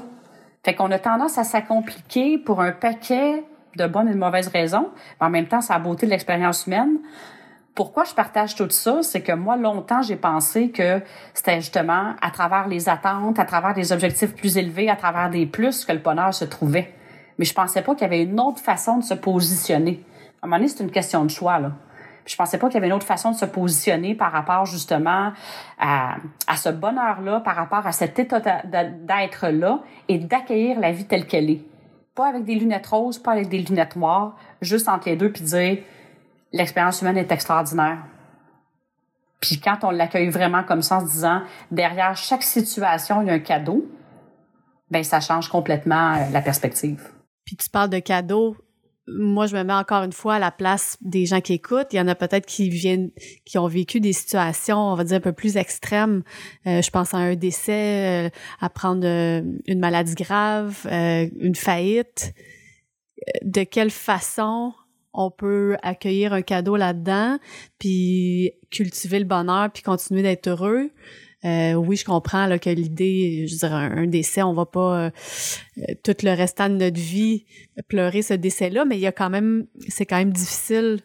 Fait 0.63 0.75
qu'on 0.75 0.91
a 0.91 0.99
tendance 0.99 1.37
à 1.37 1.43
s'accompliquer 1.43 2.37
pour 2.37 2.61
un 2.61 2.71
paquet 2.71 3.43
de 3.75 3.87
bonnes 3.87 4.09
et 4.09 4.13
de 4.13 4.17
mauvaises 4.17 4.49
raisons. 4.49 4.89
Mais 5.19 5.27
en 5.27 5.29
même 5.29 5.47
temps, 5.47 5.61
c'est 5.61 5.73
la 5.73 5.79
beauté 5.79 6.05
de 6.05 6.11
l'expérience 6.11 6.67
humaine. 6.67 6.97
Pourquoi 7.77 8.05
je 8.05 8.13
partage 8.15 8.55
tout 8.55 8.71
ça? 8.71 9.03
C'est 9.03 9.21
que 9.21 9.33
moi, 9.33 9.55
longtemps, 9.55 10.01
j'ai 10.01 10.15
pensé 10.15 10.71
que 10.71 10.99
c'était 11.35 11.57
justement 11.57 12.15
à 12.23 12.31
travers 12.31 12.67
les 12.67 12.89
attentes, 12.89 13.37
à 13.37 13.45
travers 13.45 13.75
des 13.75 13.91
objectifs 13.91 14.33
plus 14.33 14.57
élevés, 14.57 14.89
à 14.89 14.95
travers 14.95 15.29
des 15.29 15.45
plus 15.45 15.85
que 15.85 15.91
le 15.91 15.99
bonheur 15.99 16.33
se 16.33 16.43
trouvait. 16.43 16.91
Mais 17.37 17.45
je 17.45 17.53
pensais 17.53 17.83
pas 17.83 17.93
qu'il 17.93 18.01
y 18.01 18.05
avait 18.05 18.23
une 18.23 18.39
autre 18.39 18.57
façon 18.57 18.97
de 18.97 19.03
se 19.03 19.13
positionner. 19.13 20.03
À 20.41 20.47
un 20.47 20.47
moment 20.47 20.57
donné, 20.57 20.69
c'est 20.69 20.83
une 20.83 20.89
question 20.89 21.23
de 21.23 21.29
choix, 21.29 21.59
là 21.59 21.73
je 22.25 22.35
pensais 22.35 22.57
pas 22.57 22.67
qu'il 22.67 22.73
y 22.73 22.77
avait 22.79 22.87
une 22.87 22.93
autre 22.93 23.05
façon 23.05 23.31
de 23.31 23.37
se 23.37 23.45
positionner 23.45 24.13
par 24.13 24.33
rapport 24.33 24.65
justement 24.65 25.31
à, 25.79 26.17
à 26.45 26.57
ce 26.57 26.67
bonheur-là, 26.67 27.39
par 27.39 27.55
rapport 27.55 27.87
à 27.87 27.93
cet 27.93 28.19
état 28.19 28.41
d'être-là 28.41 29.79
et 30.09 30.17
d'accueillir 30.17 30.77
la 30.81 30.91
vie 30.91 31.05
telle 31.05 31.25
qu'elle 31.25 31.49
est. 31.49 31.61
Pas 32.15 32.27
avec 32.27 32.43
des 32.43 32.55
lunettes 32.55 32.87
roses, 32.87 33.17
pas 33.17 33.31
avec 33.31 33.47
des 33.47 33.59
lunettes 33.59 33.95
noires, 33.95 34.35
juste 34.59 34.89
entre 34.89 35.07
les 35.07 35.15
deux 35.15 35.31
puis 35.31 35.43
dire 35.43 35.77
l'expérience 36.51 37.01
humaine 37.01 37.17
est 37.17 37.31
extraordinaire. 37.31 37.99
Puis 39.39 39.59
quand 39.59 39.77
on 39.83 39.91
l'accueille 39.91 40.29
vraiment 40.29 40.63
comme 40.63 40.81
ça 40.81 40.97
en 40.97 41.07
se 41.07 41.11
disant 41.11 41.41
derrière 41.71 42.15
chaque 42.15 42.43
situation 42.43 43.21
il 43.21 43.27
y 43.27 43.29
a 43.29 43.33
un 43.33 43.39
cadeau, 43.39 43.85
ben 44.89 45.03
ça 45.03 45.19
change 45.19 45.49
complètement 45.49 46.13
euh, 46.13 46.29
la 46.31 46.41
perspective. 46.41 47.09
Puis 47.45 47.55
tu 47.55 47.69
parles 47.69 47.89
de 47.89 47.99
cadeau, 47.99 48.57
moi, 49.09 49.47
je 49.47 49.55
me 49.55 49.63
mets 49.63 49.73
encore 49.73 50.03
une 50.03 50.11
fois 50.11 50.35
à 50.35 50.39
la 50.39 50.51
place 50.51 50.97
des 50.99 51.25
gens 51.25 51.39
qui 51.39 51.53
écoutent. 51.53 51.93
Il 51.93 51.95
y 51.95 52.01
en 52.01 52.09
a 52.09 52.15
peut-être 52.15 52.45
qui 52.45 52.69
viennent, 52.69 53.11
qui 53.45 53.57
ont 53.57 53.67
vécu 53.67 54.01
des 54.01 54.11
situations, 54.11 54.79
on 54.79 54.95
va 54.95 55.05
dire, 55.05 55.15
un 55.15 55.21
peu 55.21 55.31
plus 55.31 55.55
extrêmes. 55.55 56.23
Euh, 56.65 56.81
je 56.81 56.89
pense 56.89 57.13
à 57.13 57.17
un 57.17 57.35
décès, 57.35 58.25
euh, 58.25 58.29
à 58.59 58.69
prendre 58.69 59.05
une 59.05 59.79
maladie 59.79 60.15
grave, 60.15 60.85
une 60.91 61.55
faillite. 61.55 62.33
De 63.43 63.63
quelle 63.63 63.91
façon 63.91 64.73
on 65.17 65.31
peut 65.31 65.75
accueillir 65.81 66.31
un 66.31 66.41
cadeau 66.41 66.77
là-dedans, 66.77 67.39
puis 67.79 68.53
cultiver 68.71 69.19
le 69.19 69.25
bonheur, 69.25 69.69
puis 69.71 69.83
continuer 69.83 70.21
d'être 70.21 70.47
heureux. 70.47 70.91
Euh, 71.45 71.73
oui, 71.73 71.95
je 71.97 72.05
comprends 72.05 72.45
là, 72.47 72.57
que 72.59 72.69
l'idée, 72.69 73.45
je 73.47 73.57
dirais, 73.57 73.73
un, 73.73 73.97
un, 73.97 74.07
décès, 74.07 74.41
on 74.43 74.53
va 74.53 74.65
pas 74.65 75.05
euh, 75.05 75.11
tout 76.03 76.15
le 76.23 76.35
restant 76.35 76.69
de 76.69 76.75
notre 76.75 76.99
vie 76.99 77.45
pleurer 77.87 78.21
ce 78.21 78.33
décès-là, 78.33 78.85
mais 78.85 78.97
il 78.97 79.01
y 79.01 79.07
a 79.07 79.11
quand 79.11 79.29
même, 79.29 79.67
c'est 79.87 80.05
quand 80.05 80.17
même 80.17 80.33
difficile 80.33 80.99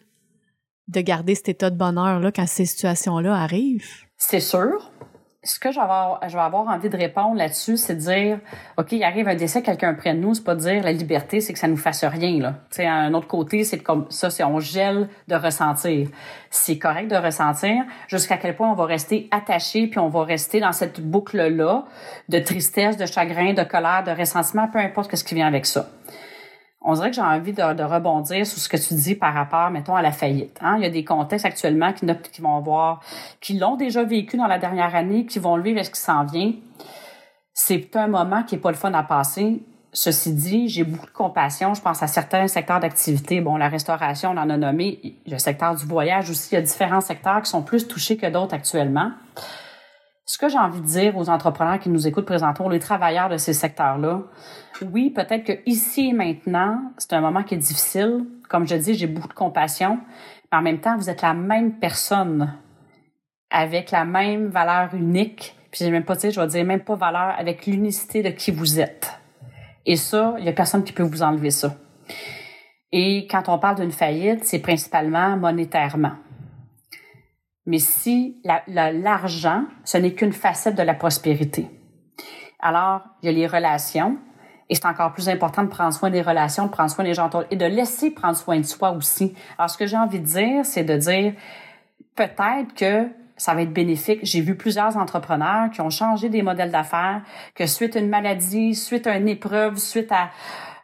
de 0.87 1.01
garder 1.01 1.35
cet 1.35 1.49
état 1.49 1.69
de 1.69 1.77
bonheur 1.77 2.19
là 2.19 2.31
quand 2.31 2.47
ces 2.47 2.65
situations-là 2.65 3.35
arrivent. 3.35 4.05
C'est 4.17 4.39
sûr 4.39 4.91
ce 5.43 5.59
que 5.59 5.71
je 5.71 5.75
vais 5.75 5.81
avoir, 5.81 6.19
je 6.27 6.33
vais 6.33 6.43
avoir 6.43 6.67
envie 6.67 6.89
de 6.89 6.97
répondre 6.97 7.35
là-dessus, 7.35 7.75
c'est 7.77 7.95
de 7.95 7.99
dire, 7.99 8.39
OK, 8.77 8.93
il 8.93 9.03
arrive 9.03 9.27
un 9.27 9.35
décès, 9.35 9.61
quelqu'un 9.61 9.93
près 9.93 10.13
de 10.13 10.19
nous, 10.19 10.33
c'est 10.33 10.43
pas 10.43 10.55
de 10.55 10.61
dire 10.61 10.83
la 10.83 10.93
liberté, 10.93 11.41
c'est 11.41 11.51
que 11.51 11.59
ça 11.59 11.67
nous 11.67 11.77
fasse 11.77 12.03
rien, 12.05 12.39
là. 12.39 12.55
Tu 12.71 12.81
un 12.83 13.13
autre 13.13 13.27
côté, 13.27 13.63
c'est 13.63 13.79
comme 13.79 14.05
ça, 14.09 14.29
c'est 14.29 14.43
on 14.43 14.59
gèle 14.59 15.09
de 15.27 15.35
ressentir. 15.35 16.07
C'est 16.49 16.77
correct 16.77 17.09
de 17.09 17.17
ressentir, 17.17 17.83
jusqu'à 18.07 18.37
quel 18.37 18.55
point 18.55 18.71
on 18.71 18.75
va 18.75 18.85
rester 18.85 19.27
attaché, 19.31 19.87
puis 19.87 19.99
on 19.99 20.09
va 20.09 20.23
rester 20.23 20.59
dans 20.61 20.71
cette 20.71 21.01
boucle-là 21.01 21.83
de 22.29 22.39
tristesse, 22.39 22.95
de 22.95 23.05
chagrin, 23.05 23.53
de 23.53 23.63
colère, 23.63 24.03
de 24.05 24.11
ressentiment, 24.11 24.67
peu 24.67 24.79
importe 24.79 25.13
ce 25.13 25.23
qui 25.23 25.35
vient 25.35 25.47
avec 25.47 25.65
ça 25.65 25.89
on 26.83 26.93
dirait 26.93 27.09
que 27.09 27.15
j'ai 27.15 27.21
envie 27.21 27.53
de, 27.53 27.83
rebondir 27.83 28.45
sur 28.45 28.59
ce 28.59 28.67
que 28.67 28.77
tu 28.77 28.93
dis 28.93 29.15
par 29.15 29.33
rapport, 29.33 29.69
mettons, 29.71 29.95
à 29.95 30.01
la 30.01 30.11
faillite. 30.11 30.57
Hein? 30.61 30.75
Il 30.77 30.83
y 30.83 30.85
a 30.85 30.89
des 30.89 31.05
contextes 31.05 31.45
actuellement 31.45 31.93
qui, 31.93 32.05
vont 32.41 32.59
voir, 32.59 32.99
qui 33.39 33.57
l'ont 33.57 33.77
déjà 33.77 34.03
vécu 34.03 34.35
dans 34.35 34.47
la 34.47 34.59
dernière 34.59 34.93
année, 34.93 35.25
qui 35.25 35.39
vont 35.39 35.55
le 35.55 35.63
vivre, 35.63 35.79
est-ce 35.79 35.91
qui 35.91 36.01
s'en 36.01 36.25
vient. 36.25 36.53
C'est 37.53 37.95
un 37.95 38.07
moment 38.07 38.43
qui 38.43 38.55
est 38.55 38.59
pas 38.59 38.71
le 38.71 38.77
fun 38.77 38.93
à 38.93 39.03
passer. 39.03 39.61
Ceci 39.93 40.33
dit, 40.33 40.67
j'ai 40.67 40.83
beaucoup 40.83 41.05
de 41.05 41.11
compassion. 41.11 41.73
Je 41.75 41.81
pense 41.81 42.01
à 42.01 42.07
certains 42.07 42.47
secteurs 42.47 42.79
d'activité. 42.79 43.41
Bon, 43.41 43.57
la 43.57 43.69
restauration, 43.69 44.31
on 44.31 44.37
en 44.37 44.49
a 44.49 44.57
nommé. 44.57 44.99
Le 45.27 45.37
secteur 45.37 45.75
du 45.75 45.85
voyage 45.85 46.31
aussi. 46.31 46.49
Il 46.51 46.55
y 46.55 46.57
a 46.57 46.61
différents 46.61 47.01
secteurs 47.01 47.43
qui 47.43 47.49
sont 47.49 47.61
plus 47.61 47.87
touchés 47.87 48.17
que 48.17 48.25
d'autres 48.25 48.55
actuellement. 48.55 49.11
Ce 50.25 50.37
que 50.37 50.47
j'ai 50.47 50.57
envie 50.57 50.79
de 50.79 50.85
dire 50.85 51.17
aux 51.17 51.29
entrepreneurs 51.29 51.79
qui 51.79 51.89
nous 51.89 52.07
écoutent 52.07 52.25
présentement, 52.25 52.69
les 52.69 52.79
travailleurs 52.79 53.27
de 53.27 53.35
ces 53.35 53.51
secteurs-là, 53.51 54.21
oui, 54.81 55.09
peut-être 55.09 55.43
que 55.43 55.59
ici 55.65 56.09
et 56.09 56.13
maintenant, 56.13 56.81
c'est 56.97 57.13
un 57.13 57.21
moment 57.21 57.43
qui 57.43 57.55
est 57.55 57.57
difficile. 57.57 58.25
Comme 58.49 58.65
je 58.65 58.75
dis, 58.75 58.93
j'ai 58.93 59.07
beaucoup 59.07 59.27
de 59.27 59.33
compassion. 59.33 59.99
Mais 60.51 60.57
en 60.57 60.61
même 60.61 60.79
temps, 60.79 60.95
vous 60.95 61.09
êtes 61.09 61.21
la 61.21 61.33
même 61.33 61.73
personne 61.73 62.53
avec 63.51 63.91
la 63.91 64.05
même 64.05 64.47
valeur 64.47 64.93
unique. 64.95 65.55
Puis 65.71 65.83
j'ai 65.83 65.91
même 65.91 66.05
pas, 66.05 66.15
tu 66.15 66.31
je 66.31 66.39
vais 66.39 66.47
dire 66.47 66.63
même 66.63 66.83
pas 66.83 66.95
valeur 66.95 67.35
avec 67.37 67.65
l'unicité 67.65 68.23
de 68.23 68.29
qui 68.29 68.51
vous 68.51 68.79
êtes. 68.79 69.19
Et 69.85 69.97
ça, 69.97 70.35
il 70.39 70.45
y 70.45 70.49
a 70.49 70.53
personne 70.53 70.85
qui 70.85 70.93
peut 70.93 71.03
vous 71.03 71.23
enlever 71.23 71.51
ça. 71.51 71.75
Et 72.93 73.27
quand 73.29 73.49
on 73.49 73.59
parle 73.59 73.81
d'une 73.81 73.91
faillite, 73.91 74.45
c'est 74.45 74.59
principalement 74.59 75.35
monétairement. 75.35 76.13
Mais 77.65 77.79
si 77.79 78.41
l'argent, 78.67 79.63
ce 79.85 79.97
n'est 79.97 80.13
qu'une 80.13 80.33
facette 80.33 80.75
de 80.75 80.83
la 80.83 80.93
prospérité. 80.93 81.69
Alors, 82.59 83.01
il 83.21 83.27
y 83.27 83.29
a 83.29 83.31
les 83.31 83.47
relations, 83.47 84.17
et 84.69 84.75
c'est 84.75 84.85
encore 84.85 85.13
plus 85.13 85.29
important 85.29 85.63
de 85.63 85.69
prendre 85.69 85.93
soin 85.93 86.09
des 86.09 86.21
relations, 86.21 86.65
de 86.65 86.71
prendre 86.71 86.89
soin 86.89 87.03
des 87.03 87.13
gens 87.13 87.29
et 87.51 87.55
de 87.55 87.65
laisser 87.65 88.11
prendre 88.11 88.37
soin 88.37 88.57
de 88.57 88.65
soi 88.65 88.91
aussi. 88.91 89.33
Alors, 89.57 89.69
ce 89.69 89.77
que 89.77 89.85
j'ai 89.85 89.97
envie 89.97 90.19
de 90.19 90.25
dire, 90.25 90.65
c'est 90.65 90.83
de 90.83 90.97
dire 90.97 91.33
peut-être 92.15 92.73
que 92.75 93.09
ça 93.35 93.53
va 93.53 93.61
être 93.61 93.73
bénéfique. 93.73 94.19
J'ai 94.23 94.41
vu 94.41 94.55
plusieurs 94.55 94.95
entrepreneurs 94.97 95.69
qui 95.71 95.81
ont 95.81 95.89
changé 95.89 96.29
des 96.29 96.41
modèles 96.41 96.71
d'affaires, 96.71 97.21
que 97.55 97.65
suite 97.65 97.95
à 97.95 97.99
une 97.99 98.09
maladie, 98.09 98.75
suite 98.75 99.07
à 99.07 99.17
une 99.17 99.27
épreuve, 99.27 99.77
suite 99.77 100.11
à 100.11 100.29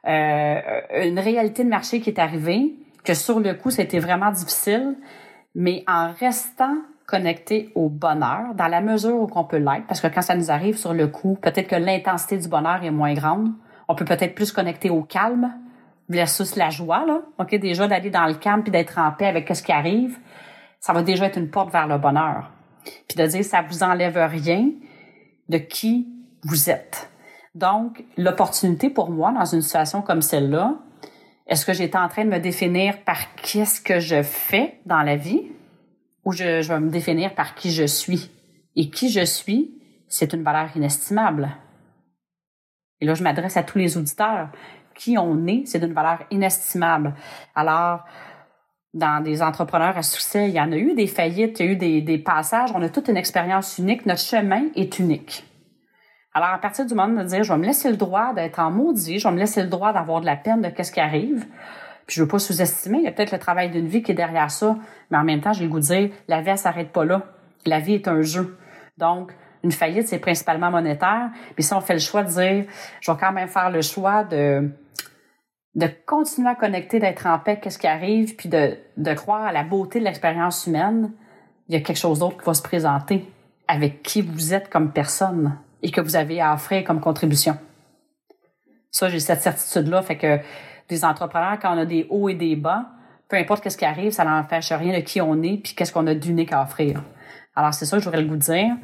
euh, 0.07 0.81
une 1.03 1.19
réalité 1.19 1.63
de 1.63 1.69
marché 1.69 2.01
qui 2.01 2.09
est 2.09 2.19
arrivée, 2.19 2.75
que 3.03 3.13
sur 3.13 3.39
le 3.39 3.53
coup, 3.53 3.69
c'était 3.69 3.99
vraiment 3.99 4.31
difficile, 4.31 4.95
mais 5.55 5.83
en 5.87 6.11
restant 6.11 6.75
connecté 7.09 7.71
au 7.73 7.89
bonheur 7.89 8.53
dans 8.53 8.67
la 8.67 8.81
mesure 8.81 9.15
où 9.15 9.27
on 9.33 9.43
peut 9.43 9.57
l'être, 9.57 9.87
parce 9.87 9.99
que 9.99 10.07
quand 10.07 10.21
ça 10.21 10.35
nous 10.35 10.51
arrive 10.51 10.77
sur 10.77 10.93
le 10.93 11.07
coup, 11.07 11.37
peut-être 11.41 11.67
que 11.67 11.75
l'intensité 11.75 12.37
du 12.37 12.47
bonheur 12.47 12.83
est 12.83 12.91
moins 12.91 13.13
grande. 13.13 13.51
On 13.87 13.95
peut 13.95 14.05
peut-être 14.05 14.35
plus 14.35 14.51
connecter 14.51 14.91
au 14.91 15.01
calme 15.01 15.51
versus 16.07 16.55
la 16.55 16.69
joie, 16.69 17.05
là. 17.05 17.21
OK, 17.39 17.55
déjà 17.55 17.87
d'aller 17.87 18.11
dans 18.11 18.27
le 18.27 18.35
calme 18.35 18.61
puis 18.61 18.71
d'être 18.71 18.99
en 18.99 19.11
paix 19.11 19.25
avec 19.25 19.53
ce 19.55 19.63
qui 19.63 19.71
arrive, 19.71 20.19
ça 20.79 20.93
va 20.93 21.01
déjà 21.01 21.25
être 21.25 21.37
une 21.37 21.49
porte 21.49 21.71
vers 21.71 21.87
le 21.87 21.97
bonheur. 21.97 22.51
Puis 23.07 23.17
de 23.17 23.25
dire 23.25 23.43
ça 23.43 23.63
vous 23.63 23.81
enlève 23.83 24.17
rien 24.17 24.69
de 25.49 25.57
qui 25.57 26.07
vous 26.43 26.69
êtes. 26.69 27.09
Donc, 27.55 28.05
l'opportunité 28.17 28.89
pour 28.89 29.09
moi 29.09 29.31
dans 29.31 29.45
une 29.45 29.61
situation 29.61 30.01
comme 30.01 30.21
celle-là, 30.21 30.75
est-ce 31.49 31.65
que 31.65 31.73
j'étais 31.73 31.97
en 31.97 32.07
train 32.07 32.25
de 32.25 32.29
me 32.29 32.39
définir 32.39 33.03
par 33.03 33.33
qu'est-ce 33.33 33.81
que 33.81 33.99
je 33.99 34.21
fais 34.21 34.79
dans 34.85 35.01
la 35.01 35.15
vie 35.15 35.51
ou 36.23 36.31
je, 36.31 36.61
vais 36.61 36.79
me 36.79 36.91
définir 36.91 37.33
par 37.33 37.55
qui 37.55 37.71
je 37.71 37.85
suis? 37.85 38.29
Et 38.75 38.91
qui 38.91 39.09
je 39.09 39.25
suis, 39.25 39.73
c'est 40.07 40.31
une 40.33 40.43
valeur 40.43 40.69
inestimable. 40.77 41.49
Et 43.01 43.05
là, 43.05 43.15
je 43.15 43.23
m'adresse 43.23 43.57
à 43.57 43.63
tous 43.63 43.79
les 43.79 43.97
auditeurs. 43.97 44.49
Qui 44.93 45.17
on 45.17 45.47
est, 45.47 45.63
c'est 45.65 45.79
d'une 45.79 45.93
valeur 45.93 46.19
inestimable. 46.29 47.15
Alors, 47.55 48.05
dans 48.93 49.23
des 49.23 49.41
entrepreneurs 49.41 49.97
à 49.97 50.03
succès, 50.03 50.49
il 50.49 50.53
y 50.53 50.61
en 50.61 50.71
a 50.71 50.77
eu 50.77 50.93
des 50.93 51.07
faillites, 51.07 51.59
il 51.59 51.65
y 51.65 51.69
a 51.69 51.71
eu 51.71 51.75
des, 51.75 52.01
des 52.01 52.17
passages, 52.19 52.71
on 52.75 52.81
a 52.83 52.89
toute 52.89 53.07
une 53.07 53.17
expérience 53.17 53.79
unique, 53.79 54.05
notre 54.05 54.21
chemin 54.21 54.65
est 54.75 54.99
unique. 54.99 55.48
Alors, 56.33 56.49
à 56.49 56.57
partir 56.59 56.85
du 56.85 56.93
moment 56.93 57.09
de 57.09 57.23
me 57.23 57.23
dire, 57.23 57.43
je 57.43 57.51
vais 57.51 57.59
me 57.59 57.65
laisser 57.65 57.89
le 57.89 57.97
droit 57.97 58.33
d'être 58.33 58.59
en 58.59 58.71
maudit, 58.71 59.19
je 59.19 59.27
vais 59.27 59.33
me 59.33 59.39
laisser 59.39 59.63
le 59.63 59.69
droit 59.69 59.93
d'avoir 59.93 60.21
de 60.21 60.25
la 60.25 60.35
peine 60.35 60.61
de 60.61 60.69
qu'est-ce 60.69 60.91
qui 60.91 60.99
arrive, 60.99 61.45
puis 62.05 62.15
je 62.15 62.23
veux 62.23 62.27
pas 62.27 62.39
sous-estimer, 62.39 62.99
il 62.99 63.03
y 63.03 63.07
a 63.07 63.11
peut-être 63.11 63.31
le 63.31 63.39
travail 63.39 63.69
d'une 63.71 63.87
vie 63.87 64.01
qui 64.03 64.11
est 64.11 64.15
derrière 64.15 64.49
ça, 64.49 64.77
mais 65.09 65.17
en 65.17 65.23
même 65.23 65.41
temps, 65.41 65.53
j'ai 65.53 65.63
le 65.63 65.69
goût 65.69 65.79
de 65.79 65.85
dire, 65.85 66.09
la 66.27 66.41
vie, 66.41 66.49
elle 66.49 66.57
s'arrête 66.57 66.91
pas 66.91 67.05
là. 67.05 67.23
La 67.65 67.79
vie 67.79 67.93
est 67.93 68.07
un 68.07 68.21
jeu. 68.21 68.57
Donc, 68.97 69.31
une 69.63 69.71
faillite, 69.71 70.07
c'est 70.07 70.19
principalement 70.19 70.71
monétaire. 70.71 71.29
Puis 71.55 71.63
si 71.63 71.73
on 71.73 71.81
fait 71.81 71.93
le 71.93 71.99
choix 71.99 72.23
de 72.23 72.29
dire, 72.29 72.65
je 73.01 73.11
vais 73.11 73.17
quand 73.19 73.31
même 73.31 73.47
faire 73.47 73.69
le 73.69 73.81
choix 73.81 74.23
de 74.23 74.71
de 75.75 75.87
continuer 76.05 76.49
à 76.49 76.55
connecter, 76.55 76.99
d'être 76.99 77.27
en 77.27 77.37
paix, 77.37 77.59
qu'est-ce 77.61 77.77
qui 77.77 77.87
arrive, 77.87 78.35
puis 78.35 78.49
de, 78.49 78.75
de 78.97 79.13
croire 79.13 79.43
à 79.43 79.51
la 79.51 79.63
beauté 79.63 79.99
de 79.99 80.03
l'expérience 80.03 80.65
humaine, 80.65 81.11
il 81.67 81.75
y 81.75 81.77
a 81.77 81.81
quelque 81.81 81.99
chose 81.99 82.19
d'autre 82.19 82.37
qui 82.37 82.45
va 82.45 82.55
se 82.55 82.63
présenter 82.63 83.31
avec 83.67 84.01
qui 84.01 84.23
vous 84.23 84.53
êtes 84.53 84.69
comme 84.69 84.91
personne 84.91 85.55
et 85.81 85.91
que 85.91 86.01
vous 86.01 86.15
avez 86.15 86.41
à 86.41 86.53
offrir 86.53 86.83
comme 86.83 86.99
contribution. 86.99 87.57
Ça, 88.91 89.09
j'ai 89.09 89.19
cette 89.19 89.41
certitude-là, 89.41 90.01
fait 90.01 90.17
que 90.17 90.39
des 90.89 91.05
entrepreneurs, 91.05 91.59
quand 91.61 91.75
on 91.75 91.77
a 91.77 91.85
des 91.85 92.07
hauts 92.09 92.29
et 92.29 92.33
des 92.33 92.55
bas, 92.55 92.89
peu 93.27 93.37
importe 93.37 93.63
qu'est-ce 93.63 93.77
qui 93.77 93.85
arrive, 93.85 94.11
ça 94.11 94.25
n'empêche 94.25 94.71
rien 94.71 94.97
de 94.97 95.03
qui 95.03 95.21
on 95.21 95.41
est 95.43 95.57
puis 95.57 95.75
qu'est-ce 95.75 95.93
qu'on 95.93 96.07
a 96.07 96.15
d'unique 96.15 96.51
à 96.51 96.63
offrir. 96.63 97.03
Alors, 97.55 97.73
c'est 97.73 97.85
ça 97.85 97.97
que 97.97 98.03
j'aurais 98.03 98.21
le 98.21 98.27
goût 98.27 98.35
de 98.35 98.41
dire 98.41 98.75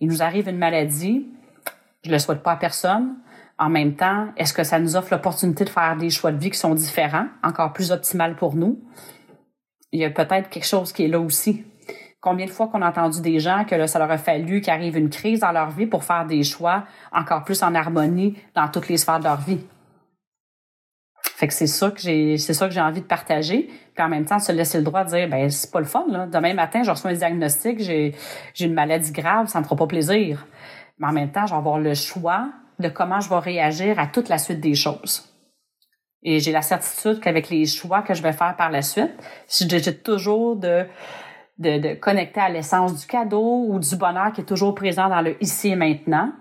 il 0.00 0.08
nous 0.08 0.22
arrive 0.22 0.48
une 0.48 0.58
maladie, 0.58 1.28
je 2.04 2.10
le 2.10 2.18
souhaite 2.18 2.42
pas 2.42 2.52
à 2.52 2.56
personne. 2.56 3.14
En 3.58 3.68
même 3.68 3.94
temps, 3.94 4.26
est-ce 4.36 4.52
que 4.52 4.64
ça 4.64 4.80
nous 4.80 4.96
offre 4.96 5.12
l'opportunité 5.12 5.64
de 5.64 5.68
faire 5.68 5.96
des 5.96 6.10
choix 6.10 6.32
de 6.32 6.38
vie 6.38 6.50
qui 6.50 6.58
sont 6.58 6.74
différents, 6.74 7.26
encore 7.44 7.72
plus 7.72 7.92
optimales 7.92 8.34
pour 8.34 8.56
nous? 8.56 8.82
Il 9.92 10.00
y 10.00 10.04
a 10.04 10.10
peut-être 10.10 10.48
quelque 10.50 10.66
chose 10.66 10.92
qui 10.92 11.04
est 11.04 11.08
là 11.08 11.20
aussi. 11.20 11.64
Combien 12.22 12.46
de 12.46 12.52
fois 12.52 12.68
qu'on 12.68 12.82
a 12.82 12.88
entendu 12.88 13.20
des 13.20 13.40
gens 13.40 13.64
que 13.64 13.74
là, 13.74 13.88
ça 13.88 13.98
leur 13.98 14.12
a 14.12 14.16
fallu 14.16 14.60
qu'arrive 14.60 14.96
une 14.96 15.10
crise 15.10 15.40
dans 15.40 15.50
leur 15.50 15.70
vie 15.70 15.86
pour 15.86 16.04
faire 16.04 16.24
des 16.24 16.44
choix 16.44 16.84
encore 17.10 17.42
plus 17.42 17.64
en 17.64 17.74
harmonie 17.74 18.38
dans 18.54 18.68
toutes 18.68 18.88
les 18.88 18.96
sphères 18.96 19.18
de 19.18 19.24
leur 19.24 19.40
vie? 19.40 19.58
Fait 21.20 21.48
que 21.48 21.52
c'est 21.52 21.66
ça 21.66 21.90
que 21.90 22.00
j'ai, 22.00 22.38
c'est 22.38 22.54
ça 22.54 22.68
que 22.68 22.74
j'ai 22.74 22.80
envie 22.80 23.00
de 23.00 23.06
partager. 23.06 23.68
Puis 23.92 24.04
en 24.04 24.08
même 24.08 24.24
temps, 24.24 24.38
se 24.38 24.52
laisser 24.52 24.78
le 24.78 24.84
droit 24.84 25.02
de 25.02 25.08
dire, 25.08 25.28
ben 25.28 25.50
c'est 25.50 25.72
pas 25.72 25.80
le 25.80 25.84
fun 25.84 26.04
là. 26.08 26.28
Demain 26.28 26.54
matin, 26.54 26.84
je 26.84 26.92
reçois 26.92 27.10
un 27.10 27.14
diagnostic, 27.14 27.80
j'ai 27.80 28.14
j'ai 28.54 28.66
une 28.66 28.74
maladie 28.74 29.10
grave, 29.10 29.48
ça 29.48 29.58
me 29.58 29.64
fera 29.64 29.74
pas 29.74 29.88
plaisir. 29.88 30.46
Mais 30.98 31.08
en 31.08 31.12
même 31.12 31.32
temps, 31.32 31.44
je 31.44 31.50
vais 31.50 31.58
avoir 31.58 31.80
le 31.80 31.94
choix 31.94 32.50
de 32.78 32.88
comment 32.88 33.18
je 33.18 33.28
vais 33.28 33.40
réagir 33.40 33.98
à 33.98 34.06
toute 34.06 34.28
la 34.28 34.38
suite 34.38 34.60
des 34.60 34.76
choses. 34.76 35.28
Et 36.22 36.38
j'ai 36.38 36.52
la 36.52 36.62
certitude 36.62 37.18
qu'avec 37.18 37.50
les 37.50 37.66
choix 37.66 38.02
que 38.02 38.14
je 38.14 38.22
vais 38.22 38.32
faire 38.32 38.54
par 38.56 38.70
la 38.70 38.82
suite, 38.82 39.10
si 39.48 39.66
toujours 40.04 40.54
de, 40.54 40.86
de, 41.62 41.78
de 41.78 41.94
connecter 41.94 42.40
à 42.40 42.48
l'essence 42.48 43.00
du 43.00 43.06
cadeau 43.06 43.66
ou 43.68 43.78
du 43.78 43.96
bonheur 43.96 44.32
qui 44.32 44.42
est 44.42 44.44
toujours 44.44 44.74
présent 44.74 45.08
dans 45.08 45.20
le 45.20 45.42
ici 45.42 45.68
et 45.68 45.76
maintenant, 45.76 46.32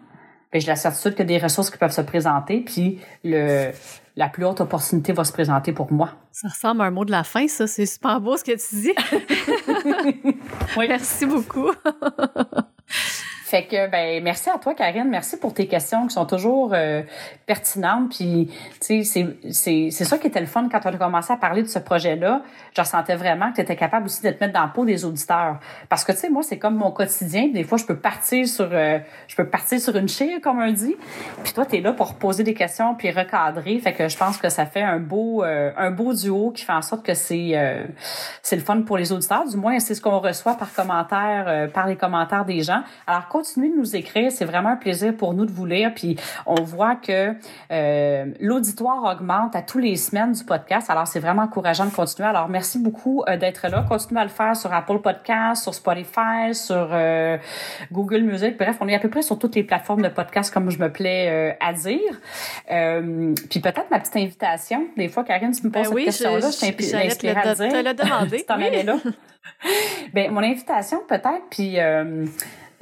ben 0.51 0.59
j'ai 0.59 0.67
la 0.67 0.75
certitude 0.75 1.15
que 1.15 1.23
des 1.23 1.37
ressources 1.37 1.69
qui 1.69 1.77
peuvent 1.77 1.93
se 1.93 2.01
présenter, 2.01 2.59
puis 2.59 2.99
le, 3.23 3.71
la 4.15 4.27
plus 4.27 4.45
haute 4.45 4.61
opportunité 4.61 5.13
va 5.13 5.23
se 5.23 5.31
présenter 5.31 5.71
pour 5.71 5.91
moi. 5.91 6.09
Ça 6.31 6.49
ressemble 6.49 6.81
à 6.81 6.85
un 6.85 6.91
mot 6.91 7.05
de 7.05 7.11
la 7.11 7.23
fin, 7.23 7.47
ça. 7.47 7.67
C'est 7.67 7.85
super 7.85 8.19
beau 8.19 8.35
ce 8.37 8.43
que 8.43 8.51
tu 8.51 8.81
dis. 8.81 8.93
oui. 10.77 10.87
Merci 10.89 11.25
beaucoup. 11.25 11.71
Fait 13.51 13.65
que 13.65 13.89
ben 13.89 14.23
merci 14.23 14.49
à 14.49 14.57
toi 14.57 14.73
Karine, 14.73 15.09
merci 15.09 15.37
pour 15.37 15.53
tes 15.53 15.67
questions 15.67 16.07
qui 16.07 16.13
sont 16.13 16.25
toujours 16.25 16.71
euh, 16.73 17.01
pertinentes. 17.45 18.15
Puis 18.15 18.49
tu 18.79 19.03
sais 19.03 19.35
c'est 19.51 20.05
ça 20.05 20.17
qui 20.17 20.27
était 20.27 20.39
le 20.39 20.45
fun 20.45 20.69
quand 20.71 20.79
on 20.85 20.93
a 20.93 20.97
commencé 20.97 21.33
à 21.33 21.35
parler 21.35 21.61
de 21.61 21.67
ce 21.67 21.79
projet-là, 21.79 22.43
je 22.73 22.79
ressentais 22.79 23.17
vraiment 23.17 23.49
que 23.49 23.55
tu 23.55 23.61
étais 23.63 23.75
capable 23.75 24.05
aussi 24.05 24.23
de 24.23 24.29
te 24.29 24.41
mettre 24.41 24.57
dans 24.57 24.63
le 24.63 24.71
peau 24.71 24.85
des 24.85 25.03
auditeurs. 25.03 25.59
Parce 25.89 26.05
que 26.05 26.13
tu 26.13 26.19
sais 26.19 26.29
moi 26.29 26.43
c'est 26.43 26.59
comme 26.59 26.75
mon 26.75 26.91
quotidien, 26.91 27.49
des 27.49 27.65
fois 27.65 27.77
je 27.77 27.83
peux 27.83 27.97
partir 27.97 28.47
sur 28.47 28.69
euh, 28.71 28.99
je 29.27 29.35
peux 29.35 29.49
partir 29.49 29.81
sur 29.81 29.97
une 29.97 30.07
chair 30.07 30.39
comme 30.41 30.61
on 30.61 30.71
dit. 30.71 30.95
Puis 31.43 31.51
toi 31.51 31.65
tu 31.65 31.75
es 31.75 31.81
là 31.81 31.91
pour 31.91 32.13
poser 32.13 32.45
des 32.45 32.53
questions 32.53 32.95
puis 32.95 33.11
recadrer, 33.11 33.79
fait 33.79 33.91
que 33.91 34.07
je 34.07 34.15
pense 34.15 34.37
que 34.37 34.47
ça 34.47 34.65
fait 34.65 34.81
un 34.81 34.99
beau 34.99 35.43
euh, 35.43 35.73
un 35.75 35.91
beau 35.91 36.13
duo 36.13 36.51
qui 36.51 36.63
fait 36.63 36.71
en 36.71 36.81
sorte 36.81 37.05
que 37.05 37.15
c'est 37.15 37.51
c'est 38.41 38.55
le 38.55 38.61
fun 38.61 38.83
pour 38.83 38.95
les 38.97 39.11
auditeurs, 39.11 39.45
du 39.45 39.57
moins 39.57 39.77
c'est 39.79 39.93
ce 39.93 39.99
qu'on 39.99 40.19
reçoit 40.19 40.53
par 40.53 40.73
commentaire 40.73 41.69
par 41.73 41.87
les 41.87 41.97
commentaires 41.97 42.45
des 42.45 42.61
gens. 42.61 42.83
Alors 43.05 43.27
continuez 43.41 43.69
de 43.69 43.75
nous 43.75 43.95
écrire. 43.95 44.31
C'est 44.31 44.45
vraiment 44.45 44.69
un 44.69 44.75
plaisir 44.75 45.15
pour 45.15 45.33
nous 45.33 45.47
de 45.47 45.51
vous 45.51 45.65
lire. 45.65 45.91
Puis 45.95 46.15
on 46.45 46.61
voit 46.61 46.95
que 46.95 47.33
euh, 47.71 48.25
l'auditoire 48.39 49.03
augmente 49.03 49.55
à 49.55 49.63
tous 49.63 49.79
les 49.79 49.95
semaines 49.95 50.33
du 50.33 50.43
podcast. 50.43 50.91
Alors 50.91 51.07
c'est 51.07 51.19
vraiment 51.19 51.43
encourageant 51.43 51.85
de 51.85 51.91
continuer. 51.91 52.27
Alors 52.27 52.49
merci 52.49 52.77
beaucoup 52.77 53.23
euh, 53.27 53.37
d'être 53.37 53.67
là. 53.67 53.83
Continuez 53.89 54.21
à 54.21 54.25
le 54.25 54.29
faire 54.29 54.55
sur 54.55 54.71
Apple 54.71 54.99
Podcast, 54.99 55.63
sur 55.63 55.73
Spotify, 55.73 56.53
sur 56.53 56.89
euh, 56.91 57.37
Google 57.91 58.21
Music. 58.21 58.57
Bref, 58.57 58.77
on 58.79 58.87
est 58.87 58.95
à 58.95 58.99
peu 58.99 59.09
près 59.09 59.23
sur 59.23 59.39
toutes 59.39 59.55
les 59.55 59.63
plateformes 59.63 60.03
de 60.03 60.09
podcast 60.09 60.53
comme 60.53 60.69
je 60.69 60.77
me 60.77 60.91
plais 60.91 61.57
à 61.59 61.73
dire. 61.73 62.21
puis 62.67 63.59
peut-être 63.59 63.89
ma 63.89 63.99
petite 63.99 64.17
invitation. 64.17 64.85
Des 64.97 65.09
fois, 65.09 65.23
Karine, 65.23 65.51
tu 65.51 65.65
me 65.65 65.71
poses 65.71 65.89
ben 65.89 65.95
cette 65.95 66.05
question-là, 66.05 66.39
je, 66.41 66.55
suis 66.55 66.67
inspirée 66.95 67.39
à 67.41 67.55
dire. 67.55 67.71
Te 67.71 67.83
l'as 67.83 67.93
demandé. 67.95 68.37
tu 68.37 68.45
t'en 68.45 68.57
oui. 68.57 68.83
là. 68.83 68.97
ben 70.13 70.31
mon 70.31 70.41
invitation 70.41 70.99
peut-être. 71.07 71.47
Puis 71.49 71.77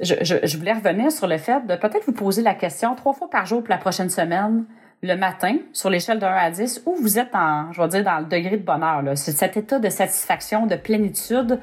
je, 0.00 0.56
voulais 0.56 0.72
revenir 0.72 1.12
sur 1.12 1.26
le 1.26 1.38
fait 1.38 1.66
de 1.66 1.76
peut-être 1.76 2.06
vous 2.06 2.12
poser 2.12 2.42
la 2.42 2.54
question 2.54 2.94
trois 2.94 3.12
fois 3.12 3.28
par 3.28 3.46
jour 3.46 3.60
pour 3.60 3.70
la 3.70 3.78
prochaine 3.78 4.10
semaine, 4.10 4.64
le 5.02 5.14
matin, 5.14 5.56
sur 5.72 5.88
l'échelle 5.88 6.18
de 6.18 6.26
1 6.26 6.28
à 6.28 6.50
10, 6.50 6.82
où 6.86 6.94
vous 6.94 7.18
êtes 7.18 7.34
en, 7.34 7.72
je 7.72 7.80
vais 7.80 7.88
dire, 7.88 8.04
dans 8.04 8.18
le 8.18 8.26
degré 8.26 8.56
de 8.58 8.64
bonheur. 8.64 9.02
C'est 9.14 9.32
cet 9.32 9.56
état 9.56 9.78
de 9.78 9.88
satisfaction, 9.88 10.66
de 10.66 10.76
plénitude 10.76 11.58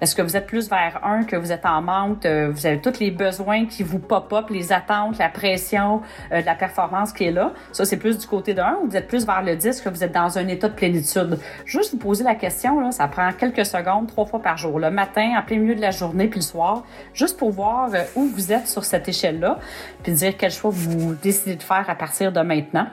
est-ce 0.00 0.14
que 0.14 0.22
vous 0.22 0.36
êtes 0.36 0.46
plus 0.46 0.68
vers 0.68 1.00
un, 1.04 1.24
que 1.24 1.36
vous 1.36 1.52
êtes 1.52 1.64
en 1.64 1.82
manque, 1.82 2.26
euh, 2.26 2.50
vous 2.50 2.66
avez 2.66 2.80
tous 2.80 2.98
les 3.00 3.10
besoins 3.10 3.66
qui 3.66 3.82
vous 3.82 3.98
pop-up, 3.98 4.50
les 4.50 4.72
attentes, 4.72 5.18
la 5.18 5.28
pression 5.28 6.02
euh, 6.32 6.40
de 6.40 6.46
la 6.46 6.54
performance 6.54 7.12
qui 7.12 7.24
est 7.24 7.32
là? 7.32 7.52
Ça, 7.72 7.84
c'est 7.84 7.96
plus 7.96 8.18
du 8.18 8.26
côté 8.26 8.54
d'un 8.54 8.76
ou 8.82 8.88
vous 8.88 8.96
êtes 8.96 9.08
plus 9.08 9.26
vers 9.26 9.42
le 9.42 9.56
10 9.56 9.80
que 9.80 9.88
vous 9.88 10.04
êtes 10.04 10.12
dans 10.12 10.38
un 10.38 10.48
état 10.48 10.68
de 10.68 10.74
plénitude? 10.74 11.38
Juste 11.64 11.92
vous 11.92 11.98
poser 11.98 12.24
la 12.24 12.34
question, 12.34 12.80
là, 12.80 12.90
ça 12.90 13.08
prend 13.08 13.32
quelques 13.32 13.66
secondes, 13.66 14.06
trois 14.08 14.26
fois 14.26 14.42
par 14.42 14.56
jour, 14.56 14.78
le 14.78 14.90
matin, 14.90 15.34
en 15.38 15.42
plein 15.42 15.58
milieu 15.58 15.74
de 15.74 15.80
la 15.80 15.90
journée, 15.90 16.28
puis 16.28 16.40
le 16.40 16.44
soir, 16.44 16.84
juste 17.14 17.38
pour 17.38 17.50
voir 17.50 17.90
euh, 17.94 18.02
où 18.14 18.26
vous 18.26 18.52
êtes 18.52 18.68
sur 18.68 18.84
cette 18.84 19.08
échelle-là, 19.08 19.58
puis 20.02 20.12
dire 20.12 20.36
quel 20.36 20.50
choix 20.50 20.70
vous 20.72 21.14
décidez 21.14 21.56
de 21.56 21.62
faire 21.62 21.88
à 21.88 21.94
partir 21.94 22.32
de 22.32 22.40
maintenant. 22.40 22.86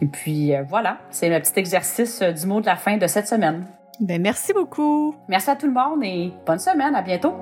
Et 0.00 0.06
puis 0.06 0.52
voilà, 0.68 0.98
c'est 1.10 1.28
le 1.28 1.38
petit 1.38 1.60
exercice 1.60 2.22
du 2.22 2.46
mot 2.46 2.60
de 2.60 2.66
la 2.66 2.74
fin 2.74 2.96
de 2.96 3.06
cette 3.06 3.28
semaine. 3.28 3.64
Ben, 4.00 4.20
merci 4.20 4.52
beaucoup. 4.52 5.14
Merci 5.28 5.50
à 5.50 5.56
tout 5.56 5.66
le 5.66 5.72
monde 5.72 6.02
et 6.02 6.32
bonne 6.46 6.58
semaine. 6.58 6.94
À 6.94 7.02
bientôt. 7.02 7.34